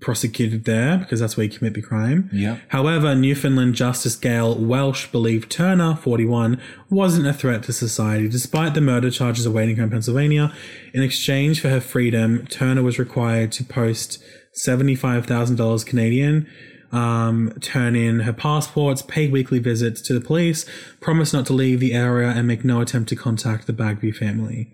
prosecuted 0.00 0.64
there 0.64 0.98
because 0.98 1.18
that's 1.18 1.36
where 1.36 1.44
you 1.44 1.50
commit 1.50 1.74
the 1.74 1.82
crime. 1.82 2.28
Yep. 2.32 2.60
However, 2.68 3.14
Newfoundland 3.14 3.74
Justice 3.74 4.16
Gale 4.16 4.54
Welsh 4.54 5.06
believed 5.10 5.50
Turner, 5.50 5.96
41, 5.96 6.60
wasn't 6.90 7.26
a 7.26 7.32
threat 7.32 7.62
to 7.64 7.72
society 7.72 8.28
despite 8.28 8.74
the 8.74 8.80
murder 8.80 9.10
charges 9.10 9.46
awaiting 9.46 9.76
her 9.76 9.84
in 9.84 9.90
Pennsylvania. 9.90 10.52
In 10.92 11.02
exchange 11.02 11.60
for 11.60 11.68
her 11.68 11.80
freedom, 11.80 12.46
Turner 12.46 12.82
was 12.82 12.98
required 12.98 13.52
to 13.52 13.64
post 13.64 14.22
$75,000 14.54 15.86
Canadian, 15.86 16.46
um, 16.92 17.52
turn 17.60 17.96
in 17.96 18.20
her 18.20 18.32
passports, 18.32 19.02
pay 19.02 19.28
weekly 19.28 19.58
visits 19.58 20.00
to 20.02 20.12
the 20.12 20.20
police, 20.20 20.64
promise 21.00 21.32
not 21.32 21.46
to 21.46 21.52
leave 21.52 21.80
the 21.80 21.92
area, 21.92 22.28
and 22.28 22.46
make 22.46 22.64
no 22.64 22.80
attempt 22.80 23.08
to 23.10 23.16
contact 23.16 23.66
the 23.66 23.72
Bagby 23.72 24.10
family. 24.10 24.72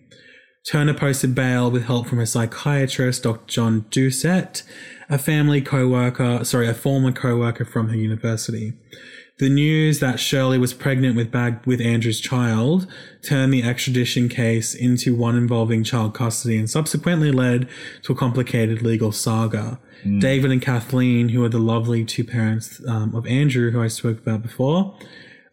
Turner 0.67 0.95
posted 0.95 1.35
bail 1.35 1.71
with 1.71 1.85
help 1.85 2.07
from 2.07 2.19
a 2.19 2.27
psychiatrist, 2.27 3.23
Dr. 3.23 3.47
John 3.47 3.85
Doucet, 3.91 4.63
a 5.11 5.19
family 5.19 5.61
co-worker, 5.61 6.43
sorry, 6.45 6.69
a 6.69 6.75
former 6.75 7.13
co-worker 7.13 7.67
from 7.67 7.91
her 7.91 7.97
university. 7.97 8.73
The 9.39 9.51
news 9.51 9.99
that 9.99 10.21
Shirley 10.21 10.59
was 10.59 10.73
pregnant 10.73 11.17
with 11.17 11.31
Bag 11.31 11.67
with 11.67 11.81
Andrew's 11.81 12.21
child 12.21 12.87
turned 13.21 13.53
the 13.53 13.65
extradition 13.65 14.29
case 14.29 14.75
into 14.75 15.15
one 15.15 15.37
involving 15.37 15.83
child 15.85 16.15
custody 16.15 16.57
and 16.57 16.71
subsequently 16.71 17.33
led 17.33 17.69
to 18.03 18.13
a 18.13 18.17
complicated 18.17 18.81
legal 18.81 19.13
saga. 19.13 19.81
David 20.19 20.53
and 20.53 20.63
Kathleen, 20.63 21.31
who 21.31 21.43
are 21.45 21.49
the 21.49 21.59
lovely 21.59 22.05
two 22.05 22.25
parents 22.25 22.81
um, 22.87 23.15
of 23.15 23.27
Andrew, 23.27 23.71
who 23.71 23.83
I 23.83 23.89
spoke 23.89 24.19
about 24.19 24.43
before, 24.43 24.97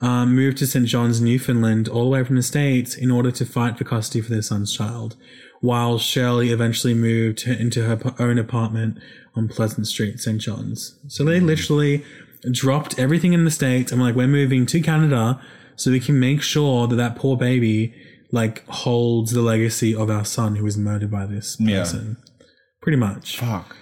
um, 0.02 0.36
moved 0.36 0.58
to 0.58 0.68
St. 0.68 0.86
John's, 0.88 1.22
Newfoundland, 1.22 1.88
all 1.88 2.06
the 2.06 2.10
way 2.10 2.24
from 2.24 2.36
the 2.36 2.44
States 2.44 2.96
in 2.96 3.12
order 3.12 3.32
to 3.32 3.46
fight 3.46 3.78
for 3.78 3.84
custody 3.84 4.22
for 4.22 4.32
their 4.32 4.42
son's 4.42 4.76
child, 4.76 5.16
while 5.62 6.00
Shirley 6.00 6.52
eventually 6.52 6.94
moved 6.94 7.46
into 7.48 7.84
her 7.84 8.00
own 8.20 8.38
apartment 8.40 8.98
on 9.36 9.48
Pleasant 9.48 9.88
Street, 9.88 10.20
St. 10.20 10.42
John's. 10.42 10.98
So 11.08 11.24
they 11.24 11.40
literally 11.40 12.04
dropped 12.52 12.98
everything 12.98 13.34
in 13.34 13.46
the 13.46 13.52
States 13.52 13.92
and 13.92 14.02
were 14.02 14.08
like, 14.08 14.16
we're 14.16 14.28
moving 14.28 14.66
to 14.66 14.82
Canada 14.82 15.40
so 15.76 15.92
we 15.92 16.00
can 16.00 16.20
make 16.20 16.42
sure 16.42 16.88
that 16.88 16.96
that 16.96 17.16
poor 17.16 17.38
baby 17.38 17.94
like 18.32 18.66
holds 18.68 19.32
the 19.32 19.42
legacy 19.42 19.94
of 19.94 20.10
our 20.10 20.26
son 20.26 20.56
who 20.56 20.64
was 20.64 20.78
murdered 20.78 21.12
by 21.12 21.26
this 21.26 21.58
person. 21.58 22.18
Yeah. 22.20 22.46
Pretty 22.82 22.98
much. 22.98 23.38
Fuck. 23.38 23.76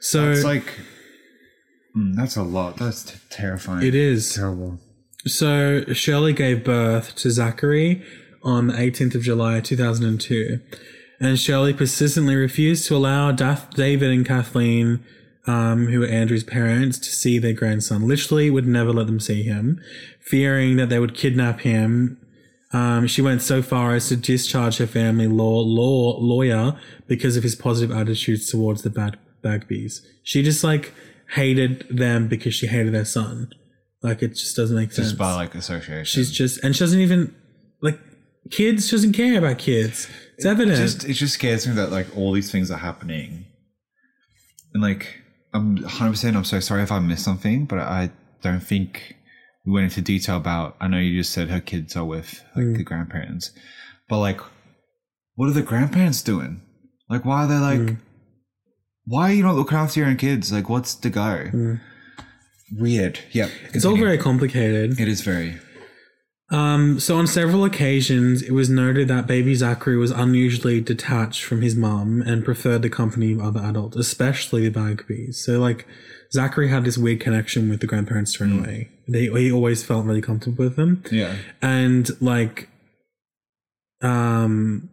So 0.00 0.30
It's 0.30 0.44
like 0.44 0.78
mm, 1.96 2.14
that's 2.14 2.36
a 2.36 2.42
lot. 2.42 2.76
That's 2.76 3.02
t- 3.04 3.18
terrifying. 3.30 3.84
it 3.86 3.94
is. 3.94 4.34
terrible. 4.34 4.78
So 5.26 5.84
Shirley 5.92 6.32
gave 6.32 6.64
birth 6.64 7.14
to 7.16 7.30
Zachary 7.30 8.02
on 8.42 8.68
the 8.68 8.72
18th 8.72 9.14
of 9.16 9.22
July 9.22 9.60
2002, 9.60 10.60
and 11.20 11.38
Shirley 11.38 11.74
persistently 11.74 12.34
refused 12.34 12.86
to 12.86 12.96
allow 12.96 13.30
Dath- 13.30 13.74
David 13.74 14.10
and 14.10 14.24
Kathleen, 14.24 15.00
um, 15.46 15.88
who 15.88 16.00
were 16.00 16.06
Andrew's 16.06 16.44
parents, 16.44 16.98
to 16.98 17.10
see 17.10 17.38
their 17.38 17.52
grandson. 17.52 18.08
Literally, 18.08 18.48
would 18.48 18.66
never 18.66 18.92
let 18.92 19.06
them 19.06 19.20
see 19.20 19.42
him, 19.42 19.78
fearing 20.20 20.76
that 20.76 20.88
they 20.88 20.98
would 20.98 21.14
kidnap 21.14 21.60
him. 21.60 22.16
Um, 22.72 23.06
she 23.06 23.20
went 23.20 23.42
so 23.42 23.60
far 23.60 23.94
as 23.94 24.08
to 24.08 24.16
discharge 24.16 24.78
her 24.78 24.86
family 24.86 25.26
law 25.26 25.60
law 25.60 26.16
lawyer 26.18 26.78
because 27.08 27.36
of 27.36 27.42
his 27.42 27.56
positive 27.56 27.94
attitudes 27.94 28.48
towards 28.50 28.82
the 28.82 28.90
Bag- 28.90 29.18
Bagbys. 29.44 30.00
She 30.22 30.42
just 30.42 30.64
like 30.64 30.94
hated 31.34 31.84
them 31.90 32.26
because 32.26 32.54
she 32.54 32.68
hated 32.68 32.94
their 32.94 33.04
son. 33.04 33.52
Like 34.02 34.22
it 34.22 34.28
just 34.28 34.56
doesn't 34.56 34.76
make 34.76 34.92
sense. 34.92 35.08
Just 35.08 35.18
by 35.18 35.34
like 35.34 35.54
association. 35.54 36.04
She's 36.04 36.30
just, 36.30 36.62
and 36.64 36.74
she 36.74 36.80
doesn't 36.80 37.00
even 37.00 37.34
like 37.82 37.98
kids. 38.50 38.88
She 38.88 38.96
doesn't 38.96 39.12
care 39.12 39.38
about 39.38 39.58
kids. 39.58 40.08
It's 40.36 40.46
evident. 40.46 40.78
just 40.78 41.04
it 41.04 41.12
just 41.12 41.34
scares 41.34 41.66
me 41.66 41.74
that 41.74 41.90
like 41.90 42.16
all 42.16 42.32
these 42.32 42.50
things 42.50 42.70
are 42.70 42.78
happening 42.78 43.44
and 44.72 44.82
like 44.82 45.22
i'm 45.52 45.78
100% 45.78 46.36
i'm 46.36 46.44
so 46.44 46.60
sorry 46.60 46.82
if 46.82 46.92
i 46.92 46.98
missed 46.98 47.24
something 47.24 47.66
but 47.66 47.78
i 47.78 48.10
don't 48.42 48.60
think 48.60 49.16
we 49.66 49.72
went 49.72 49.84
into 49.84 50.00
detail 50.00 50.36
about 50.36 50.76
i 50.80 50.88
know 50.88 50.98
you 50.98 51.18
just 51.18 51.32
said 51.32 51.48
her 51.48 51.60
kids 51.60 51.96
are 51.96 52.04
with 52.04 52.42
like 52.56 52.64
hmm. 52.64 52.72
the 52.74 52.82
grandparents 52.82 53.50
but 54.08 54.18
like 54.18 54.40
what 55.34 55.48
are 55.48 55.52
the 55.52 55.62
grandparents 55.62 56.22
doing 56.22 56.62
like 57.08 57.24
why 57.24 57.44
are 57.44 57.48
they 57.48 57.58
like 57.58 57.90
hmm. 57.90 57.94
why 59.04 59.30
are 59.30 59.34
you 59.34 59.42
not 59.42 59.56
looking 59.56 59.76
after 59.78 60.00
your 60.00 60.08
own 60.08 60.16
kids 60.16 60.52
like 60.52 60.68
what's 60.68 60.94
the 60.94 61.10
go 61.10 61.48
hmm. 61.50 61.74
Weird 62.76 63.18
yep 63.32 63.50
it's 63.74 63.84
all 63.84 63.96
very 63.96 64.18
complicated. 64.18 64.98
it 65.00 65.08
is 65.08 65.20
very 65.22 65.58
Um, 66.52 66.98
so 66.98 67.16
on 67.16 67.28
several 67.28 67.64
occasions, 67.64 68.42
it 68.42 68.50
was 68.50 68.68
noted 68.68 69.06
that 69.06 69.28
baby 69.28 69.54
Zachary 69.54 69.96
was 69.96 70.10
unusually 70.10 70.80
detached 70.80 71.44
from 71.44 71.62
his 71.62 71.76
mum 71.76 72.22
and 72.26 72.44
preferred 72.44 72.82
the 72.82 72.90
company 72.90 73.30
of 73.34 73.40
other 73.40 73.60
adults, 73.60 73.96
especially 73.96 74.68
the 74.68 74.76
Bagbys. 74.80 75.36
So 75.36 75.60
like, 75.60 75.86
Zachary 76.32 76.68
had 76.68 76.84
this 76.84 76.98
weird 76.98 77.20
connection 77.20 77.68
with 77.70 77.78
the 77.80 77.86
grandparents 77.86 78.32
straight 78.32 78.50
away. 78.52 78.88
They, 79.06 79.26
he 79.28 79.52
always 79.52 79.84
felt 79.84 80.04
really 80.06 80.20
comfortable 80.22 80.64
with 80.64 80.74
them. 80.74 81.04
yeah 81.12 81.36
and 81.62 82.10
like 82.20 82.68
um 84.02 84.90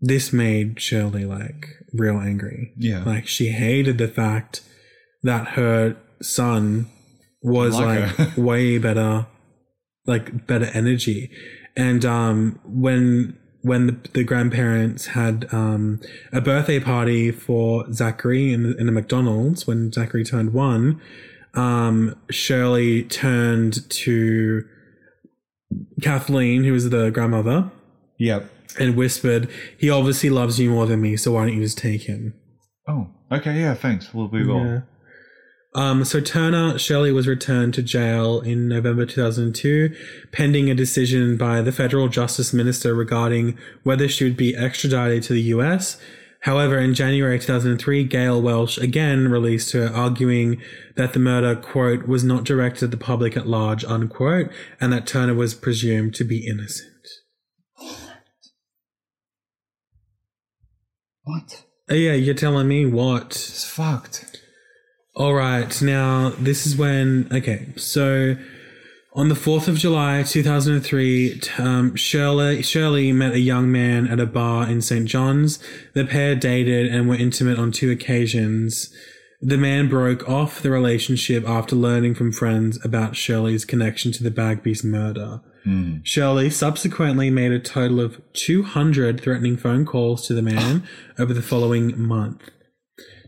this 0.00 0.32
made 0.32 0.80
shirley 0.80 1.24
like 1.24 1.68
real 1.92 2.18
angry 2.18 2.72
Yeah. 2.76 3.04
like 3.04 3.26
she 3.28 3.48
hated 3.50 3.98
the 3.98 4.08
fact 4.08 4.60
that 5.22 5.48
her 5.50 5.96
son 6.24 6.90
was 7.42 7.74
Like 7.78 8.18
like, 8.18 8.30
way 8.36 8.78
better 8.78 9.26
like 10.06 10.46
better 10.46 10.66
energy 10.74 11.30
and 11.76 12.04
um 12.04 12.58
when 12.64 13.38
when 13.62 13.86
the, 13.86 13.96
the 14.12 14.24
grandparents 14.24 15.06
had 15.06 15.46
um 15.52 16.00
a 16.32 16.40
birthday 16.40 16.80
party 16.80 17.30
for 17.30 17.90
zachary 17.92 18.52
in 18.52 18.62
the, 18.62 18.76
in 18.76 18.86
the 18.86 18.92
mcdonald's 18.92 19.66
when 19.66 19.92
zachary 19.92 20.24
turned 20.24 20.52
one 20.52 21.00
um 21.54 22.14
shirley 22.30 23.04
turned 23.04 23.88
to 23.90 24.64
Kathleen, 26.02 26.64
who 26.64 26.72
was 26.72 26.90
the 26.90 27.10
grandmother, 27.10 27.70
yep 28.18 28.50
and 28.78 28.96
whispered, 28.96 29.48
"He 29.78 29.90
obviously 29.90 30.30
loves 30.30 30.58
you 30.58 30.70
more 30.70 30.86
than 30.86 31.00
me, 31.00 31.16
so 31.16 31.32
why 31.32 31.46
don't 31.46 31.56
you 31.56 31.62
just 31.62 31.78
take 31.78 32.02
him?" 32.02 32.34
oh 32.86 33.08
okay 33.32 33.58
yeah 33.58 33.72
thanks 33.72 34.12
we'll 34.12 34.28
be 34.28 34.40
Yeah. 34.40 34.80
Um, 35.74 36.04
so 36.04 36.20
Turner 36.20 36.78
Shelley 36.78 37.10
was 37.10 37.26
returned 37.26 37.74
to 37.74 37.82
jail 37.82 38.40
in 38.40 38.68
November 38.68 39.04
2002, 39.04 39.94
pending 40.30 40.70
a 40.70 40.74
decision 40.74 41.36
by 41.36 41.62
the 41.62 41.72
federal 41.72 42.08
justice 42.08 42.52
minister 42.52 42.94
regarding 42.94 43.58
whether 43.82 44.08
she 44.08 44.22
would 44.22 44.36
be 44.36 44.54
extradited 44.54 45.24
to 45.24 45.32
the 45.32 45.42
U.S. 45.42 46.00
However, 46.40 46.78
in 46.78 46.94
January 46.94 47.40
2003, 47.40 48.04
Gale 48.04 48.40
Welsh 48.40 48.78
again 48.78 49.28
released 49.28 49.72
her, 49.72 49.90
arguing 49.92 50.62
that 50.94 51.12
the 51.12 51.18
murder, 51.18 51.56
quote, 51.56 52.06
was 52.06 52.22
not 52.22 52.44
directed 52.44 52.84
at 52.84 52.90
the 52.92 52.96
public 52.96 53.36
at 53.36 53.48
large, 53.48 53.84
unquote, 53.84 54.50
and 54.80 54.92
that 54.92 55.08
Turner 55.08 55.34
was 55.34 55.54
presumed 55.54 56.14
to 56.14 56.24
be 56.24 56.46
innocent. 56.46 56.90
what 61.24 61.64
Uh, 61.90 61.94
yeah, 61.94 62.12
you're 62.12 62.34
telling 62.34 62.68
me 62.68 62.86
what? 62.86 63.32
it's 63.32 63.64
fucked 63.64 64.43
All 65.16 65.34
right, 65.34 65.80
now 65.80 66.30
this 66.30 66.66
is 66.66 66.76
when. 66.76 67.28
Okay, 67.30 67.68
so 67.76 68.36
on 69.12 69.28
the 69.28 69.36
4th 69.36 69.68
of 69.68 69.76
July 69.76 70.24
2003, 70.24 71.40
um, 71.58 71.94
Shirley, 71.94 72.62
Shirley 72.62 73.12
met 73.12 73.32
a 73.32 73.38
young 73.38 73.70
man 73.70 74.08
at 74.08 74.18
a 74.18 74.26
bar 74.26 74.68
in 74.68 74.82
St. 74.82 75.06
John's. 75.06 75.60
The 75.92 76.04
pair 76.04 76.34
dated 76.34 76.92
and 76.92 77.08
were 77.08 77.14
intimate 77.14 77.60
on 77.60 77.70
two 77.70 77.92
occasions. 77.92 78.92
The 79.40 79.56
man 79.56 79.88
broke 79.88 80.28
off 80.28 80.60
the 80.60 80.70
relationship 80.70 81.48
after 81.48 81.76
learning 81.76 82.16
from 82.16 82.32
friends 82.32 82.84
about 82.84 83.14
Shirley's 83.14 83.64
connection 83.64 84.10
to 84.12 84.24
the 84.24 84.32
Bagby's 84.32 84.82
murder. 84.82 85.42
Shirley 86.02 86.50
subsequently 86.50 87.30
made 87.30 87.52
a 87.52 87.60
total 87.60 88.00
of 88.00 88.20
200 88.32 89.20
threatening 89.20 89.56
phone 89.56 89.86
calls 89.86 90.26
to 90.26 90.34
the 90.34 90.42
man 90.42 90.88
over 91.20 91.32
the 91.32 91.40
following 91.40 91.96
month. 91.96 92.50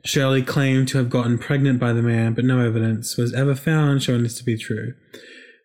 Shirley 0.07 0.43
claimed 0.43 0.89
to 0.89 0.99
have 0.99 1.11
gotten 1.11 1.39
pregnant 1.39 1.81
by 1.81 1.93
the 1.93 2.03
man, 2.03 2.35
but 2.35 2.45
no 2.45 2.61
evidence 2.61 3.17
was 3.17 3.35
ever 3.35 3.55
found 3.55 4.03
showing 4.03 4.23
this 4.23 4.39
to 4.39 4.45
be 4.45 4.57
true. 4.57 4.95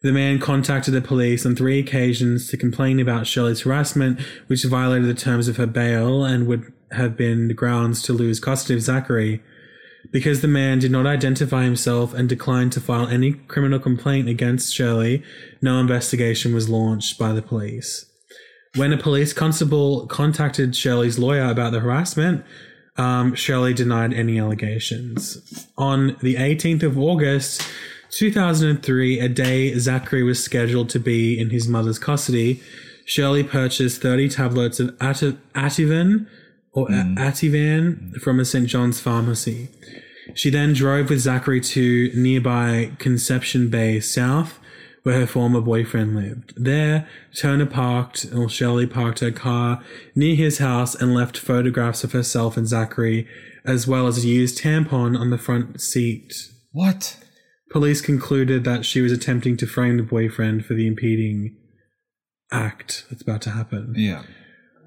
The 0.02 0.12
man 0.12 0.40
contacted 0.40 0.96
the 0.96 1.02
police 1.02 1.46
on 1.46 1.56
three 1.56 1.78
occasions 1.78 2.50
to 2.50 2.58
complain 2.58 3.00
about 3.00 3.28
Shirley's 3.28 3.62
harassment, 3.62 4.20
which 4.48 4.64
violated 4.64 5.08
the 5.08 5.14
terms 5.14 5.48
of 5.48 5.58
her 5.58 5.68
bail 5.68 6.26
and 6.26 6.48
would 6.48 6.74
have 6.92 7.16
been 7.16 7.50
grounds 7.50 8.02
to 8.04 8.14
lose 8.14 8.40
custody 8.40 8.74
of 8.74 8.82
Zachary. 8.82 9.44
Because 10.10 10.42
the 10.42 10.48
man 10.48 10.80
did 10.80 10.92
not 10.92 11.06
identify 11.06 11.64
himself 11.64 12.16
and 12.16 12.28
declined 12.28 12.72
to 12.72 12.82
file 12.82 13.08
any 13.08 13.34
criminal 13.34 13.78
complaint 13.78 14.28
against 14.28 14.74
Shirley, 14.74 15.24
no 15.62 15.80
investigation 15.80 16.56
was 16.56 16.68
launched 16.68 17.20
by 17.20 17.32
the 17.32 17.44
police. 17.44 18.08
When 18.76 18.94
a 18.94 18.98
police 18.98 19.34
constable 19.34 20.08
contacted 20.08 20.76
Shirley's 20.76 21.20
lawyer 21.20 21.52
about 21.52 21.74
the 21.74 21.82
harassment, 21.82 22.44
um, 22.98 23.36
Shirley 23.36 23.74
denied 23.74 24.14
any 24.14 24.40
allegations. 24.40 25.68
On 25.78 26.18
the 26.22 26.36
18th 26.36 26.84
of 26.84 26.98
August 26.98 27.68
2003, 28.12 29.20
a 29.20 29.30
day 29.30 29.74
Zachary 29.78 30.24
was 30.24 30.44
scheduled 30.44 30.90
to 30.90 31.00
be 31.00 31.40
in 31.40 31.50
his 31.50 31.68
mother's 31.68 32.00
custody, 32.00 32.62
Shirley 33.06 33.44
purchased 33.44 34.02
30 34.02 34.30
tablets 34.30 34.80
of 34.80 34.96
Ati- 35.02 35.38
Ativan 35.56 36.28
or 36.74 36.88
A- 36.90 37.16
Ativan 37.18 38.16
from 38.22 38.40
a 38.40 38.46
St. 38.46 38.68
John's 38.68 39.00
pharmacy. 39.00 39.70
She 40.34 40.50
then 40.50 40.74
drove 40.74 41.10
with 41.10 41.20
Zachary 41.20 41.60
to 41.62 42.12
nearby 42.14 42.92
Conception 43.00 43.70
Bay 43.70 44.00
South, 44.00 44.60
where 45.04 45.20
her 45.20 45.28
former 45.28 45.62
boyfriend 45.62 46.16
lived. 46.16 46.54
There, 46.56 47.08
Turner 47.36 47.66
parked, 47.66 48.28
or 48.36 48.50
Shirley 48.50 48.86
parked 48.88 49.20
her 49.20 49.32
car 49.32 49.84
near 50.16 50.36
his 50.36 50.60
house 50.60 50.94
and 50.96 51.14
left 51.14 51.38
photographs 51.38 52.04
of 52.04 52.12
herself 52.12 52.56
and 52.58 52.68
Zachary 52.68 53.28
as 53.66 53.88
well 53.88 54.08
as 54.08 54.24
a 54.24 54.28
used 54.28 54.60
tampon 54.62 55.18
on 55.20 55.30
the 55.30 55.38
front 55.38 55.82
seat. 55.82 56.34
What? 56.72 57.18
Police 57.72 58.02
concluded 58.02 58.64
that 58.64 58.86
she 58.86 59.02
was 59.02 59.12
attempting 59.12 59.58
to 59.58 59.68
frame 59.68 59.98
the 59.98 60.04
boyfriend 60.04 60.66
for 60.66 60.74
the 60.74 60.88
impeding 60.88 61.56
act 62.52 63.06
that's 63.10 63.22
about 63.22 63.42
to 63.44 63.52
happen. 63.52 63.94
Yeah. 63.96 64.24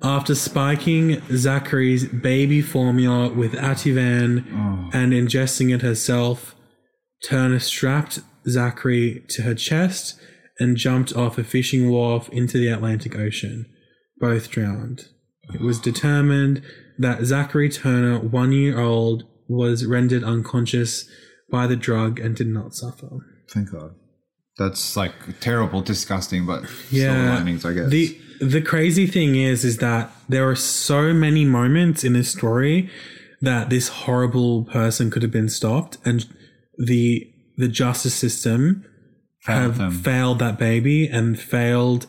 After 0.03 0.35
spiking 0.35 1.23
Zachary's 1.35 2.05
baby 2.07 2.61
formula 2.61 3.33
with 3.33 3.53
Ativan 3.55 4.45
Oh. 4.53 4.91
and 4.93 5.13
ingesting 5.13 5.75
it 5.75 5.81
herself, 5.83 6.55
Turner 7.27 7.59
strapped 7.59 8.21
Zachary 8.49 9.25
to 9.31 9.43
her 9.43 9.55
chest 9.55 10.19
and 10.59 10.77
jumped 10.77 11.15
off 11.15 11.39
a 11.39 11.45
fishing 11.45 11.91
wharf 11.91 12.29
into 12.31 12.59
the 12.59 12.69
Atlantic 12.69 13.17
Ocean. 13.17 13.67
Both 14.19 14.51
drowned. 14.51 15.07
It 15.53 15.61
was 15.61 15.79
determined 15.81 16.63
that 16.99 17.25
Zachary 17.25 17.69
Turner, 17.69 18.19
one 18.19 18.53
year 18.53 18.79
old, 18.81 19.25
was 19.49 19.85
rendered 19.85 20.23
unconscious 20.25 21.09
by 21.51 21.67
the 21.67 21.77
drug 21.77 22.19
and 22.21 22.35
did 22.37 22.47
not 22.47 22.75
suffer. 22.75 23.09
Thank 23.51 23.73
God. 23.73 23.91
That's 24.57 24.97
like 24.97 25.41
terrible, 25.41 25.83
disgusting, 25.83 26.47
but 26.47 26.63
Yeah. 26.91 27.13
silver 27.13 27.29
linings, 27.35 27.65
I 27.65 27.73
guess. 27.75 27.91
The 27.91 28.17
the 28.41 28.61
crazy 28.63 29.07
thing 29.07 29.37
is 29.37 29.65
is 29.65 29.79
that 29.79 30.13
there 30.29 30.49
are 30.49 30.57
so 30.57 31.13
many 31.15 31.45
moments 31.45 32.03
in 32.05 32.15
this 32.15 32.31
story 32.31 32.91
that 33.41 33.71
this 33.71 33.89
horrible 33.89 34.65
person 34.65 35.11
could 35.11 35.23
have 35.23 35.31
been 35.31 35.49
stopped 35.49 35.99
and 36.05 36.27
the 36.79 37.27
the 37.57 37.69
justice 37.69 38.15
system 38.15 38.85
Failed 39.43 39.61
have 39.63 39.79
them. 39.79 39.91
failed 39.93 40.39
that 40.41 40.59
baby 40.59 41.07
and 41.07 41.39
failed 41.39 42.07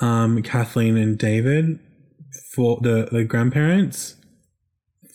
um, 0.00 0.42
Kathleen 0.42 0.96
and 0.96 1.18
David 1.18 1.78
for 2.54 2.78
the, 2.82 3.08
the 3.12 3.24
grandparents 3.24 4.16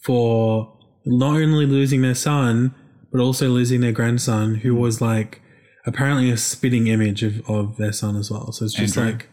for 0.04 0.78
not 1.06 1.36
only 1.38 1.66
losing 1.66 2.02
their 2.02 2.16
son 2.16 2.74
but 3.12 3.20
also 3.22 3.50
losing 3.50 3.82
their 3.82 3.92
grandson 3.92 4.56
who 4.56 4.76
was 4.76 5.02
like 5.02 5.42
apparently 5.86 6.30
a 6.30 6.38
spitting 6.38 6.88
image 6.88 7.24
of, 7.24 7.48
of 7.50 7.78
their 7.78 7.92
son 7.94 8.16
as 8.16 8.30
well. 8.30 8.52
So 8.52 8.66
it's 8.66 8.74
just 8.74 8.98
Andrew? 8.98 9.14
like 9.14 9.30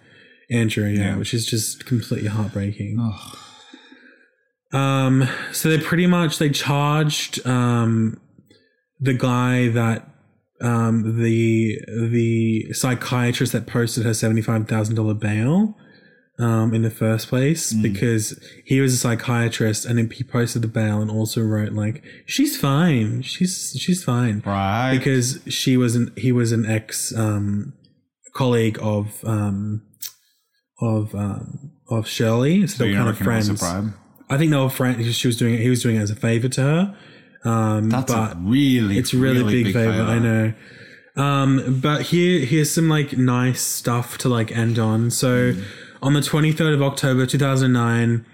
Andrew, 0.51 0.87
yeah, 0.89 1.01
Yeah. 1.01 1.17
which 1.17 1.35
is 1.35 1.45
just 1.47 1.85
completely 1.87 2.29
heartbreaking. 2.29 2.99
Um, 4.73 5.29
so 5.53 5.69
they 5.69 5.79
pretty 5.79 6.07
much 6.07 6.39
they 6.39 6.49
charged 6.51 7.47
um, 7.47 8.21
the 9.01 9.15
guy 9.15 9.69
that 9.69 10.09
um, 10.63 11.21
the 11.21 11.79
the 12.11 12.73
psychiatrist 12.73 13.53
that 13.53 13.67
posted 13.67 14.05
her 14.05 14.15
seventy 14.15 14.43
five 14.43 14.69
thousand 14.69 14.95
dollar 14.95 15.15
bail 15.15 15.77
um, 16.39 16.73
in 16.73 16.83
the 16.83 16.91
first 16.91 17.29
place 17.29 17.73
because 17.73 18.39
he 18.65 18.81
was 18.81 18.95
a 18.95 18.97
psychiatrist 18.97 19.85
and 19.85 19.99
then 19.99 20.11
he 20.11 20.25
posted 20.25 20.63
the 20.63 20.69
bail 20.69 21.01
and 21.01 21.11
also 21.11 21.43
wrote 21.43 21.73
like 21.73 22.03
she's 22.27 22.57
fine 22.57 23.23
she's 23.23 23.77
she's 23.79 24.03
fine 24.03 24.43
right. 24.47 24.97
because 24.97 25.41
she 25.49 25.77
was 25.77 25.95
an 25.95 26.13
he 26.17 26.33
was 26.33 26.53
an 26.53 26.65
ex 26.65 27.15
um, 27.17 27.75
colleague 28.35 28.79
of 28.81 29.23
um, 29.25 29.83
of 30.81 31.15
um, 31.15 31.73
of 31.91 32.09
Shirley 32.09 32.67
so 32.67 32.79
so 32.79 32.85
they 32.85 32.91
were 32.91 32.97
kind 32.97 33.09
of 33.09 33.21
reckon 33.21 33.33
it 33.33 33.51
was 33.51 33.61
friends. 33.61 33.95
I 34.31 34.39
think 34.39 34.51
they 34.51 34.57
were 34.57 34.71
friends. 34.71 35.15
She 35.15 35.27
was 35.27 35.37
doing 35.37 35.55
it. 35.55 35.61
He 35.61 35.69
was 35.69 35.83
doing 35.83 35.97
it 35.97 36.01
as 36.01 36.11
a 36.11 36.17
favor 36.17 36.49
to 36.49 36.63
her. 36.63 36.97
Um, 37.45 37.91
That's 37.91 38.13
but 38.13 38.33
a 38.33 38.37
really, 38.37 38.99
it's 38.99 39.13
a 39.13 39.17
really, 39.17 39.65
big, 39.65 39.73
favor. 39.73 40.03
I 40.03 40.19
know. 40.19 40.53
Um, 41.17 41.81
but 41.83 42.03
here, 42.03 42.45
here's 42.45 42.71
some 42.71 42.89
like 42.89 43.17
nice 43.17 43.61
stuff 43.61 44.19
to 44.19 44.29
like 44.29 44.53
end 44.53 44.79
on. 44.79 45.11
So, 45.11 45.55
on 46.03 46.15
the 46.15 46.21
23rd 46.21 46.75
of 46.75 46.83
October 46.83 47.27
2009, 47.27 48.25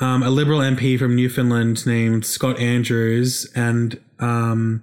um, 0.00 0.22
a 0.22 0.30
Liberal 0.30 0.60
MP 0.60 0.98
from 0.98 1.14
Newfoundland 1.14 1.86
named 1.86 2.26
Scott 2.26 2.58
Andrews 2.58 3.50
and 3.54 4.00
um, 4.18 4.82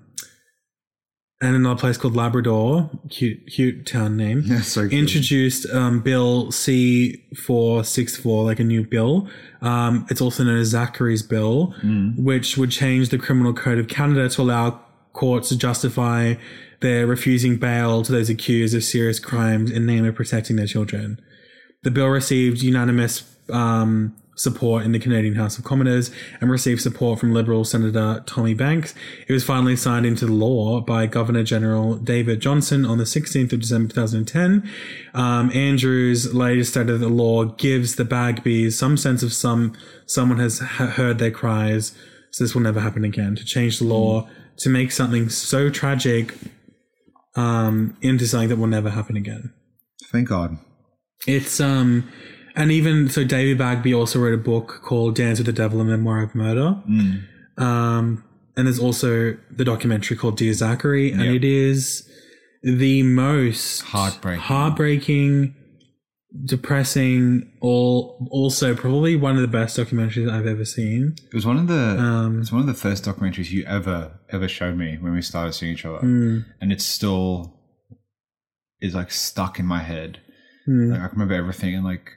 and 1.41 1.55
another 1.55 1.79
place 1.79 1.97
called 1.97 2.15
Labrador, 2.15 2.89
cute, 3.09 3.47
cute 3.47 3.85
town 3.85 4.15
name 4.15 4.43
Yeah, 4.45 4.61
so 4.61 4.87
cute. 4.87 4.93
introduced 4.93 5.67
um, 5.71 5.99
Bill 6.01 6.51
C 6.51 7.23
four 7.45 7.83
six 7.83 8.15
four, 8.15 8.43
like 8.43 8.59
a 8.59 8.63
new 8.63 8.83
bill. 8.85 9.27
Um, 9.61 10.05
it's 10.09 10.21
also 10.21 10.43
known 10.43 10.59
as 10.59 10.69
Zachary's 10.69 11.23
bill, 11.23 11.73
which 12.17 12.57
would 12.57 12.71
change 12.71 13.09
the 13.09 13.17
criminal 13.17 13.53
code 13.53 13.79
of 13.79 13.87
Canada 13.87 14.29
to 14.29 14.41
allow 14.41 14.79
courts 15.13 15.49
to 15.49 15.57
justify 15.57 16.35
their 16.79 17.05
refusing 17.05 17.57
bail 17.57 18.01
to 18.03 18.11
those 18.11 18.29
accused 18.29 18.73
of 18.75 18.83
serious 18.83 19.19
crimes 19.19 19.69
in 19.69 19.85
name 19.85 20.05
of 20.05 20.15
protecting 20.15 20.55
their 20.55 20.65
children. 20.67 21.19
The 21.83 21.91
bill 21.91 22.07
received 22.07 22.61
unanimous 22.61 23.23
um, 23.49 24.15
support 24.41 24.83
in 24.83 24.91
the 24.91 24.99
Canadian 24.99 25.35
House 25.35 25.57
of 25.57 25.63
Commons 25.63 26.11
and 26.39 26.49
received 26.49 26.81
support 26.81 27.19
from 27.19 27.33
Liberal 27.33 27.63
Senator 27.63 28.23
Tommy 28.25 28.53
Banks. 28.53 28.93
It 29.27 29.33
was 29.33 29.43
finally 29.43 29.75
signed 29.75 30.05
into 30.05 30.27
law 30.27 30.81
by 30.81 31.05
Governor 31.05 31.43
General 31.43 31.95
David 31.95 32.41
Johnston 32.41 32.85
on 32.85 32.97
the 32.97 33.03
16th 33.03 33.53
of 33.53 33.61
December 33.61 33.93
2010. 33.93 34.69
Um, 35.13 35.51
Andrews 35.51 36.33
later 36.33 36.63
stated 36.63 36.93
that 36.93 36.97
the 36.97 37.09
law 37.09 37.45
gives 37.45 37.95
the 37.95 38.05
Bagbys 38.05 38.73
some 38.73 38.97
sense 38.97 39.23
of 39.23 39.33
some 39.33 39.73
someone 40.05 40.39
has 40.39 40.59
heard 40.59 41.19
their 41.19 41.31
cries, 41.31 41.95
so 42.31 42.43
this 42.43 42.53
will 42.53 42.61
never 42.61 42.79
happen 42.79 43.05
again. 43.05 43.35
To 43.35 43.45
change 43.45 43.79
the 43.79 43.85
law 43.85 44.27
to 44.57 44.69
make 44.69 44.91
something 44.91 45.29
so 45.29 45.69
tragic 45.69 46.33
um, 47.35 47.97
into 48.01 48.27
something 48.27 48.49
that 48.49 48.57
will 48.57 48.67
never 48.67 48.89
happen 48.89 49.15
again. 49.15 49.53
Thank 50.11 50.27
God. 50.27 50.57
It's 51.27 51.59
um 51.59 52.09
and 52.55 52.71
even 52.71 53.09
so 53.09 53.23
David 53.23 53.57
Bagby 53.57 53.93
also 53.93 54.19
wrote 54.19 54.33
a 54.33 54.37
book 54.37 54.81
called 54.83 55.15
Dance 55.15 55.39
with 55.39 55.45
the 55.47 55.53
Devil 55.53 55.81
a 55.81 55.83
Memoir 55.83 56.23
of 56.23 56.35
Murder. 56.35 56.81
Um 57.57 58.23
and 58.57 58.67
there's 58.67 58.79
also 58.79 59.37
the 59.49 59.63
documentary 59.65 60.17
called 60.17 60.37
Dear 60.37 60.53
Zachary 60.53 61.11
and 61.11 61.21
Yeah. 61.23 61.31
it 61.31 61.43
is 61.43 62.07
the 62.63 63.01
most 63.03 63.81
Heartbreaking. 63.81 64.41
heartbreaking 64.41 65.55
depressing 66.45 67.51
all 67.59 68.27
also 68.31 68.73
probably 68.75 69.15
one 69.17 69.35
of 69.35 69.41
the 69.41 69.47
best 69.49 69.77
documentaries 69.77 70.29
I've 70.29 70.47
ever 70.47 70.63
seen. 70.63 71.15
It 71.27 71.33
was 71.33 71.45
one 71.45 71.57
of 71.57 71.67
the 71.67 71.99
Um, 71.99 72.39
it's 72.41 72.51
one 72.53 72.61
of 72.61 72.67
the 72.67 72.73
first 72.73 73.03
documentaries 73.05 73.51
you 73.51 73.63
ever 73.65 74.19
ever 74.29 74.47
showed 74.47 74.77
me 74.77 74.97
when 75.01 75.13
we 75.13 75.21
started 75.21 75.51
seeing 75.53 75.73
each 75.73 75.85
other, 75.85 75.99
Mm, 76.05 76.45
and 76.61 76.71
it 76.71 76.81
still 76.81 77.59
is 78.79 78.95
like 78.95 79.11
stuck 79.11 79.59
in 79.59 79.65
my 79.65 79.79
head. 79.79 80.19
mm, 80.69 80.91
Like 80.91 80.99
I 81.01 81.07
can 81.07 81.19
remember 81.19 81.33
everything, 81.33 81.75
and 81.75 81.83
like 81.83 82.11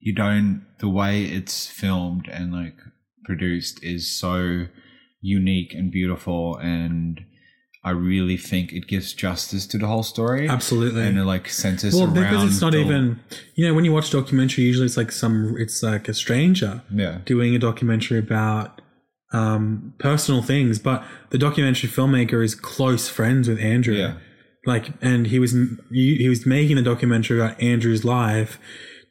you 0.00 0.14
don't 0.14 0.64
the 0.78 0.88
way 0.88 1.24
it's 1.24 1.66
filmed 1.66 2.26
and 2.28 2.52
like 2.52 2.76
produced 3.24 3.82
is 3.84 4.10
so 4.10 4.66
unique 5.20 5.72
and 5.74 5.90
beautiful, 5.92 6.56
and 6.56 7.20
I 7.84 7.90
really 7.90 8.36
think 8.36 8.72
it 8.72 8.86
gives 8.88 9.12
justice 9.12 9.66
to 9.68 9.78
the 9.78 9.86
whole 9.86 10.02
story. 10.02 10.48
absolutely. 10.48 11.02
and 11.06 11.18
it 11.18 11.24
like 11.24 11.48
centers 11.48 11.94
well, 11.94 12.04
around 12.04 12.14
because 12.14 12.52
it's 12.52 12.60
not 12.60 12.72
the- 12.72 12.80
even 12.80 13.20
you 13.54 13.66
know 13.66 13.74
when 13.74 13.84
you 13.84 13.92
watch 13.92 14.08
a 14.08 14.12
documentary 14.20 14.64
usually 14.64 14.86
it's 14.86 14.96
like 14.96 15.12
some 15.12 15.54
it's 15.58 15.82
like 15.82 16.08
a 16.08 16.14
stranger 16.14 16.82
yeah 16.92 17.20
doing 17.24 17.54
a 17.54 17.58
documentary 17.58 18.18
about 18.18 18.80
um, 19.32 19.94
personal 19.98 20.42
things, 20.42 20.78
but 20.80 21.04
the 21.30 21.38
documentary 21.38 21.88
filmmaker 21.88 22.42
is 22.42 22.54
close 22.56 23.08
friends 23.08 23.48
with 23.48 23.60
Andrew. 23.60 23.94
yeah 23.94 24.14
Like, 24.66 24.90
and 25.00 25.28
he 25.28 25.38
was 25.38 25.54
he 25.92 26.28
was 26.28 26.44
making 26.46 26.76
the 26.76 26.82
documentary 26.82 27.40
about 27.40 27.60
Andrew's 27.62 28.04
life 28.04 28.58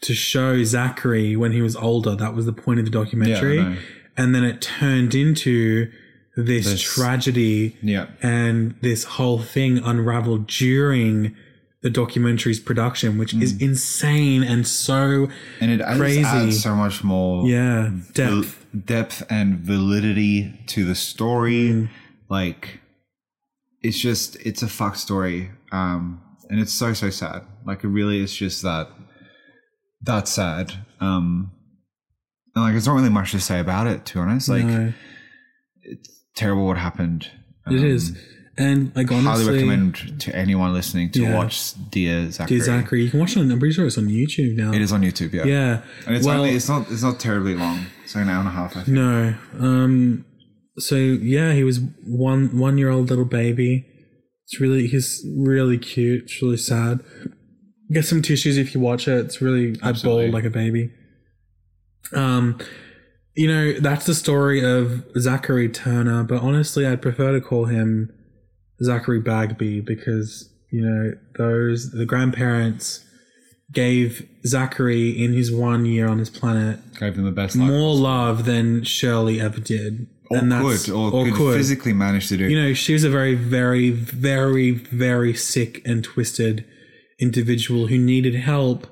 to 0.02 0.14
show 0.14 0.64
Zachary 0.64 1.36
when 1.36 1.52
he 1.52 1.62
was 1.62 1.76
older. 1.76 2.16
That 2.16 2.34
was 2.34 2.46
the 2.46 2.54
point 2.54 2.80
of 2.80 2.86
the 2.86 2.92
documentary, 2.92 3.58
know. 3.62 3.76
and 4.18 4.34
then 4.34 4.44
it 4.44 4.62
turned 4.62 5.14
into 5.16 5.92
this, 6.38 6.66
This- 6.66 6.82
tragedy 6.82 7.76
yeah 7.82 8.08
and 8.22 8.76
this 8.82 9.04
whole 9.04 9.40
thing 9.40 9.78
unraveled 9.80 10.48
during 10.48 11.36
the 11.82 11.90
documentary's 11.90 12.60
production, 12.62 13.18
which 13.18 13.34
is 13.34 13.54
Mm. 13.54 13.62
insane 13.62 14.44
and 14.44 14.66
so 14.68 15.30
and 15.60 15.72
it 15.72 15.82
adds, 15.82 15.98
Crazy. 16.00 16.24
adds 16.24 16.62
so 16.64 16.76
much 16.76 17.04
more 17.04 17.46
yeah 17.48 17.92
depth. 18.14 18.66
depth 18.86 19.26
and 19.30 19.60
validity 19.60 20.54
to 20.68 20.86
the 20.86 20.96
story. 20.96 21.70
Mm. 21.70 21.90
Like, 22.30 22.80
it's 23.82 23.98
just 24.00 24.36
it's 24.46 24.62
a 24.62 24.68
fuck 24.68 24.96
story, 24.96 25.52
um, 25.72 26.22
and 26.50 26.60
it's 26.60 26.72
so 26.74 26.94
so 26.94 27.10
sad. 27.10 27.42
Like, 27.66 27.84
it 27.84 27.88
really 27.90 28.20
is 28.22 28.34
just 28.36 28.62
that 28.64 28.90
that 30.02 30.28
sad. 30.28 30.74
Um, 31.00 31.52
and 32.56 32.64
like, 32.66 32.74
there's 32.74 32.88
not 32.88 32.96
really 32.96 33.10
much 33.10 33.32
to 33.32 33.40
say 33.40 33.60
about 33.60 33.88
it. 33.88 34.06
To 34.08 34.14
be 34.16 34.20
honest, 34.20 34.50
like, 34.50 34.66
No. 34.66 34.94
it's 35.84 36.24
terrible 36.36 36.66
what 36.68 36.78
happened. 36.78 37.28
It 37.68 37.80
Um, 37.80 37.86
is. 37.86 38.18
And 38.58 38.92
like 38.94 39.10
honestly, 39.10 39.46
Highly 39.46 39.54
recommend 39.54 40.20
to 40.20 40.36
anyone 40.36 40.74
listening 40.74 41.12
to 41.12 41.22
Yeah. 41.22 41.36
watch 41.36 41.72
Dear 41.92 42.30
Zachary. 42.30 42.58
Dear 42.58 42.66
Zachary, 42.66 43.04
you 43.06 43.10
can 43.10 43.20
watch 43.22 43.38
it 43.38 43.40
on. 43.40 43.50
I'm 43.50 43.58
pretty 43.60 43.74
sure 43.74 43.86
it's 43.86 43.98
on 43.98 44.08
YouTube 44.08 44.58
now. 44.58 44.74
It 44.74 44.82
is 44.82 44.92
on 44.92 45.02
YouTube, 45.02 45.32
yeah. 45.34 45.46
Yeah. 45.46 45.82
And 46.06 46.16
it's 46.18 46.26
well, 46.26 46.40
only 46.42 46.56
it's 46.56 46.68
not 46.68 46.92
it's 46.92 47.02
not 47.02 47.22
terribly 47.22 47.56
long. 47.56 47.86
It's 48.04 48.16
like 48.16 48.24
an 48.26 48.30
hour 48.30 48.40
and 48.40 48.50
a 48.50 48.52
half, 48.52 48.76
I 48.76 48.84
think. 48.84 48.88
no. 48.90 49.34
Um. 49.60 50.26
So 50.78 50.96
yeah, 50.98 51.54
he 51.54 51.64
was 51.64 51.80
one 52.06 52.58
one 52.58 52.78
year 52.78 52.90
old 52.90 53.10
little 53.10 53.24
baby. 53.24 53.86
It's 54.46 54.60
really 54.60 54.88
he's 54.88 55.26
really 55.38 55.78
cute. 55.78 56.24
It's 56.24 56.42
really 56.42 56.58
sad. 56.58 57.00
Get 57.92 58.06
some 58.06 58.22
tissues 58.22 58.58
if 58.58 58.74
you 58.76 58.80
watch 58.80 59.08
it. 59.08 59.26
It's 59.26 59.42
really 59.42 59.76
I 59.82 59.90
Absolutely. 59.90 60.26
bawled 60.26 60.34
like 60.34 60.46
a 60.46 60.50
baby. 60.50 60.92
Um. 62.14 62.58
you 63.36 63.48
know, 63.48 63.74
that's 63.80 64.06
the 64.06 64.14
story 64.16 64.64
of 64.64 65.04
Zachary 65.18 65.70
Turner, 65.70 66.24
but 66.24 66.42
honestly, 66.42 66.86
I'd 66.86 67.02
prefer 67.02 67.32
to 67.32 67.40
call 67.42 67.66
him 67.66 68.12
Zachary 68.84 69.22
Bagby 69.22 69.80
because, 69.82 70.50
you 70.72 70.82
know, 70.82 71.14
those, 71.38 71.92
the 71.92 72.06
grandparents 72.06 73.06
gave 73.72 74.28
Zachary 74.46 75.12
in 75.24 75.32
his 75.34 75.52
one 75.54 75.86
year 75.86 76.08
on 76.08 76.18
this 76.18 76.30
planet 76.30 76.80
Gave 77.00 77.16
them 77.16 77.24
the 77.26 77.32
best 77.32 77.56
life. 77.56 77.70
more 77.70 77.96
love 77.96 78.46
than 78.46 78.84
Shirley 78.84 79.40
ever 79.40 79.60
did. 79.60 80.08
or 80.32 80.38
and 80.38 80.52
that's- 80.52 80.86
could, 80.88 80.94
or, 80.94 81.26
could, 81.32 81.56
physically 81.56 81.94
manage 81.94 82.28
to 82.30 82.38
do. 82.38 82.46
you 82.50 82.60
know, 82.62 82.74
she 82.74 82.94
was 82.94 83.04
a 83.04 83.10
very, 83.10 83.36
very, 83.36 83.92
very, 83.92 84.72
very 84.72 85.34
sick 85.34 85.82
and 85.86 86.04
twisted 86.04 86.66
individual 87.20 87.88
who 87.88 87.98
needed 87.98 88.36
help 88.36 88.88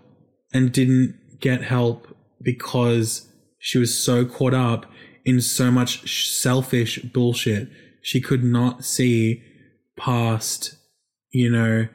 and 0.53 0.71
didn't 0.71 1.39
get 1.39 1.63
help 1.63 2.07
because 2.41 3.27
she 3.59 3.77
was 3.77 4.01
so 4.01 4.25
caught 4.25 4.53
up 4.53 4.85
in 5.25 5.41
so 5.41 5.71
much 5.71 6.31
selfish 6.31 6.99
bullshit. 6.99 7.69
She 8.01 8.21
could 8.21 8.43
not 8.43 8.85
see 8.85 9.43
past, 9.97 10.75
you 11.31 11.49
know, 11.49 11.87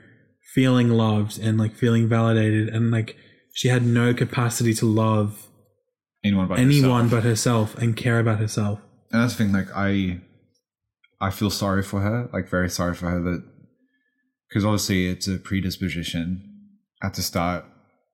feeling 0.55 0.91
loved 0.91 1.39
and 1.39 1.57
like 1.59 1.75
feeling 1.75 2.09
validated 2.09 2.69
and 2.69 2.91
like 2.91 3.17
she 3.55 3.69
had 3.69 3.85
no 3.85 4.13
capacity 4.13 4.75
to 4.75 4.87
love 4.87 5.49
anyone 6.25 6.47
but 6.47 6.59
anyone 6.59 7.05
herself. 7.05 7.11
but 7.11 7.29
herself 7.29 7.79
and 7.79 7.97
care 7.97 8.19
about 8.19 8.39
herself. 8.39 8.81
and 9.11 9.23
that's 9.23 9.35
the 9.35 9.45
thing. 9.45 9.53
Like 9.53 9.69
I, 9.75 10.21
I 11.21 11.31
feel 11.31 11.51
sorry 11.51 11.83
for 11.83 12.01
her. 12.01 12.29
Like 12.33 12.49
very 12.49 12.69
sorry 12.69 12.95
for 12.95 13.09
her 13.09 13.21
that 13.21 13.45
because 14.53 14.67
obviously 14.67 15.07
it's 15.07 15.27
a 15.27 15.39
predisposition 15.39 16.43
at 17.03 17.15
the 17.15 17.23
start. 17.23 17.65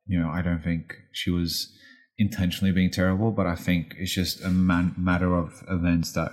You 0.07 0.21
know, 0.21 0.29
I 0.29 0.41
don't 0.41 0.63
think 0.63 0.95
she 1.13 1.31
was 1.31 1.73
intentionally 2.17 2.73
being 2.73 2.91
terrible, 2.93 3.33
but 3.33 3.47
I 3.47 3.57
think 3.57 3.95
it's 3.99 4.15
just 4.15 4.41
a 4.45 4.49
man- 4.51 4.95
matter 4.97 5.35
of 5.35 5.65
events 5.69 6.13
that 6.13 6.31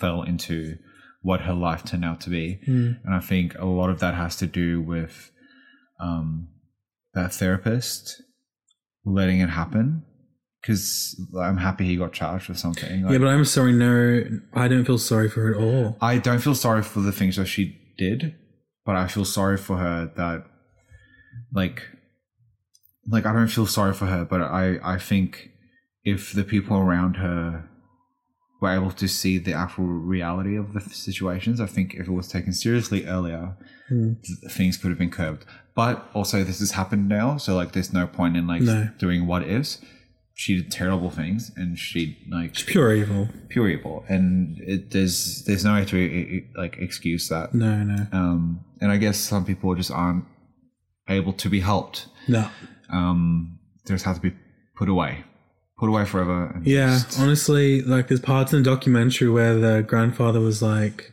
fell 0.00 0.22
into 0.22 0.76
what 1.22 1.42
her 1.42 1.54
life 1.54 1.84
turned 1.84 2.04
out 2.04 2.20
to 2.22 2.30
be. 2.30 2.58
And 3.04 3.14
I 3.14 3.20
think 3.20 3.54
a 3.58 3.64
lot 3.64 3.90
of 3.90 4.00
that 4.00 4.14
has 4.14 4.36
to 4.36 4.46
do 4.46 4.80
with 4.80 5.30
um, 6.00 6.48
that 7.14 7.32
therapist 7.32 8.20
letting 9.04 9.38
it 9.40 9.50
happen. 9.50 10.04
Because 10.60 11.14
I'm 11.38 11.58
happy 11.58 11.84
he 11.84 11.96
got 11.96 12.14
charged 12.14 12.48
with 12.48 12.58
something. 12.58 13.02
Like, 13.02 13.12
yeah, 13.12 13.18
but 13.18 13.28
I'm 13.28 13.44
sorry, 13.44 13.72
no, 13.74 14.24
I 14.54 14.66
don't 14.66 14.86
feel 14.86 14.96
sorry 14.98 15.28
for 15.28 15.42
her 15.42 15.54
at 15.54 15.60
all. 15.62 15.96
I 16.00 16.16
don't 16.16 16.38
feel 16.38 16.54
sorry 16.54 16.82
for 16.82 17.00
the 17.00 17.12
things 17.12 17.36
that 17.36 17.44
she 17.46 17.78
did, 17.98 18.34
but 18.84 18.96
I 18.96 19.06
feel 19.08 19.24
sorry 19.24 19.56
for 19.56 19.76
her 19.78 20.10
that, 20.16 20.44
like, 21.52 21.82
like 23.08 23.26
I 23.26 23.32
don't 23.32 23.48
feel 23.48 23.66
sorry 23.66 23.94
for 23.94 24.06
her, 24.06 24.24
but 24.24 24.40
I 24.40 24.78
I 24.82 24.98
think 24.98 25.50
if 26.04 26.32
the 26.32 26.44
people 26.44 26.76
around 26.76 27.14
her 27.16 27.68
were 28.60 28.70
able 28.70 28.90
to 28.92 29.08
see 29.08 29.38
the 29.38 29.52
actual 29.52 29.84
reality 29.86 30.56
of 30.56 30.72
the 30.72 30.80
situations, 30.80 31.60
I 31.60 31.66
think 31.66 31.94
if 31.94 32.06
it 32.08 32.12
was 32.12 32.28
taken 32.28 32.52
seriously 32.52 33.04
earlier, 33.06 33.56
Hmm. 33.88 34.14
th- 34.22 34.52
things 34.52 34.76
could 34.78 34.90
have 34.90 34.98
been 34.98 35.10
curbed. 35.10 35.44
But 35.74 36.08
also, 36.14 36.44
this 36.44 36.60
has 36.60 36.70
happened 36.72 37.08
now, 37.08 37.36
so 37.36 37.54
like, 37.56 37.72
there's 37.72 37.92
no 37.92 38.06
point 38.06 38.36
in 38.36 38.46
like 38.46 38.62
No. 38.62 38.88
doing 38.98 39.26
what 39.26 39.42
ifs. 39.46 39.80
She 40.36 40.56
did 40.56 40.72
terrible 40.72 41.10
things, 41.10 41.52
and 41.56 41.78
she 41.78 42.18
like 42.28 42.54
Pure 42.54 42.94
evil. 42.94 43.28
pure 43.48 43.68
evil, 43.68 44.04
and 44.08 44.58
it, 44.60 44.90
there's 44.90 45.44
there's 45.44 45.64
no 45.64 45.74
way 45.74 45.84
to 45.84 46.42
like 46.56 46.76
excuse 46.78 47.28
that. 47.28 47.54
No, 47.54 47.84
no, 47.84 48.06
Um, 48.12 48.64
and 48.80 48.90
I 48.90 48.96
guess 48.96 49.16
some 49.16 49.44
people 49.44 49.74
just 49.76 49.92
aren't 49.92 50.24
able 51.08 51.32
to 51.34 51.48
be 51.48 51.60
helped. 51.60 52.08
no. 52.28 52.48
Um, 52.90 53.58
they 53.86 53.94
just 53.94 54.04
have 54.04 54.16
to 54.16 54.20
be 54.22 54.32
put 54.76 54.88
away, 54.88 55.24
put 55.78 55.88
away 55.88 56.04
forever. 56.04 56.52
And 56.54 56.66
Yeah, 56.66 56.86
just- 56.98 57.18
honestly, 57.20 57.80
like 57.82 58.08
there's 58.08 58.20
parts 58.20 58.52
in 58.52 58.62
the 58.62 58.68
documentary 58.70 59.28
where 59.30 59.54
the 59.56 59.82
grandfather 59.82 60.40
was 60.40 60.60
like, 60.62 61.12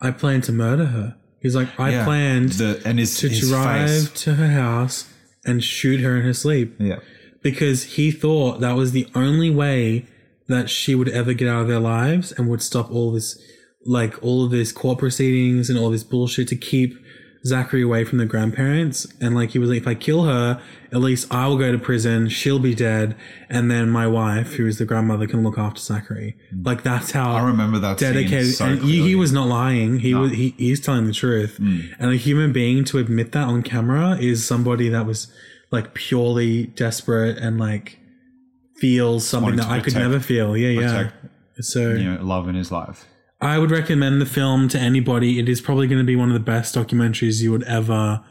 "I 0.00 0.10
planned 0.10 0.44
to 0.44 0.52
murder 0.52 0.86
her." 0.86 1.16
He's 1.40 1.54
like, 1.56 1.68
"I 1.80 1.90
yeah. 1.90 2.04
planned 2.04 2.52
the 2.52 2.82
and 2.84 2.98
his, 2.98 3.18
to 3.20 3.28
his 3.28 3.48
drive 3.48 3.88
face. 3.88 4.10
to 4.24 4.34
her 4.34 4.48
house 4.48 5.08
and 5.44 5.62
shoot 5.64 6.00
her 6.00 6.16
in 6.16 6.22
her 6.24 6.32
sleep." 6.34 6.74
Yeah, 6.78 6.98
because 7.46 7.84
he 7.94 8.10
thought 8.10 8.58
that 8.58 8.72
was 8.72 8.90
the 8.90 9.06
only 9.14 9.50
way 9.50 10.04
that 10.48 10.68
she 10.68 10.96
would 10.96 11.08
ever 11.08 11.32
get 11.32 11.46
out 11.46 11.62
of 11.62 11.68
their 11.68 11.78
lives 11.78 12.32
and 12.32 12.48
would 12.48 12.60
stop 12.60 12.90
all 12.90 13.12
this 13.12 13.40
like 13.84 14.20
all 14.20 14.44
of 14.44 14.50
this 14.50 14.72
court 14.72 14.98
proceedings 14.98 15.70
and 15.70 15.78
all 15.78 15.88
this 15.88 16.02
bullshit 16.02 16.48
to 16.48 16.56
keep 16.56 16.98
Zachary 17.44 17.82
away 17.82 18.02
from 18.02 18.18
the 18.18 18.26
grandparents. 18.26 19.06
And 19.20 19.36
like 19.36 19.50
he 19.50 19.60
was 19.60 19.70
like 19.70 19.78
if 19.78 19.86
I 19.86 19.94
kill 19.94 20.24
her 20.24 20.60
at 20.90 20.98
least 20.98 21.32
I 21.32 21.46
will 21.46 21.56
go 21.56 21.70
to 21.70 21.78
prison 21.78 22.28
she'll 22.28 22.58
be 22.58 22.74
dead 22.74 23.14
and 23.48 23.70
then 23.70 23.90
my 23.90 24.08
wife 24.08 24.54
who 24.54 24.66
is 24.66 24.78
the 24.78 24.84
grandmother 24.84 25.28
can 25.28 25.44
look 25.44 25.56
after 25.56 25.80
Zachary. 25.80 26.36
Like 26.64 26.82
that's 26.82 27.12
how 27.12 27.32
I 27.32 27.44
remember 27.44 27.78
that. 27.78 28.00
Scene 28.00 28.12
dedicated 28.12 28.54
so 28.54 28.64
and 28.64 28.82
he, 28.82 29.02
he 29.02 29.14
was 29.14 29.30
not 29.30 29.46
lying. 29.46 30.00
He 30.00 30.14
was 30.14 30.32
he, 30.32 30.52
he's 30.58 30.80
telling 30.80 31.06
the 31.06 31.12
truth. 31.12 31.58
Mm. 31.60 31.94
and 32.00 32.10
a 32.10 32.16
human 32.16 32.52
being 32.52 32.82
to 32.86 32.98
admit 32.98 33.30
that 33.30 33.46
on 33.46 33.62
camera 33.62 34.18
is 34.18 34.44
somebody 34.44 34.88
that 34.88 35.06
was 35.06 35.32
like 35.70 35.94
purely 35.94 36.66
desperate 36.66 37.38
and 37.38 37.58
like 37.58 37.98
feels 38.76 39.26
something 39.26 39.56
that 39.56 39.64
to 39.64 39.70
I 39.70 39.80
could 39.80 39.94
never 39.94 40.20
feel 40.20 40.56
yeah 40.56 40.68
yeah 40.80 41.02
protect, 41.04 41.64
so 41.64 41.90
you 41.90 42.12
know, 42.14 42.22
love 42.22 42.48
in 42.48 42.54
his 42.54 42.70
life. 42.70 43.06
I 43.40 43.58
would 43.58 43.70
recommend 43.70 44.20
the 44.20 44.26
film 44.26 44.68
to 44.70 44.78
anybody 44.78 45.38
it 45.38 45.48
is 45.48 45.60
probably 45.60 45.86
going 45.86 45.98
to 46.00 46.04
be 46.06 46.16
one 46.16 46.28
of 46.28 46.34
the 46.34 46.40
best 46.40 46.74
documentaries 46.74 47.42
you 47.42 47.50
would 47.52 47.64
ever 47.64 48.22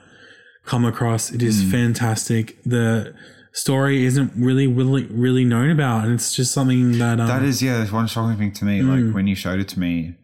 come 0.66 0.86
across 0.86 1.32
It 1.32 1.42
is 1.44 1.60
Hmm. 1.62 1.66
is 1.66 1.72
fantastic 1.72 2.62
the 2.64 3.14
story 3.54 4.04
isn't 4.06 4.32
really 4.36 4.68
really 4.68 5.06
really 5.06 5.46
known 5.46 5.70
about 5.70 6.04
and 6.06 6.14
it's 6.14 6.36
just 6.36 6.52
something 6.54 6.98
that 7.00 7.20
um, 7.20 7.28
That 7.28 7.44
is, 7.44 7.62
yeah, 7.62 7.78
that's 7.78 7.92
one 7.92 8.08
shocking 8.08 8.38
thing 8.38 8.52
to 8.54 8.66
me. 8.66 8.82
Mm. 8.82 9.06
Like 9.08 9.16
when 9.16 9.28
you 9.28 9.36
showed 9.36 9.60
it 9.60 9.68
to 9.70 9.80
me, 9.80 10.16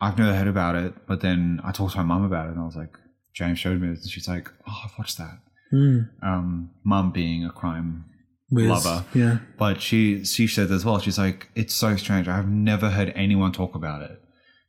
I've 0.00 0.18
never 0.18 0.34
heard 0.34 0.48
about 0.48 0.74
it, 0.74 0.94
but 1.06 1.20
then 1.20 1.60
I 1.64 1.72
talked 1.72 1.92
to 1.92 1.98
my 1.98 2.04
mum 2.04 2.24
about 2.24 2.46
it, 2.46 2.52
and 2.52 2.60
I 2.60 2.64
was 2.64 2.76
like, 2.76 2.94
James 3.34 3.58
showed 3.58 3.80
me 3.80 3.88
this, 3.88 4.02
and 4.02 4.10
she's 4.10 4.28
like, 4.28 4.48
"Oh, 4.68 4.80
I've 4.84 4.92
watched 4.98 5.18
that." 5.18 5.38
Mm, 5.72 6.08
Um, 6.22 6.70
mum 6.84 7.10
being 7.12 7.44
a 7.44 7.50
crime 7.50 8.04
with- 8.50 8.66
lover. 8.66 9.04
yeah 9.14 9.38
But 9.58 9.80
she 9.82 10.24
she 10.24 10.46
said 10.46 10.70
as 10.70 10.84
well. 10.84 10.98
She's 11.00 11.18
like, 11.18 11.48
it's 11.54 11.74
so 11.74 11.96
strange. 11.96 12.28
I 12.28 12.36
have 12.36 12.48
never 12.48 12.90
heard 12.90 13.12
anyone 13.14 13.52
talk 13.52 13.74
about 13.74 14.02
it 14.02 14.20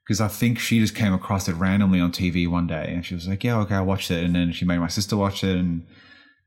because 0.05 0.19
I 0.21 0.27
think 0.27 0.59
she 0.59 0.79
just 0.79 0.95
came 0.95 1.13
across 1.13 1.47
it 1.47 1.53
randomly 1.55 1.99
on 1.99 2.11
TV 2.11 2.47
one 2.47 2.67
day, 2.67 2.91
and 2.93 3.05
she 3.05 3.13
was 3.15 3.27
like, 3.27 3.43
yeah, 3.43 3.57
okay, 3.59 3.75
I 3.75 3.81
watched 3.81 4.09
it, 4.11 4.23
and 4.23 4.35
then 4.35 4.51
she 4.51 4.65
made 4.65 4.79
my 4.79 4.87
sister 4.87 5.15
watch 5.15 5.43
it, 5.43 5.55
and 5.55 5.83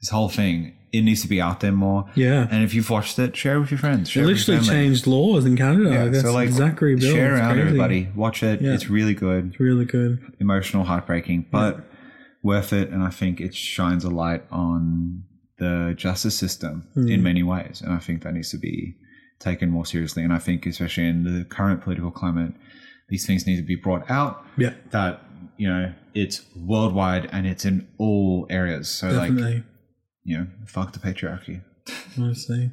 this 0.01 0.11
whole 0.11 0.29
thing. 0.29 0.77
It 0.93 1.01
needs 1.05 1.23
to 1.23 1.29
be 1.29 1.41
out 1.41 1.61
there 1.61 1.73
more. 1.73 2.05
yeah 2.17 2.47
And 2.51 2.63
if 2.65 2.75
you've 2.75 2.91
watched 2.91 3.19
it, 3.19 3.35
share 3.35 3.57
it 3.57 3.61
with 3.61 3.71
your 3.71 3.79
friends. 3.79 4.11
Share 4.11 4.25
it 4.25 4.27
literally 4.27 4.61
changed 4.61 5.07
laws 5.07 5.47
in 5.47 5.57
Canada. 5.57 5.89
Yeah, 5.91 6.05
That's 6.09 6.21
so 6.23 6.35
like 6.35 6.51
Zachary 6.51 6.97
Bill. 6.97 7.15
share 7.15 7.37
around 7.37 7.59
everybody. 7.59 8.09
Watch 8.15 8.43
it. 8.43 8.61
Yeah. 8.61 8.75
It's 8.75 8.91
really 8.91 9.15
good, 9.15 9.53
It's 9.53 9.59
really 9.61 9.87
good. 9.87 10.19
emotional, 10.39 10.85
heartbreaking, 10.85 11.47
but 11.51 11.89
worth 12.43 12.73
it. 12.73 12.91
And 12.91 13.03
I 13.03 13.11
think 13.11 13.41
it 13.41 13.55
shines 13.55 14.05
a 14.05 14.11
light 14.11 14.45
on 14.51 15.25
the 15.59 15.95
justice 15.97 16.37
system 16.37 16.89
Hmm. 16.95 17.09
in 17.09 17.23
many 17.23 17.43
ways. 17.43 17.81
And 17.85 17.93
I 17.93 17.99
think 17.99 18.23
that 18.23 18.35
needs 18.35 18.51
to 18.51 18.59
be 18.59 18.97
taken 19.39 19.71
more 19.71 19.85
seriously. 19.87 20.23
And 20.25 20.33
I 20.33 20.39
think, 20.39 20.67
especially 20.67 21.07
in 21.07 21.25
the 21.25 21.45
current 21.45 21.83
political 21.83 22.11
climate, 22.11 22.53
these 23.09 23.27
things 23.27 23.47
need 23.47 23.57
to 23.57 23.63
be 23.63 23.77
brought 23.77 24.11
out. 24.11 24.45
Yeah, 24.57 24.75
That 24.91 25.21
you 25.59 25.69
know, 25.69 25.93
it's 26.15 26.43
worldwide 26.57 27.29
and 27.33 27.47
it's 27.47 27.65
in 27.65 27.87
all 27.99 28.47
areas. 28.51 28.89
So 28.89 29.09
like, 29.11 29.31
definitely. 29.31 29.63
you 30.25 30.39
know, 30.39 30.47
fuck 30.67 30.93
the 30.93 30.99
patriarchy. 30.99 31.63
honestly. 32.19 32.73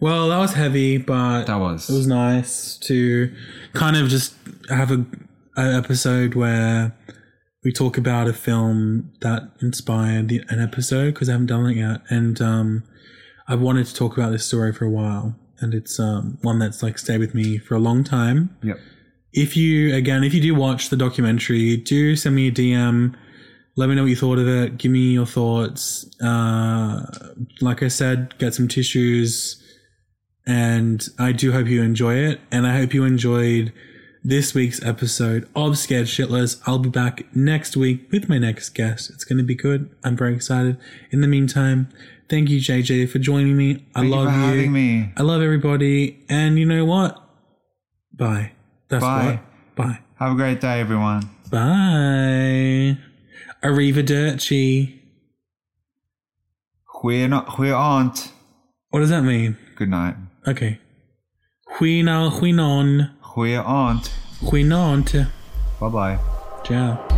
Well, 0.00 0.28
that 0.30 0.38
was 0.38 0.54
heavy, 0.54 0.96
but 0.96 1.44
That 1.44 1.58
was. 1.60 1.88
it 1.90 1.92
was 1.92 2.06
nice 2.06 2.76
to 2.78 3.32
kind 3.74 3.96
of 3.96 4.08
just 4.08 4.34
have 4.70 4.90
a 4.90 5.04
an 5.56 5.74
episode 5.76 6.34
where 6.34 6.96
we 7.62 7.72
talk 7.72 7.98
about 7.98 8.26
a 8.26 8.32
film 8.32 9.12
that 9.20 9.50
inspired 9.60 10.28
the, 10.28 10.42
an 10.48 10.60
episode 10.60 11.12
because 11.14 11.28
I 11.28 11.32
haven't 11.32 11.48
done 11.48 11.66
it 11.66 11.76
yet, 11.76 12.00
and 12.08 12.40
um, 12.40 12.84
I've 13.48 13.60
wanted 13.60 13.86
to 13.86 13.94
talk 13.94 14.16
about 14.16 14.30
this 14.30 14.46
story 14.46 14.72
for 14.72 14.84
a 14.86 14.90
while, 14.90 15.36
and 15.60 15.74
it's 15.74 16.00
um, 16.00 16.38
one 16.42 16.58
that's 16.58 16.82
like 16.82 16.98
stayed 16.98 17.18
with 17.20 17.34
me 17.34 17.58
for 17.58 17.74
a 17.74 17.78
long 17.78 18.02
time. 18.04 18.56
Yep. 18.62 18.78
if 19.32 19.56
you 19.56 19.94
again 19.94 20.24
if 20.24 20.34
you 20.34 20.40
do 20.40 20.54
watch 20.54 20.88
the 20.88 20.96
documentary 20.96 21.76
do 21.76 22.16
send 22.16 22.34
me 22.34 22.48
a 22.48 22.50
dm 22.50 23.14
let 23.76 23.88
me 23.88 23.94
know 23.94 24.02
what 24.02 24.08
you 24.08 24.16
thought 24.16 24.38
of 24.38 24.48
it 24.48 24.76
give 24.76 24.90
me 24.90 25.12
your 25.12 25.24
thoughts 25.26 26.04
uh 26.20 27.00
like 27.60 27.80
i 27.80 27.86
said 27.88 28.36
get 28.38 28.54
some 28.54 28.66
tissues 28.66 29.62
and 30.48 31.08
i 31.20 31.30
do 31.30 31.52
hope 31.52 31.68
you 31.68 31.80
enjoy 31.80 32.14
it 32.14 32.40
and 32.50 32.66
i 32.66 32.76
hope 32.76 32.92
you 32.92 33.04
enjoyed 33.04 33.72
this 34.22 34.54
week's 34.54 34.82
episode 34.84 35.48
of 35.56 35.78
scared 35.78 36.06
shitless 36.06 36.60
i'll 36.66 36.78
be 36.78 36.88
back 36.90 37.24
next 37.34 37.76
week 37.76 38.06
with 38.12 38.28
my 38.28 38.38
next 38.38 38.70
guest 38.70 39.08
it's 39.10 39.24
going 39.24 39.38
to 39.38 39.44
be 39.44 39.54
good 39.54 39.88
i'm 40.04 40.16
very 40.16 40.34
excited 40.34 40.76
in 41.10 41.20
the 41.22 41.26
meantime 41.26 41.88
thank 42.28 42.48
you 42.50 42.60
jj 42.60 43.08
for 43.08 43.18
joining 43.18 43.56
me 43.56 43.84
i 43.94 44.00
Thank 44.00 44.04
you 44.10 44.16
love 44.16 44.28
for 44.28 44.34
you 44.38 44.44
having 44.44 44.72
me. 44.72 45.12
i 45.16 45.22
love 45.22 45.40
everybody 45.42 46.22
and 46.28 46.58
you 46.58 46.66
know 46.66 46.84
what 46.84 47.18
bye 48.12 48.52
that's 48.88 49.02
Bye. 49.04 49.40
what 49.76 49.76
bye 49.88 49.98
Have 50.18 50.32
a 50.32 50.34
great 50.34 50.60
day, 50.60 50.80
everyone. 50.80 51.22
Bye. 51.50 52.98
Arrivederci. 53.64 54.98
We're 57.02 57.26
not. 57.28 57.58
We 57.58 57.70
aren't. 57.70 58.30
What 58.90 59.00
does 59.00 59.08
that 59.08 59.22
mean? 59.22 59.56
Good 59.76 59.88
night. 59.88 60.16
Okay. 60.46 60.78
Huina, 61.78 62.30
huinon, 62.30 63.10
Goeie 63.34 63.58
aand. 63.58 64.10
huinont. 64.50 65.12
Bye 65.80 65.88
bye. 65.88 66.18
Ciao. 66.64 67.09